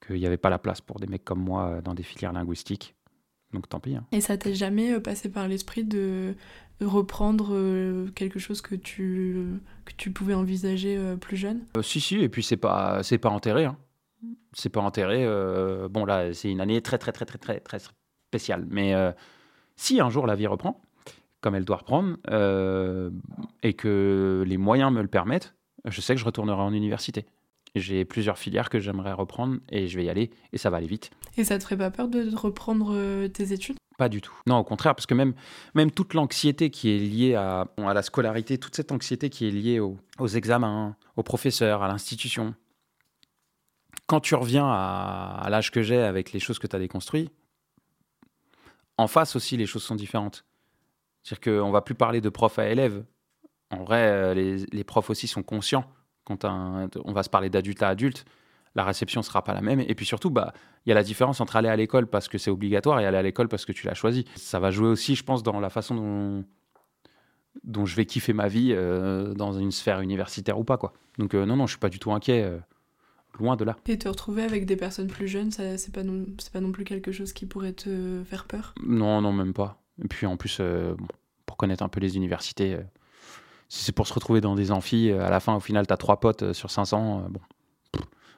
qu'il 0.07 0.16
n'y 0.16 0.26
avait 0.26 0.36
pas 0.36 0.50
la 0.50 0.59
place 0.59 0.80
pour 0.80 1.00
des 1.00 1.07
mecs 1.07 1.24
comme 1.24 1.40
moi 1.40 1.66
euh, 1.66 1.80
dans 1.80 1.94
des 1.94 2.02
filières 2.02 2.32
linguistiques. 2.32 2.94
Donc 3.52 3.68
tant 3.68 3.80
pis. 3.80 3.96
Hein. 3.96 4.04
Et 4.12 4.20
ça 4.20 4.36
t'est 4.36 4.54
jamais 4.54 5.00
passé 5.00 5.30
par 5.30 5.48
l'esprit 5.48 5.84
de 5.84 6.34
reprendre 6.81 7.55
quelque 8.14 8.39
chose 8.39 8.61
que 8.61 8.74
tu, 8.74 9.61
que 9.85 9.93
tu 9.97 10.11
pouvais 10.11 10.35
envisager 10.35 10.99
plus 11.20 11.37
jeune? 11.37 11.61
Si, 11.83 12.01
si, 12.01 12.16
et 12.16 12.29
puis 12.29 12.43
c'est 12.43 12.57
pas, 12.57 13.03
c'est 13.03 13.18
pas 13.18 13.31
enterré. 13.31 13.64
Hein 13.64 13.77
c'est 14.57 14.70
pas 14.70 14.81
enterré. 14.81 15.24
Euh, 15.24 15.89
bon, 15.89 16.05
là, 16.05 16.33
c'est 16.33 16.51
une 16.51 16.61
année 16.61 16.81
très, 16.81 16.99
très, 16.99 17.12
très, 17.12 17.27
très, 17.27 17.39
très, 17.39 17.61
très 17.61 17.79
spéciale. 18.29 18.66
Mais 18.70 18.95
euh, 18.95 19.12
si 19.77 20.01
un 20.01 20.11
jour 20.11 20.27
la 20.27 20.35
vie 20.35 20.47
reprend, 20.47 20.81
comme 21.41 21.55
elle 21.55 21.64
doit 21.64 21.77
reprendre, 21.77 22.16
euh, 22.31 23.11
et 23.62 23.74
que 23.74 24.45
les 24.47 24.57
moyens 24.57 24.93
me 24.93 25.03
le 25.03 25.09
permettent, 25.09 25.55
je 25.85 26.01
sais 26.01 26.14
que 26.14 26.20
je 26.20 26.24
retournerai 26.24 26.61
en 26.61 26.72
université. 26.72 27.27
J'ai 27.74 28.07
plusieurs 28.07 28.39
filières 28.39 28.70
que 28.70 28.81
j'aimerais 28.81 29.12
reprendre 29.12 29.59
et 29.70 29.87
je 29.87 29.97
vais 29.99 30.07
y 30.07 30.09
aller 30.09 30.31
et 30.53 30.59
ça 30.59 30.70
va 30.70 30.79
aller 30.79 30.87
vite. 30.87 31.11
Et 31.37 31.45
ça 31.45 31.59
te 31.59 31.64
ferait 31.64 31.77
pas 31.77 31.91
peur 31.91 32.09
de 32.09 32.35
reprendre 32.35 33.27
tes 33.29 33.53
études? 33.53 33.77
Pas 33.99 34.09
du 34.09 34.20
tout. 34.20 34.34
Non, 34.47 34.59
au 34.59 34.64
contraire, 34.64 34.94
parce 34.94 35.07
que 35.07 35.14
même, 35.14 35.34
même 35.74 35.90
toute 35.90 36.12
l'anxiété 36.12 36.70
qui 36.70 36.90
est 36.90 36.99
liée 36.99 37.34
à, 37.34 37.66
la 37.78 38.03
scolarité, 38.03 38.59
toute 38.59 38.76
cette 38.76 38.92
anxiété 38.92 39.30
qui 39.30 39.49
est 39.49 39.51
liée 39.51 39.80
aux 39.80 40.28
examens, 40.28 40.97
aux 41.16 41.22
professeurs, 41.22 41.82
à 41.82 41.88
l'institution, 41.88 42.55
quand 44.07 44.20
tu 44.20 44.34
reviens 44.34 44.66
à, 44.66 45.47
l'âge 45.51 45.70
que 45.70 45.82
j'ai 45.82 45.99
avec 45.99 46.32
les 46.32 46.40
choses 46.40 46.59
que 46.59 46.66
tu 46.66 46.76
as 46.76 46.78
déconstruites, 46.78 47.30
en 48.99 49.09
face 49.09 49.36
aussi, 49.36 49.57
les 49.57 49.66
choses 49.66 49.82
sont 49.82 49.97
différentes. 49.97 50.44
C'est-à-dire 51.22 51.61
qu'on 51.61 51.70
va 51.70 51.82
plus 51.82 51.94
parler 51.94 52.20
de 52.20 52.28
prof 52.28 52.59
à 52.59 52.68
élève. 52.68 53.05
En 53.70 53.84
vrai, 53.84 54.07
euh, 54.07 54.34
les, 54.70 54.84
profs 54.84 55.11
aussi 55.11 55.26
sont 55.26 55.42
conscients. 55.42 55.84
Quand 56.24 56.44
on 56.44 57.12
va 57.12 57.22
se 57.22 57.28
parler 57.28 57.51
d'adulte 57.51 57.82
à 57.82 57.88
adulte, 57.88 58.24
la 58.77 58.85
réception 58.85 59.22
sera 59.22 59.43
pas 59.43 59.55
la 59.55 59.61
même. 59.61 59.81
Et 59.81 59.95
puis 59.95 60.07
surtout, 60.07 60.31
bah, 60.31 60.53
il 60.85 60.91
y 60.91 60.93
a 60.93 60.95
la 60.95 61.03
différence 61.03 61.41
entre 61.41 61.57
aller 61.57 61.68
à 61.68 61.77
l'école 61.77 62.07
parce 62.07 62.29
que 62.29 62.39
c'est 62.39 62.51
obligatoire 62.51 63.01
et 63.01 63.07
aller 63.07 63.16
à 63.16 63.22
l'école 63.22 63.49
parce 63.49 63.64
que 63.64 63.72
tu 63.72 63.87
l'as 63.87 63.95
choisi. 63.95 64.24
Ça 64.37 64.61
va 64.61 64.70
jouer 64.70 64.89
aussi, 64.89 65.14
je 65.14 65.24
pense, 65.24 65.43
dans 65.43 65.59
la 65.59 65.70
façon 65.70 65.95
dont, 65.97 66.45
dont 67.64 67.87
je 67.87 67.97
vais 67.97 68.07
kiffer 68.07 68.33
ma 68.33 68.47
vie 68.47 68.70
euh, 68.72 69.35
dans 69.35 69.53
une 69.53 69.72
sphère 69.72 70.01
universitaire 70.01 70.59
ou 70.59 70.64
pas. 70.64 70.77
Quoi. 70.77 70.93
Donc 71.18 71.35
euh, 71.35 71.45
non, 71.45 71.57
non, 71.57 71.66
je 71.66 71.72
suis 71.72 71.81
pas 71.81 71.89
du 71.89 71.99
tout 71.99 72.12
inquiet 72.12 72.61
loin 73.39 73.57
de 73.57 73.64
là. 73.64 73.77
Et 73.87 73.99
te 73.99 74.09
retrouver 74.09 74.43
avec 74.43 74.66
des 74.66 74.77
personnes 74.77 75.09
plus 75.09 75.29
jeunes, 75.29 75.51
ça, 75.51 75.79
c'est 75.79 75.93
pas 75.93 76.03
non, 76.03 76.27
c'est 76.39 76.53
pas 76.53 76.61
non 76.61 76.72
plus 76.72 76.85
quelque 76.85 77.12
chose 77.12 77.33
qui 77.33 77.47
pourrait 77.47 77.72
te 77.72 78.22
faire 78.24 78.45
peur? 78.45 78.74
Non, 78.85 79.20
non, 79.20 79.33
même 79.33 79.53
pas. 79.53 79.83
Et 80.03 80.09
puis 80.09 80.27
en 80.27 80.37
plus, 80.37 80.59
euh, 80.61 80.95
pour 81.47 81.57
connaître 81.57 81.83
un 81.83 81.89
peu 81.89 82.01
les 82.01 82.16
universités, 82.16 82.74
euh, 82.74 82.83
si 83.68 83.85
c'est 83.85 83.93
pour 83.93 84.07
se 84.07 84.14
retrouver 84.14 84.41
dans 84.41 84.55
des 84.55 84.70
amphis, 84.72 85.11
euh, 85.11 85.24
à 85.24 85.31
la 85.31 85.41
fin, 85.41 85.55
au 85.55 85.61
final, 85.61 85.87
t'as 85.87 85.97
trois 85.97 86.20
potes 86.20 86.53
sur 86.53 86.70
500, 86.70 87.29
bon, 87.31 87.41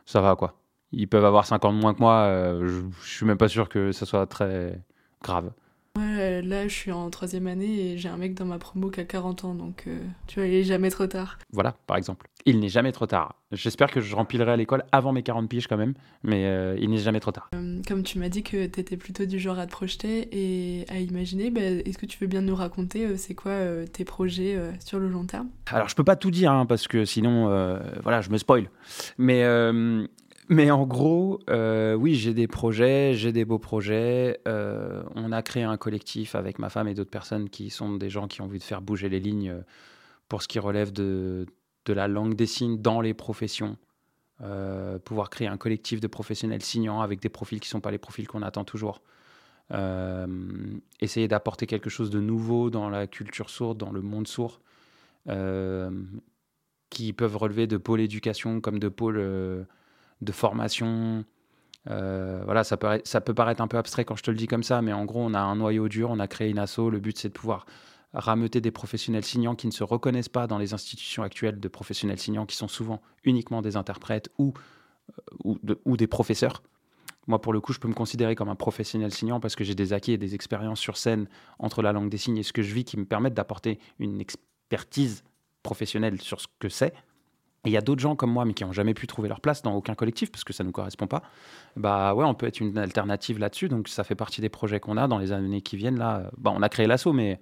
ça 0.09 0.21
va 0.23 0.37
quoi. 0.37 0.55
Ils 0.91 1.07
peuvent 1.07 1.25
avoir 1.25 1.45
50 1.45 1.75
moins 1.75 1.93
que 1.93 2.01
moi, 2.01 2.29
je, 2.63 2.81
je 3.03 3.09
suis 3.09 3.27
même 3.27 3.37
pas 3.37 3.49
sûr 3.49 3.69
que 3.69 3.93
ça 3.93 4.07
soit 4.07 4.27
très 4.27 4.81
grave. 5.23 5.53
Ouais, 5.97 6.43
là, 6.43 6.69
je 6.69 6.75
suis 6.75 6.93
en 6.93 7.11
troisième 7.11 7.47
année 7.47 7.93
et 7.93 7.99
j'ai 7.99 8.09
un 8.09 8.17
mec 8.17 8.35
dans 8.35 8.45
ma 8.45 8.59
promo 8.59 8.91
qui 8.91 9.01
a 9.01 9.05
40 9.05 9.45
ans, 9.45 9.55
donc 9.55 9.85
euh, 9.87 9.99
tu 10.27 10.39
vois, 10.39 10.49
il 10.49 10.55
est 10.55 10.65
jamais 10.65 10.91
trop 10.91 11.07
tard. 11.07 11.39
Voilà, 11.53 11.75
par 11.87 11.97
exemple. 11.97 12.29
Il 12.45 12.61
n'est 12.61 12.69
jamais 12.69 12.93
trop 12.93 13.07
tard. 13.07 13.35
J'espère 13.53 13.91
que 13.91 14.01
je 14.01 14.15
remplirai 14.15 14.51
à 14.51 14.57
l'école 14.57 14.85
avant 14.93 15.13
mes 15.13 15.23
40 15.23 15.49
piges 15.49 15.67
quand 15.67 15.77
même, 15.77 15.95
mais 16.23 16.47
euh, 16.47 16.77
il 16.81 16.91
n'est 16.91 16.99
jamais 16.99 17.21
trop 17.21 17.33
tard. 17.33 17.51
Euh, 17.55 17.81
comme 17.87 18.03
tu 18.05 18.19
m'as 18.19 18.29
dit 18.29 18.43
que 18.43 18.67
tu 18.67 18.81
étais 18.81 18.97
plutôt 18.97 19.27
du 19.27 19.39
genre 19.39 19.59
à 19.59 19.67
te 19.67 19.73
projeter 19.73 20.29
et 20.33 20.85
à 20.89 20.99
imaginer, 20.99 21.51
bah, 21.51 21.61
est-ce 21.61 21.99
que 21.99 22.07
tu 22.07 22.19
veux 22.19 22.29
bien 22.29 22.43
nous 22.43 22.55
raconter 22.55 23.17
c'est 23.17 23.35
quoi 23.35 23.53
tes 23.93 24.05
projets 24.05 24.57
sur 24.85 24.99
le 24.99 25.09
long 25.09 25.25
terme? 25.25 25.49
Alors, 25.71 25.89
je 25.89 25.97
peux 25.97 26.05
pas 26.05 26.17
tout 26.17 26.31
dire, 26.31 26.53
hein, 26.53 26.65
parce 26.65 26.87
que 26.89 27.05
sinon, 27.05 27.49
voilà, 28.03 28.21
je 28.21 28.31
me 28.31 28.39
spoil. 28.39 28.71
Mais 29.19 29.45
mais 30.49 30.71
en 30.71 30.87
gros, 30.87 31.41
euh, 31.51 31.95
oui, 31.95 32.15
j'ai 32.15 32.33
des 32.33 32.47
projets, 32.47 33.13
j'ai 33.15 33.33
des 33.33 33.45
beaux 33.45 33.59
projets. 33.59 34.41
Euh, 34.49 35.03
on 35.15 35.31
a 35.31 35.43
créé 35.43 35.63
un 35.63 35.77
collectif 35.77 36.35
avec 36.35 36.59
ma 36.59 36.71
femme 36.71 36.89
et 36.89 36.95
d'autres 36.95 37.11
personnes 37.11 37.51
qui 37.51 37.69
sont 37.71 37.97
des 37.97 38.09
gens 38.09 38.29
qui 38.29 38.41
ont 38.41 38.47
envie 38.47 38.59
de 38.59 38.65
faire 38.65 38.81
bouger 38.81 39.09
les 39.09 39.21
lignes 39.21 39.51
euh, 39.51 39.61
pour 40.29 40.43
ce 40.43 40.49
qui 40.49 40.59
relève 40.59 40.93
de, 40.93 41.47
de 41.85 41.93
la 41.93 42.09
langue 42.09 42.35
des 42.35 42.47
signes 42.47 42.81
dans 42.81 43.01
les 43.01 43.15
professions. 43.15 43.77
pouvoir 45.05 45.31
créer 45.31 45.49
un 45.49 45.57
collectif 45.57 46.01
de 46.01 46.07
professionnels 46.07 46.63
signants 46.63 47.01
avec 47.01 47.21
des 47.21 47.29
profils 47.29 47.61
qui 47.61 47.69
ne 47.69 47.73
sont 47.73 47.81
pas 47.81 47.91
les 47.91 47.99
profils 47.99 48.27
qu'on 48.27 48.43
attend 48.43 48.65
toujours. 48.65 49.03
essayer 51.01 51.29
d'apporter 51.29 51.67
quelque 51.67 51.91
chose 51.91 52.11
de 52.11 52.21
nouveau 52.21 52.71
dans 52.71 52.89
la 52.89 53.07
culture 53.07 53.51
sourde, 53.51 53.79
dans 53.79 53.93
le 53.93 54.01
monde 54.01 54.29
sourd, 54.29 54.61
qui 56.91 57.13
peuvent 57.13 57.37
relever 57.37 57.67
de 57.67 57.77
pôles 57.79 58.01
éducation 58.01 58.61
comme 58.61 58.79
de 58.79 58.89
pôles 58.89 59.67
de 60.21 60.33
formation. 60.33 61.25
Euh, 61.91 62.43
voilà, 62.45 62.65
ça 62.65 62.77
peut, 62.77 63.01
ça 63.05 63.21
peut 63.21 63.35
paraître 63.35 63.61
un 63.61 63.69
peu 63.69 63.79
abstrait 63.79 64.05
quand 64.05 64.17
je 64.17 64.23
te 64.23 64.31
le 64.31 64.37
dis 64.37 64.47
comme 64.47 64.63
ça, 64.63 64.83
mais 64.83 64.93
en 64.93 65.05
gros, 65.05 65.23
on 65.23 65.35
a 65.35 65.41
un 65.41 65.57
noyau 65.57 65.89
dur, 65.89 66.11
on 66.11 66.19
a 66.19 66.29
créé 66.29 66.51
une 66.51 66.59
asso. 66.59 66.91
Le 66.91 67.01
but, 67.01 67.19
c'est 67.19 67.29
de 67.29 67.35
pouvoir 67.35 67.67
rameuter 68.13 68.61
des 68.61 68.71
professionnels 68.71 69.25
signants 69.25 69.55
qui 69.55 69.67
ne 69.67 69.73
se 69.73 69.85
reconnaissent 69.85 70.29
pas 70.29 70.47
dans 70.47 70.59
les 70.59 70.75
institutions 70.75 71.23
actuelles 71.23 71.61
de 71.61 71.69
professionnels 71.69 72.19
signants, 72.19 72.47
qui 72.47 72.57
sont 72.57 72.69
souvent 72.69 73.01
uniquement 73.25 73.63
des 73.63 73.77
interprètes 73.77 74.31
ou, 74.39 74.55
euh, 75.47 75.75
ou, 75.85 75.97
des 75.97 76.07
professeurs. 76.07 76.63
Moi, 77.27 77.41
pour 77.41 77.53
le 77.53 77.61
coup, 77.61 77.75
je 77.75 77.79
peux 77.79 77.89
me 77.89 77.95
considérer 77.95 78.35
comme 78.35 78.49
un 78.49 78.55
professionnel 78.55 79.13
signant 79.13 79.39
parce 79.39 79.55
que 79.55 79.65
j'ai 79.65 79.75
des 79.75 79.93
acquis 79.93 80.13
et 80.13 80.19
des 80.19 80.35
expériences 80.35 80.81
sur 80.81 80.97
scène 80.97 81.29
entre 81.59 81.83
la 81.83 81.93
langue 81.93 82.09
des 82.09 82.17
signes 82.17 82.39
et 82.39 82.43
ce 82.43 82.55
que 82.55 82.63
je 82.63 82.75
vis 82.75 82.85
qui 82.85 82.97
me 82.97 83.05
permettent 83.05 83.35
d'apporter 83.35 83.79
une 83.99 84.21
expertise 84.21 85.25
professionnelle 85.63 86.21
sur 86.23 86.41
ce 86.41 86.47
que 86.59 86.71
c'est 86.71 86.95
il 87.65 87.73
y 87.73 87.77
a 87.77 87.81
d'autres 87.81 88.01
gens 88.01 88.17
comme 88.17 88.31
moi, 88.31 88.45
mais 88.45 88.55
qui 88.55 88.65
n'ont 88.65 88.73
jamais 88.73 88.95
pu 88.95 89.07
trouver 89.07 89.29
leur 89.29 89.41
place 89.41 89.63
dans 89.63 89.75
aucun 89.75 89.95
collectif 89.95 90.31
parce 90.31 90.45
que 90.45 90.53
ça 90.53 90.63
ne 90.65 90.69
nous 90.69 90.73
correspond 90.73 91.07
pas. 91.07 91.23
Bah 91.77 92.15
ouais, 92.15 92.25
on 92.25 92.35
peut 92.35 92.47
être 92.47 92.61
une 92.61 92.79
alternative 92.79 93.39
là-dessus. 93.39 93.69
Donc 93.69 93.89
ça 93.89 94.05
fait 94.05 94.15
partie 94.15 94.41
des 94.41 94.49
projets 94.49 94.81
qu'on 94.81 94.97
a 94.97 95.09
dans 95.09 95.19
les 95.19 95.33
années 95.33 95.61
qui 95.61 95.77
viennent. 95.77 95.99
Là, 95.99 96.31
bah, 96.39 96.53
on 96.55 96.63
a 96.63 96.69
créé 96.69 96.87
l'assaut, 96.87 97.13
mais 97.13 97.41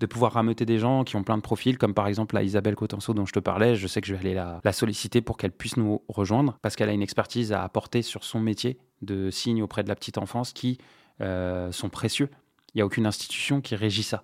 de 0.00 0.06
pouvoir 0.06 0.32
rameuter 0.32 0.64
des 0.64 0.78
gens 0.78 1.04
qui 1.04 1.16
ont 1.16 1.24
plein 1.24 1.36
de 1.36 1.42
profils, 1.42 1.76
comme 1.76 1.92
par 1.92 2.06
exemple 2.06 2.34
la 2.34 2.42
Isabelle 2.42 2.76
Cotenso 2.76 3.14
dont 3.14 3.26
je 3.26 3.32
te 3.32 3.40
parlais. 3.40 3.74
Je 3.74 3.86
sais 3.86 4.00
que 4.00 4.06
je 4.06 4.14
vais 4.14 4.20
aller 4.20 4.34
la, 4.34 4.60
la 4.64 4.72
solliciter 4.72 5.20
pour 5.20 5.36
qu'elle 5.36 5.52
puisse 5.52 5.76
nous 5.76 6.02
rejoindre 6.08 6.56
parce 6.62 6.76
qu'elle 6.76 6.88
a 6.88 6.92
une 6.92 7.02
expertise 7.02 7.52
à 7.52 7.62
apporter 7.62 8.02
sur 8.02 8.24
son 8.24 8.40
métier 8.40 8.78
de 9.02 9.30
signe 9.30 9.62
auprès 9.62 9.82
de 9.82 9.88
la 9.88 9.94
petite 9.94 10.18
enfance 10.18 10.52
qui 10.52 10.78
euh, 11.20 11.72
sont 11.72 11.88
précieux. 11.88 12.30
Il 12.74 12.78
n'y 12.78 12.82
a 12.82 12.86
aucune 12.86 13.06
institution 13.06 13.60
qui 13.60 13.74
régit 13.74 14.02
ça. 14.02 14.22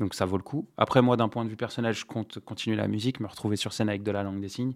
Donc 0.00 0.14
ça 0.14 0.24
vaut 0.24 0.38
le 0.38 0.42
coup. 0.42 0.66
Après, 0.78 1.02
moi, 1.02 1.16
d'un 1.16 1.28
point 1.28 1.44
de 1.44 1.50
vue 1.50 1.56
personnel, 1.56 1.92
je 1.92 2.06
compte 2.06 2.40
continuer 2.40 2.76
la 2.76 2.88
musique, 2.88 3.20
me 3.20 3.28
retrouver 3.28 3.56
sur 3.56 3.74
scène 3.74 3.90
avec 3.90 4.02
de 4.02 4.10
la 4.10 4.22
langue 4.22 4.40
des 4.40 4.48
signes. 4.48 4.74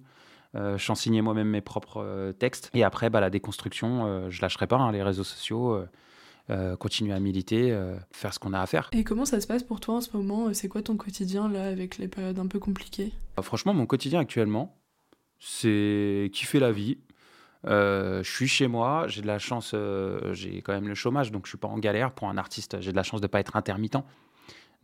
Euh, 0.55 0.79
moi-même 1.23 1.49
mes 1.49 1.63
propres 1.63 2.03
euh, 2.03 2.33
textes. 2.33 2.71
Et 2.75 2.85
après, 2.85 3.11
bah, 3.11 3.21
la 3.21 3.31
déconstruction, 3.31 4.07
euh, 4.07 4.31
je 4.31 4.41
lâcherai 4.43 4.67
pas 4.67 4.77
hein, 4.77 4.93
les 4.93 5.03
réseaux 5.03 5.25
sociaux, 5.25 5.83
euh, 6.51 6.77
continuer 6.77 7.15
à 7.15 7.19
militer, 7.19 7.77
faire 8.13 8.35
ce 8.35 8.39
qu'on 8.39 8.53
a 8.53 8.61
à 8.61 8.67
faire. 8.67 8.91
Et 8.93 9.03
comment 9.03 9.25
ça 9.25 9.41
se 9.41 9.47
passe 9.47 9.63
pour 9.63 9.81
toi 9.81 9.97
en 9.97 10.01
ce 10.01 10.15
moment? 10.17 10.53
C'est 10.53 10.69
quoi 10.69 10.83
ton 10.83 10.97
quotidien 10.97 11.49
là 11.49 11.67
avec 11.67 11.99
les 11.99 12.07
périodes 12.07 12.39
un 12.39 12.47
peu 12.47 12.59
compliquées? 12.59 13.13
Bah, 13.37 13.43
Franchement, 13.43 13.75
mon 13.75 13.87
quotidien 13.87 14.21
actuellement, 14.21 14.77
c'est 15.41 16.31
kiffer 16.33 16.61
la 16.61 16.71
vie. 16.71 16.99
je 17.65 18.23
suis 18.23 18.47
chez 18.49 18.69
moi, 18.69 19.07
j'ai 19.09 19.23
de 19.23 19.27
la 19.27 19.39
chance, 19.39 19.75
j'ai 20.33 20.61
quand 20.61 20.75
même 20.75 20.87
le 20.87 20.95
chômage, 20.95 21.33
donc 21.33 21.47
je 21.47 21.51
suis 21.51 21.59
pas 21.59 21.69
en 21.69 21.79
galère. 21.79 22.13
Pour 22.13 22.29
un 22.29 22.37
artiste, 22.37 22.81
j'ai 22.81 22.93
de 22.93 22.97
la 22.97 23.03
chance 23.03 23.23
de 23.23 23.27
ne 23.27 23.31
pas 23.31 23.41
être 23.41 23.57
intermittent. 23.57 24.05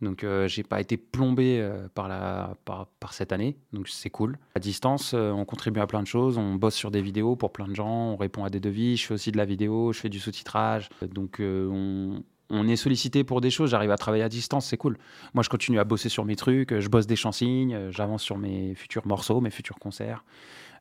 Donc, 0.01 0.23
euh, 0.23 0.47
j'ai 0.47 0.63
pas 0.63 0.81
été 0.81 0.97
plombé 0.97 1.59
euh, 1.59 1.87
par, 1.93 2.07
la, 2.07 2.55
par, 2.65 3.13
cette 3.13 3.31
année, 3.31 3.57
donc 3.71 3.87
c'est 3.87 4.09
cool. 4.09 4.37
À 4.55 4.59
distance, 4.59 5.13
euh, 5.13 5.31
on 5.31 5.45
contribue 5.45 5.79
à 5.79 5.87
plein 5.87 6.01
de 6.01 6.07
choses, 6.07 6.37
on 6.37 6.55
bosse 6.55 6.73
sur 6.73 6.89
des 6.89 7.01
vidéos 7.01 7.35
pour 7.35 7.51
plein 7.51 7.67
de 7.67 7.75
gens, 7.75 8.11
on 8.11 8.15
répond 8.15 8.43
à 8.43 8.49
des 8.49 8.59
devis, 8.59 8.97
je 8.97 9.05
fais 9.05 9.13
aussi 9.13 9.31
de 9.31 9.37
la 9.37 9.45
vidéo, 9.45 9.93
je 9.93 9.99
fais 9.99 10.09
du 10.09 10.19
sous-titrage. 10.19 10.89
Donc, 11.13 11.37
on, 11.39 12.23
on, 12.49 12.67
est 12.67 12.75
sollicité 12.75 13.23
pour 13.23 13.41
des 13.41 13.51
choses, 13.51 13.69
j'arrive 13.71 13.91
à 13.91 13.97
travailler 13.97 14.23
à 14.23 14.29
distance, 14.29 14.65
c'est 14.65 14.77
cool. 14.77 14.97
Moi, 15.35 15.43
je 15.43 15.49
continue 15.49 15.79
à 15.79 15.83
bosser 15.83 16.09
sur 16.09 16.25
mes 16.25 16.35
trucs, 16.35 16.79
je 16.79 16.89
bosse 16.89 17.05
des 17.05 17.15
chansignes, 17.15 17.91
j'avance 17.91 18.23
sur 18.23 18.39
mes 18.39 18.73
futurs 18.73 19.05
morceaux, 19.05 19.39
mes 19.39 19.51
futurs 19.51 19.77
concerts. 19.77 20.23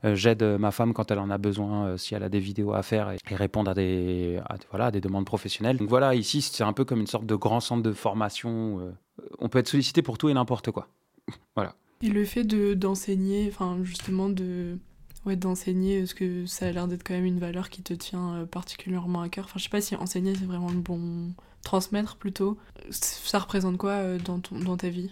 J'aide 0.03 0.42
ma 0.42 0.70
femme 0.70 0.94
quand 0.94 1.11
elle 1.11 1.18
en 1.18 1.28
a 1.30 1.38
besoin, 1.38 1.96
si 1.96 2.14
elle 2.14 2.22
a 2.22 2.28
des 2.28 2.40
vidéos 2.40 2.72
à 2.72 2.82
faire 2.82 3.11
et, 3.11 3.34
répondre 3.34 3.70
à 3.70 3.74
des, 3.74 4.40
voilà, 4.70 4.90
des 4.90 5.01
demandes 5.01 5.26
professionnelles. 5.26 5.76
Donc 5.76 5.88
voilà, 5.88 6.14
ici, 6.14 6.40
c'est 6.40 6.64
un 6.64 6.72
peu 6.72 6.84
comme 6.84 7.01
une 7.01 7.07
sorte 7.07 7.26
de 7.26 7.34
grand 7.34 7.61
centre 7.61 7.82
de 7.82 7.92
formation 7.92 8.92
on 9.38 9.48
peut 9.48 9.59
être 9.59 9.68
sollicité 9.68 10.03
pour 10.03 10.18
tout 10.18 10.28
et 10.28 10.34
n'importe 10.34 10.70
quoi. 10.70 10.88
Voilà. 11.55 11.74
Et 12.03 12.09
le 12.09 12.24
fait 12.24 12.44
de 12.44 12.74
d'enseigner, 12.74 13.48
enfin 13.53 13.78
justement 13.82 14.30
de 14.30 14.78
ouais 15.26 15.36
d'enseigner, 15.36 16.01
parce 16.01 16.14
que 16.14 16.46
ça 16.46 16.66
a 16.66 16.72
l'air 16.72 16.88
d'être 16.88 17.05
quand 17.05 17.14
même 17.14 17.26
une 17.26 17.38
valeur 17.38 17.68
qui 17.68 17.82
te 17.82 17.92
tient 17.92 18.36
euh, 18.36 18.46
particulièrement 18.46 19.20
à 19.20 19.28
cœur? 19.28 19.44
Enfin 19.44 19.59
je 19.59 19.64
sais 19.64 19.70
pas 19.70 19.82
si 19.82 19.94
enseigner 19.96 20.34
c'est 20.34 20.46
vraiment 20.46 20.70
le 20.70 20.80
bon 20.80 21.34
transmettre 21.62 22.16
plutôt. 22.16 22.57
Ça 22.90 23.38
représente 23.38 23.76
quoi 23.76 23.90
euh, 23.90 24.18
dans 24.18 24.40
ton 24.40 24.59
dans 24.61 24.78
ta 24.78 24.88
vie? 24.88 25.11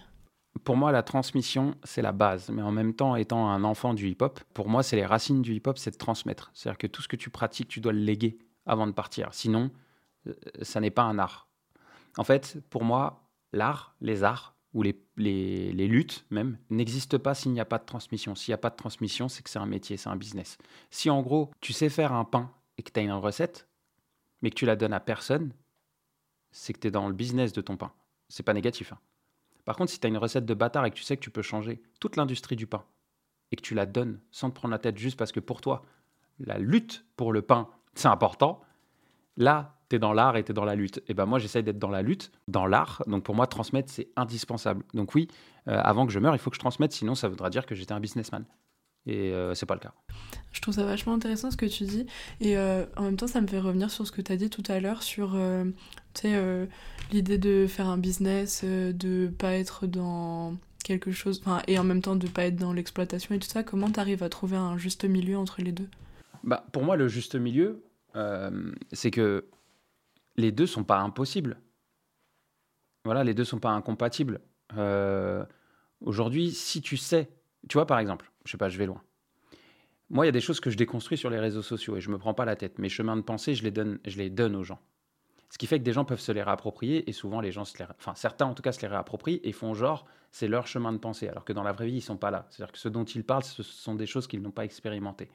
Pour 0.65 0.77
moi, 0.77 0.93
la 0.93 1.03
transmission, 1.03 1.75
c'est 1.85 2.03
la 2.03 2.13
base. 2.13 2.51
Mais 2.51 2.63
en 2.63 2.73
même 2.73 2.95
temps, 2.95 3.17
étant 3.17 3.49
un 3.49 3.65
enfant 3.65 3.95
du 3.95 4.09
hip-hop, 4.09 4.41
pour 4.55 4.69
moi, 4.69 4.83
c'est 4.83 4.97
les 4.97 5.07
racines 5.07 5.43
du 5.43 5.55
hip-hop, 5.55 5.79
c'est 5.79 5.91
de 5.91 5.97
transmettre. 5.97 6.51
C'est-à-dire 6.55 6.79
que 6.79 6.87
tout 6.87 7.03
ce 7.03 7.09
que 7.09 7.17
tu 7.17 7.31
pratiques, 7.31 7.69
tu 7.69 7.81
dois 7.81 7.93
le 7.93 8.01
léguer 8.01 8.39
avant 8.67 8.87
de 8.87 8.93
partir. 8.93 9.33
Sinon, 9.33 9.71
euh, 10.27 10.35
ça 10.63 10.81
n'est 10.81 10.91
pas 10.91 11.03
un 11.03 11.19
art. 11.19 11.49
En 12.17 12.25
fait, 12.25 12.59
pour 12.71 12.85
moi, 12.85 13.29
l'art, 13.53 13.95
les 14.01 14.25
arts, 14.25 14.55
ou 14.75 14.83
les, 14.83 15.01
les, 15.17 15.89
luttes 15.89 16.27
même, 16.31 16.59
n'existent 16.71 17.19
pas 17.19 17.35
s'il 17.35 17.53
n'y 17.53 17.61
a 17.61 17.65
pas 17.65 17.79
de 17.79 17.85
transmission. 17.85 18.35
S'il 18.35 18.53
n'y 18.53 18.55
a 18.55 18.59
pas 18.59 18.71
de 18.71 18.77
transmission, 18.77 19.29
c'est 19.29 19.43
que 19.43 19.51
c'est 19.51 19.59
un 19.59 19.67
métier, 19.67 19.97
c'est 19.97 20.11
un 20.11 20.17
business. 20.17 20.59
Si 20.91 21.11
en 21.11 21.23
gros, 21.23 21.51
tu 21.61 21.73
sais 21.73 21.89
faire 21.89 22.13
un 22.13 22.25
pain 22.25 22.53
et 22.77 22.83
que 22.83 22.93
tu 22.93 23.01
as 23.01 23.03
une 23.03 23.13
recette, 23.13 23.67
mais 24.43 24.51
que 24.51 24.55
tu 24.55 24.67
la 24.67 24.77
donnes 24.77 24.93
à 24.93 25.01
personne, 25.01 25.53
c'est 26.53 26.73
que 26.73 26.81
tu 26.81 26.89
es 26.89 26.91
dans 26.91 27.09
le 27.09 27.15
business 27.15 27.53
de 27.53 27.61
ton 27.61 27.77
pain. 27.77 27.93
C'est 28.29 28.43
pas 28.43 28.55
négatif. 28.55 28.93
hein. 28.93 28.99
Par 29.69 29.77
contre, 29.77 29.93
si 29.93 30.01
tu 30.01 30.07
as 30.07 30.09
une 30.09 30.17
recette 30.17 30.47
de 30.47 30.55
bâtard 30.55 30.87
et 30.87 30.91
que 30.91 30.97
tu 30.97 31.03
sais 31.03 31.15
que 31.19 31.21
tu 31.21 31.29
peux 31.29 31.43
changer 31.43 31.83
toute 32.01 32.17
l'industrie 32.17 32.57
du 32.57 32.67
pain 32.67 32.87
et 33.53 33.57
que 33.57 33.61
tu 33.61 33.75
la 33.75 33.85
donnes 33.85 34.19
sans 34.31 34.49
te 34.49 34.55
prendre 34.55 34.73
la 34.73 34.79
tête 34.79 34.97
juste 34.97 35.19
parce 35.19 35.31
que 35.31 35.41
pour 35.41 35.61
toi, 35.61 35.83
la 36.39 36.57
lutte 36.57 37.05
pour 37.17 37.35
le 37.35 37.43
pain, 37.43 37.69
c'est 37.95 38.09
important, 38.09 38.63
là, 39.37 39.77
tu 39.91 39.97
es 39.97 39.99
dans 39.99 40.15
l'art 40.15 40.39
et 40.39 40.43
tu 40.43 40.53
es 40.53 40.55
dans 40.55 40.65
la 40.65 40.75
lutte. 40.75 41.03
Et 41.07 41.13
ben 41.13 41.27
moi, 41.27 41.39
j'essaye 41.39 41.63
d'être 41.63 41.79
dans 41.79 41.91
la 41.91 42.01
lutte, 42.01 42.33
dans 42.49 42.65
l'art. 42.65 43.03
Donc 43.09 43.25
pour 43.25 43.35
moi, 43.35 43.47
transmettre, 43.47 43.93
c'est 43.93 44.09
indispensable. 44.17 44.87
Donc 44.95 45.15
oui, 45.15 45.29
euh, 45.69 45.79
avant 45.85 46.07
que 46.07 46.13
je 46.15 46.19
meure, 46.19 46.35
il 46.35 46.39
faut 46.39 46.49
que 46.49 46.57
je 46.57 46.61
transmette, 46.61 46.93
sinon 46.93 47.15
ça 47.15 47.29
voudra 47.29 47.51
dire 47.51 47.67
que 47.67 47.75
j'étais 47.75 47.93
un 47.93 48.01
businessman. 48.01 48.47
Et 49.07 49.33
euh, 49.33 49.55
c'est 49.55 49.67
pas 49.67 49.75
le 49.75 49.81
cas. 49.81 49.95
Je 50.53 50.61
trouve 50.61 50.75
ça 50.75 50.85
vachement 50.85 51.15
intéressant 51.15 51.51
ce 51.51 51.57
que 51.57 51.67
tu 51.67 51.85
dis. 51.85 52.07
Et 52.41 52.57
euh, 52.57 52.85
en 52.97 53.03
même 53.03 53.17
temps, 53.17 53.27
ça 53.27 53.41
me 53.41 53.47
fait 53.47 53.61
revenir 53.61 53.91
sur 53.91 54.07
ce 54.07 54.13
que 54.13 54.21
tu 54.21 54.33
as 54.33 54.37
dit 54.37 54.51
tout 54.51 54.63
à 54.69 54.81
l'heure 54.81 55.03
sur 55.03 55.35
euh, 55.35 55.65
euh, 56.25 56.67
l'idée 57.13 57.39
de 57.39 57.67
faire 57.69 57.89
un 57.89 57.99
business, 57.99 58.63
euh, 58.65 58.93
de 58.93 59.29
pas 59.29 59.53
être 59.53 59.87
dans 59.87 60.57
quelque 60.85 61.11
chose, 61.11 61.43
et 61.67 61.79
en 61.79 61.85
même 61.85 62.01
temps 62.01 62.17
de 62.17 62.27
pas 62.27 62.45
être 62.45 62.57
dans 62.57 62.73
l'exploitation 62.73 63.35
et 63.35 63.39
tout 63.39 63.49
ça. 63.49 63.63
Comment 63.63 63.91
tu 63.91 64.01
arrives 64.01 64.23
à 64.23 64.29
trouver 64.29 64.57
un 64.57 64.79
juste 64.79 65.05
milieu 65.05 65.37
entre 65.37 65.61
les 65.61 65.73
deux? 65.73 65.89
Bah, 66.45 66.65
pour 66.73 66.83
moi, 66.83 66.97
le 66.97 67.09
juste 67.09 67.35
milieu, 67.35 67.83
c'est 68.93 69.11
que 69.11 69.47
les 70.37 70.51
deux 70.51 70.67
sont 70.67 70.85
pas 70.85 70.99
impossibles. 70.99 71.59
Voilà, 73.05 73.23
les 73.23 73.35
deux 73.35 73.45
sont 73.45 73.59
pas 73.59 73.71
incompatibles. 73.71 74.41
Aujourd'hui, 76.01 76.53
si 76.53 76.81
tu 76.81 76.97
sais, 76.97 77.29
tu 77.69 77.75
vois, 77.75 77.87
par 77.87 77.99
exemple, 77.99 78.31
je 78.45 78.53
sais 78.53 78.59
pas, 78.59 78.69
je 78.69 78.79
vais 78.79 78.87
loin. 78.87 79.03
Moi, 80.11 80.25
il 80.25 80.29
y 80.29 80.31
a 80.31 80.33
des 80.33 80.41
choses 80.41 80.61
que 80.61 80.71
je 80.71 80.77
déconstruis 80.77 81.19
sur 81.19 81.29
les 81.29 81.39
réseaux 81.39 81.63
sociaux 81.63 81.97
et 81.97 82.01
je 82.01 82.11
me 82.11 82.19
prends 82.19 82.35
pas 82.35 82.45
la 82.45 82.57
tête. 82.57 82.79
Mes 82.79 82.89
chemins 82.89 83.17
de 83.17 83.23
pensée, 83.23 83.55
je 83.55 83.63
les 83.63 83.71
donne, 83.71 83.99
je 84.07 84.17
les 84.17 84.31
donne 84.31 84.57
aux 84.57 84.65
gens. 84.65 84.81
Ce 85.51 85.59
qui 85.59 85.67
fait 85.67 85.79
que 85.79 85.85
des 85.85 85.93
gens 85.93 86.05
peuvent 86.05 86.21
se 86.21 86.33
les 86.33 86.43
réapproprier 86.43 87.09
et 87.09 87.13
souvent 87.13 87.41
les 87.41 87.53
gens 87.53 87.65
enfin 87.99 88.15
certains 88.15 88.45
en 88.45 88.55
tout 88.55 88.63
cas 88.63 88.73
se 88.73 88.83
les 88.83 88.87
réapproprient 88.87 89.41
et 89.43 89.53
font 89.53 89.73
genre 89.73 90.05
c'est 90.31 90.47
leur 90.47 90.67
chemin 90.67 90.93
de 90.93 90.99
pensée 90.99 91.27
alors 91.27 91.43
que 91.47 91.55
dans 91.55 91.63
la 91.63 91.73
vraie 91.73 91.87
vie 91.87 91.97
ils 91.97 92.03
sont 92.03 92.19
pas 92.19 92.31
là. 92.31 92.47
C'est-à-dire 92.51 92.73
que 92.73 92.79
ce 92.79 92.89
dont 92.89 93.05
ils 93.05 93.25
parlent 93.25 93.45
ce 93.45 93.63
sont 93.63 93.95
des 93.95 94.07
choses 94.07 94.27
qu'ils 94.27 94.43
n'ont 94.43 94.51
pas 94.51 94.65
expérimentées. 94.65 95.31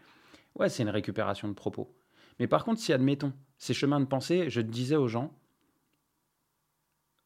Ouais, 0.56 0.70
c'est 0.70 0.84
une 0.84 0.90
récupération 0.90 1.48
de 1.48 1.54
propos. 1.54 1.96
Mais 2.40 2.48
par 2.48 2.64
contre, 2.64 2.80
si 2.80 2.94
admettons 2.94 3.34
ces 3.58 3.74
chemins 3.74 4.00
de 4.00 4.06
pensée, 4.06 4.52
je 4.52 4.62
disais 4.62 4.96
aux 4.96 5.08
gens 5.08 5.34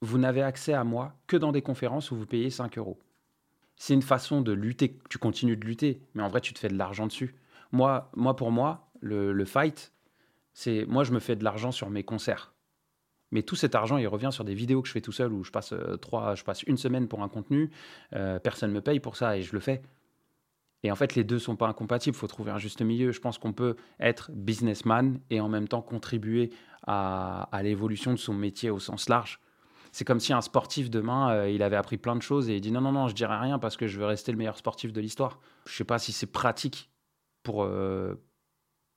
vous 0.01 0.17
n'avez 0.17 0.41
accès 0.41 0.73
à 0.73 0.83
moi 0.83 1.13
que 1.27 1.35
dans 1.35 1.51
des 1.51 1.61
conférences 1.61 2.11
où 2.11 2.15
vous 2.15 2.27
payez 2.27 2.49
5 2.49 2.77
euros. 2.77 2.99
C'est 3.77 3.93
une 3.93 4.01
façon 4.01 4.41
de 4.41 4.51
lutter. 4.51 4.99
Tu 5.09 5.19
continues 5.19 5.55
de 5.55 5.65
lutter, 5.65 6.01
mais 6.15 6.23
en 6.23 6.27
vrai, 6.27 6.41
tu 6.41 6.53
te 6.53 6.59
fais 6.59 6.67
de 6.67 6.77
l'argent 6.77 7.05
dessus. 7.05 7.35
Moi, 7.71 8.09
moi 8.15 8.35
pour 8.35 8.51
moi, 8.51 8.89
le, 9.01 9.45
fight, 9.45 9.93
c'est 10.53 10.85
moi, 10.87 11.03
je 11.03 11.13
me 11.13 11.19
fais 11.19 11.35
de 11.35 11.43
l'argent 11.43 11.71
sur 11.71 11.89
mes 11.89 12.03
concerts. 12.03 12.53
Mais 13.31 13.43
tout 13.43 13.55
cet 13.55 13.75
argent, 13.75 13.97
il 13.97 14.07
revient 14.07 14.29
sur 14.31 14.43
des 14.43 14.55
vidéos 14.55 14.81
que 14.81 14.87
je 14.87 14.93
fais 14.93 15.01
tout 15.01 15.11
seul 15.11 15.31
où 15.31 15.43
je 15.43 15.51
passe, 15.51 15.73
euh, 15.73 15.97
trois, 15.97 16.33
je 16.33 16.43
passe 16.43 16.63
une 16.63 16.77
semaine 16.77 17.07
pour 17.07 17.21
un 17.21 17.29
contenu. 17.29 17.69
euh, 18.13 18.39
personne 18.39 18.71
ne 18.71 18.75
me 18.75 18.81
paye 18.81 18.99
pour 18.99 19.15
ça 19.15 19.37
et 19.37 19.41
je 19.43 19.53
le 19.53 19.59
fais. 19.59 19.81
Et 20.83 20.91
en 20.91 20.95
fait, 20.95 21.15
les 21.15 21.23
deux 21.23 21.39
sont 21.39 21.55
pas 21.55 21.67
incompatibles. 21.67 22.15
Il 22.15 22.19
faut 22.19 22.27
trouver 22.27 22.51
un 22.51 22.57
juste 22.57 22.81
milieu. 22.81 23.11
Je 23.11 23.19
pense 23.19 23.37
qu'on 23.37 23.53
peut 23.53 23.75
être 23.99 24.31
businessman 24.31 25.19
et 25.29 25.41
en 25.41 25.49
même 25.49 25.67
temps 25.67 25.81
contribuer 25.81 26.51
à 26.83 27.59
l'évolution 27.63 28.13
de 28.13 28.17
son 28.17 28.33
métier 28.33 28.69
au 28.69 28.79
sens 28.79 29.09
large. 29.09 29.41
C'est 29.97 30.05
comme 30.05 30.19
si 30.19 30.31
un 30.31 30.41
sportif 30.41 30.91
demain, 30.91 31.31
euh, 31.31 31.49
il 31.49 31.63
avait 31.63 31.75
appris 31.75 31.97
plein 31.97 32.15
de 32.15 32.21
choses 32.21 32.51
et 32.51 32.55
il 32.57 32.61
dit 32.61 32.71
non, 32.71 32.81
non, 32.81 32.91
non, 32.91 33.07
je 33.07 33.15
dirai 33.15 33.35
rien 33.35 33.57
parce 33.57 33.77
que 33.77 33.87
je 33.87 33.97
veux 33.97 34.05
rester 34.05 34.31
le 34.31 34.37
meilleur 34.37 34.55
sportif 34.55 34.93
de 34.93 35.01
l'histoire. 35.01 35.39
Je 35.65 35.75
sais 35.75 35.85
pas 35.85 35.97
si 35.97 36.11
c'est 36.11 36.31
pratique 36.31 36.91
pour, 37.41 37.63
euh, 37.63 38.13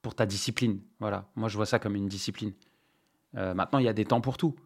pour 0.03 0.15
ta 0.15 0.27
discipline. 0.27 0.79
Voilà, 0.99 1.31
moi 1.37 1.49
je 1.49 1.57
vois 1.57 1.65
ça 1.65 1.79
comme 1.79 1.97
une 1.97 2.07
discipline. 2.07 2.53
Euh, 3.39 3.55
maintenant, 3.55 3.79
il 3.79 3.87
y 3.87 3.89
a 3.89 3.95
des 3.95 4.05
temps 4.05 4.21
pour 4.21 4.37
tout. 4.37 4.57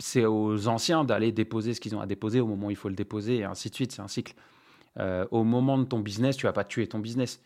C'est 0.00 0.26
aux 0.26 0.66
anciens 0.66 1.04
d'aller 1.04 1.30
déposer 1.30 1.74
ce 1.74 1.80
qu'ils 1.80 1.94
ont 1.94 2.00
à 2.00 2.06
déposer 2.06 2.40
au 2.40 2.48
moment 2.48 2.66
où 2.66 2.70
il 2.70 2.76
faut 2.76 2.88
le 2.88 2.96
déposer 2.96 3.36
et 3.36 3.44
ainsi 3.44 3.70
de 3.70 3.76
suite. 3.76 3.92
C'est 3.92 4.02
un 4.02 4.08
cycle. 4.08 4.34
Au 4.98 5.44
moment 5.44 5.78
de 5.78 5.84
ton 5.84 6.00
business, 6.00 6.36
tu 6.36 6.46
vas 6.46 6.52
pas 6.52 6.64
tuer 6.64 6.88
ton 6.88 6.98
business. 6.98 7.40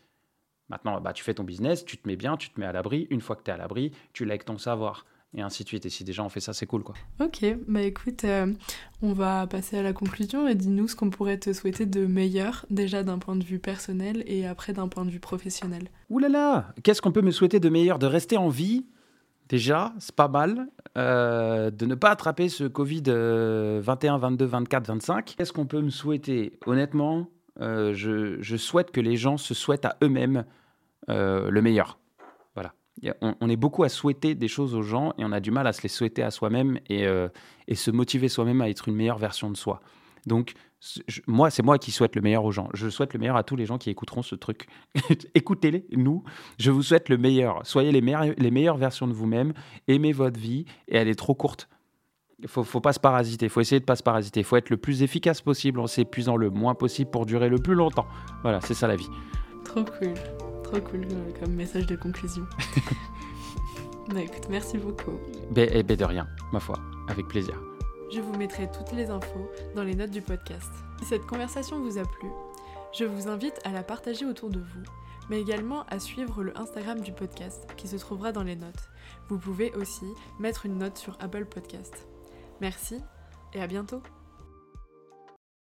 Maintenant, 0.70 1.02
bah, 1.02 1.12
tu 1.12 1.22
fais 1.22 1.34
ton 1.34 1.44
business, 1.44 1.84
tu 1.84 1.98
te 1.98 2.08
mets 2.08 2.16
bien, 2.16 2.38
tu 2.38 2.48
te 2.48 2.58
mets 2.58 2.66
à 2.66 2.72
l'abri. 2.72 3.08
Une 3.10 3.20
fois 3.20 3.36
que 3.36 3.42
tu 3.42 3.50
es 3.50 3.54
à 3.54 3.58
l'abri, 3.58 3.92
tu 4.14 4.24
lègues 4.24 4.44
ton 4.44 4.56
savoir. 4.56 5.04
Et 5.36 5.42
ainsi 5.42 5.62
de 5.62 5.68
suite. 5.68 5.84
Et 5.84 5.90
si 5.90 6.04
déjà 6.04 6.22
on 6.24 6.28
fait 6.30 6.40
ça, 6.40 6.52
c'est 6.54 6.64
cool. 6.66 6.82
quoi. 6.82 6.94
Ok, 7.20 7.44
bah 7.68 7.82
écoute, 7.82 8.24
euh, 8.24 8.52
on 9.02 9.12
va 9.12 9.46
passer 9.46 9.76
à 9.78 9.82
la 9.82 9.92
conclusion 9.92 10.48
et 10.48 10.54
dis-nous 10.54 10.88
ce 10.88 10.96
qu'on 10.96 11.10
pourrait 11.10 11.36
te 11.38 11.52
souhaiter 11.52 11.84
de 11.84 12.06
meilleur, 12.06 12.64
déjà 12.70 13.02
d'un 13.02 13.18
point 13.18 13.36
de 13.36 13.44
vue 13.44 13.58
personnel 13.58 14.24
et 14.26 14.46
après 14.46 14.72
d'un 14.72 14.88
point 14.88 15.04
de 15.04 15.10
vue 15.10 15.20
professionnel. 15.20 15.88
Ouh 16.08 16.18
là 16.18 16.28
là 16.30 16.72
Qu'est-ce 16.82 17.02
qu'on 17.02 17.12
peut 17.12 17.20
me 17.22 17.30
souhaiter 17.30 17.60
de 17.60 17.68
meilleur? 17.68 17.98
De 17.98 18.06
rester 18.06 18.38
en 18.38 18.48
vie, 18.48 18.86
déjà, 19.50 19.92
c'est 19.98 20.14
pas 20.14 20.28
mal. 20.28 20.66
Euh, 20.96 21.70
de 21.70 21.84
ne 21.84 21.94
pas 21.94 22.10
attraper 22.10 22.48
ce 22.48 22.64
Covid 22.64 23.02
euh, 23.08 23.80
21, 23.84 24.16
22, 24.18 24.44
24, 24.46 24.86
25. 24.88 25.34
Qu'est-ce 25.36 25.52
qu'on 25.52 25.66
peut 25.66 25.82
me 25.82 25.90
souhaiter? 25.90 26.58
Honnêtement, 26.64 27.28
euh, 27.60 27.92
je, 27.94 28.40
je 28.40 28.56
souhaite 28.56 28.90
que 28.92 29.00
les 29.02 29.16
gens 29.16 29.36
se 29.36 29.52
souhaitent 29.52 29.84
à 29.84 29.96
eux-mêmes 30.02 30.44
le 31.06 31.60
meilleur. 31.60 31.98
Voilà. 32.54 32.72
Il 32.72 32.72
y 32.72 32.87
a- 32.87 32.87
On, 33.20 33.48
est 33.48 33.56
beaucoup 33.56 33.84
à 33.84 33.88
souhaiter 33.88 34.34
des 34.34 34.48
choses 34.48 34.74
aux 34.74 34.82
gens 34.82 35.12
et 35.18 35.24
on 35.24 35.32
a 35.32 35.40
du 35.40 35.50
mal 35.50 35.66
à 35.66 35.72
se 35.72 35.82
les 35.82 35.88
souhaiter 35.88 36.22
à 36.22 36.30
soi-même 36.30 36.78
et, 36.88 37.06
euh, 37.06 37.28
se 37.72 37.90
motiver 37.90 38.28
soi-même 38.28 38.60
à 38.60 38.68
être 38.68 38.88
une 38.88 38.96
meilleure 38.96 39.18
version 39.18 39.50
de 39.50 39.56
soi. 39.56 39.80
Donc, 40.26 40.54
moi, 41.26 41.50
c'est 41.50 41.62
moi 41.62 41.78
qui 41.78 41.90
souhaite 41.90 42.14
le 42.16 42.22
meilleur 42.22 42.44
aux 42.44 42.52
gens. 42.52 42.68
Je 42.74 42.88
souhaite 42.88 43.12
le 43.12 43.18
meilleur 43.18 43.36
à 43.36 43.42
tous 43.42 43.56
les 43.56 43.66
gens 43.66 43.78
qui 43.78 43.90
écouteront 43.90 44.22
ce 44.22 44.34
truc. 44.34 44.66
Écoutez-les, 45.34 45.86
nous. 45.92 46.22
Je 46.58 46.70
vous 46.70 46.82
souhaite 46.82 47.08
le 47.08 47.18
meilleur. 47.18 47.60
Soyez 47.64 47.92
les, 47.92 48.00
meilleures- 48.00 48.34
les 48.36 48.50
meilleures 48.50 48.76
versions 48.76 49.06
de 49.08 49.12
vous-même. 49.12 49.52
Aimez 49.88 50.12
votre 50.12 50.38
vie 50.38 50.66
et 50.88 50.96
elle 50.96 51.08
est 51.08 51.18
trop 51.18 51.34
courte. 51.34 51.68
Il 52.40 52.48
faut, 52.48 52.62
faut 52.62 52.80
pas 52.80 52.92
se 52.92 53.00
parasiter. 53.00 53.46
Il 53.46 53.48
faut 53.50 53.60
essayer 53.60 53.80
de 53.80 53.84
pas 53.84 53.96
se 53.96 54.04
parasiter. 54.04 54.40
Il 54.40 54.44
faut 54.44 54.56
être 54.56 54.70
le 54.70 54.76
plus 54.76 55.02
efficace 55.02 55.40
possible 55.40 55.80
en 55.80 55.88
s'épuisant 55.88 56.36
le 56.36 56.50
moins 56.50 56.74
possible 56.74 57.10
pour 57.10 57.26
durer 57.26 57.48
le 57.48 57.58
plus 57.58 57.74
longtemps. 57.74 58.06
Voilà, 58.42 58.60
c'est 58.60 58.74
ça 58.74 58.86
la 58.86 58.94
vie. 58.96 59.08
Trop 59.64 59.84
cool, 59.84 60.14
trop 60.68 60.80
cool 60.80 61.06
euh, 61.10 61.32
comme 61.40 61.54
message 61.54 61.86
de 61.86 61.96
conclusion. 61.96 62.46
bah 64.08 64.20
écoute, 64.20 64.48
merci 64.50 64.76
beaucoup. 64.76 65.18
Ben, 65.50 65.68
eh 65.72 65.82
ben 65.82 65.96
de 65.96 66.04
rien, 66.04 66.28
ma 66.52 66.60
foi. 66.60 66.76
Avec 67.08 67.26
plaisir. 67.28 67.58
Je 68.12 68.20
vous 68.20 68.36
mettrai 68.36 68.70
toutes 68.70 68.92
les 68.92 69.08
infos 69.08 69.50
dans 69.74 69.82
les 69.82 69.94
notes 69.94 70.10
du 70.10 70.20
podcast. 70.20 70.70
Si 70.98 71.06
cette 71.06 71.26
conversation 71.26 71.80
vous 71.80 71.98
a 71.98 72.02
plu, 72.02 72.28
je 72.92 73.04
vous 73.04 73.28
invite 73.28 73.58
à 73.64 73.70
la 73.70 73.82
partager 73.82 74.26
autour 74.26 74.50
de 74.50 74.58
vous, 74.58 74.82
mais 75.30 75.40
également 75.40 75.84
à 75.88 75.98
suivre 75.98 76.42
le 76.42 76.58
Instagram 76.58 77.00
du 77.00 77.12
podcast 77.12 77.66
qui 77.76 77.88
se 77.88 77.96
trouvera 77.96 78.32
dans 78.32 78.42
les 78.42 78.56
notes. 78.56 78.90
Vous 79.28 79.38
pouvez 79.38 79.72
aussi 79.74 80.06
mettre 80.38 80.66
une 80.66 80.78
note 80.78 80.98
sur 80.98 81.16
Apple 81.20 81.46
Podcast. 81.46 82.06
Merci 82.60 83.00
et 83.54 83.62
à 83.62 83.66
bientôt 83.66 84.02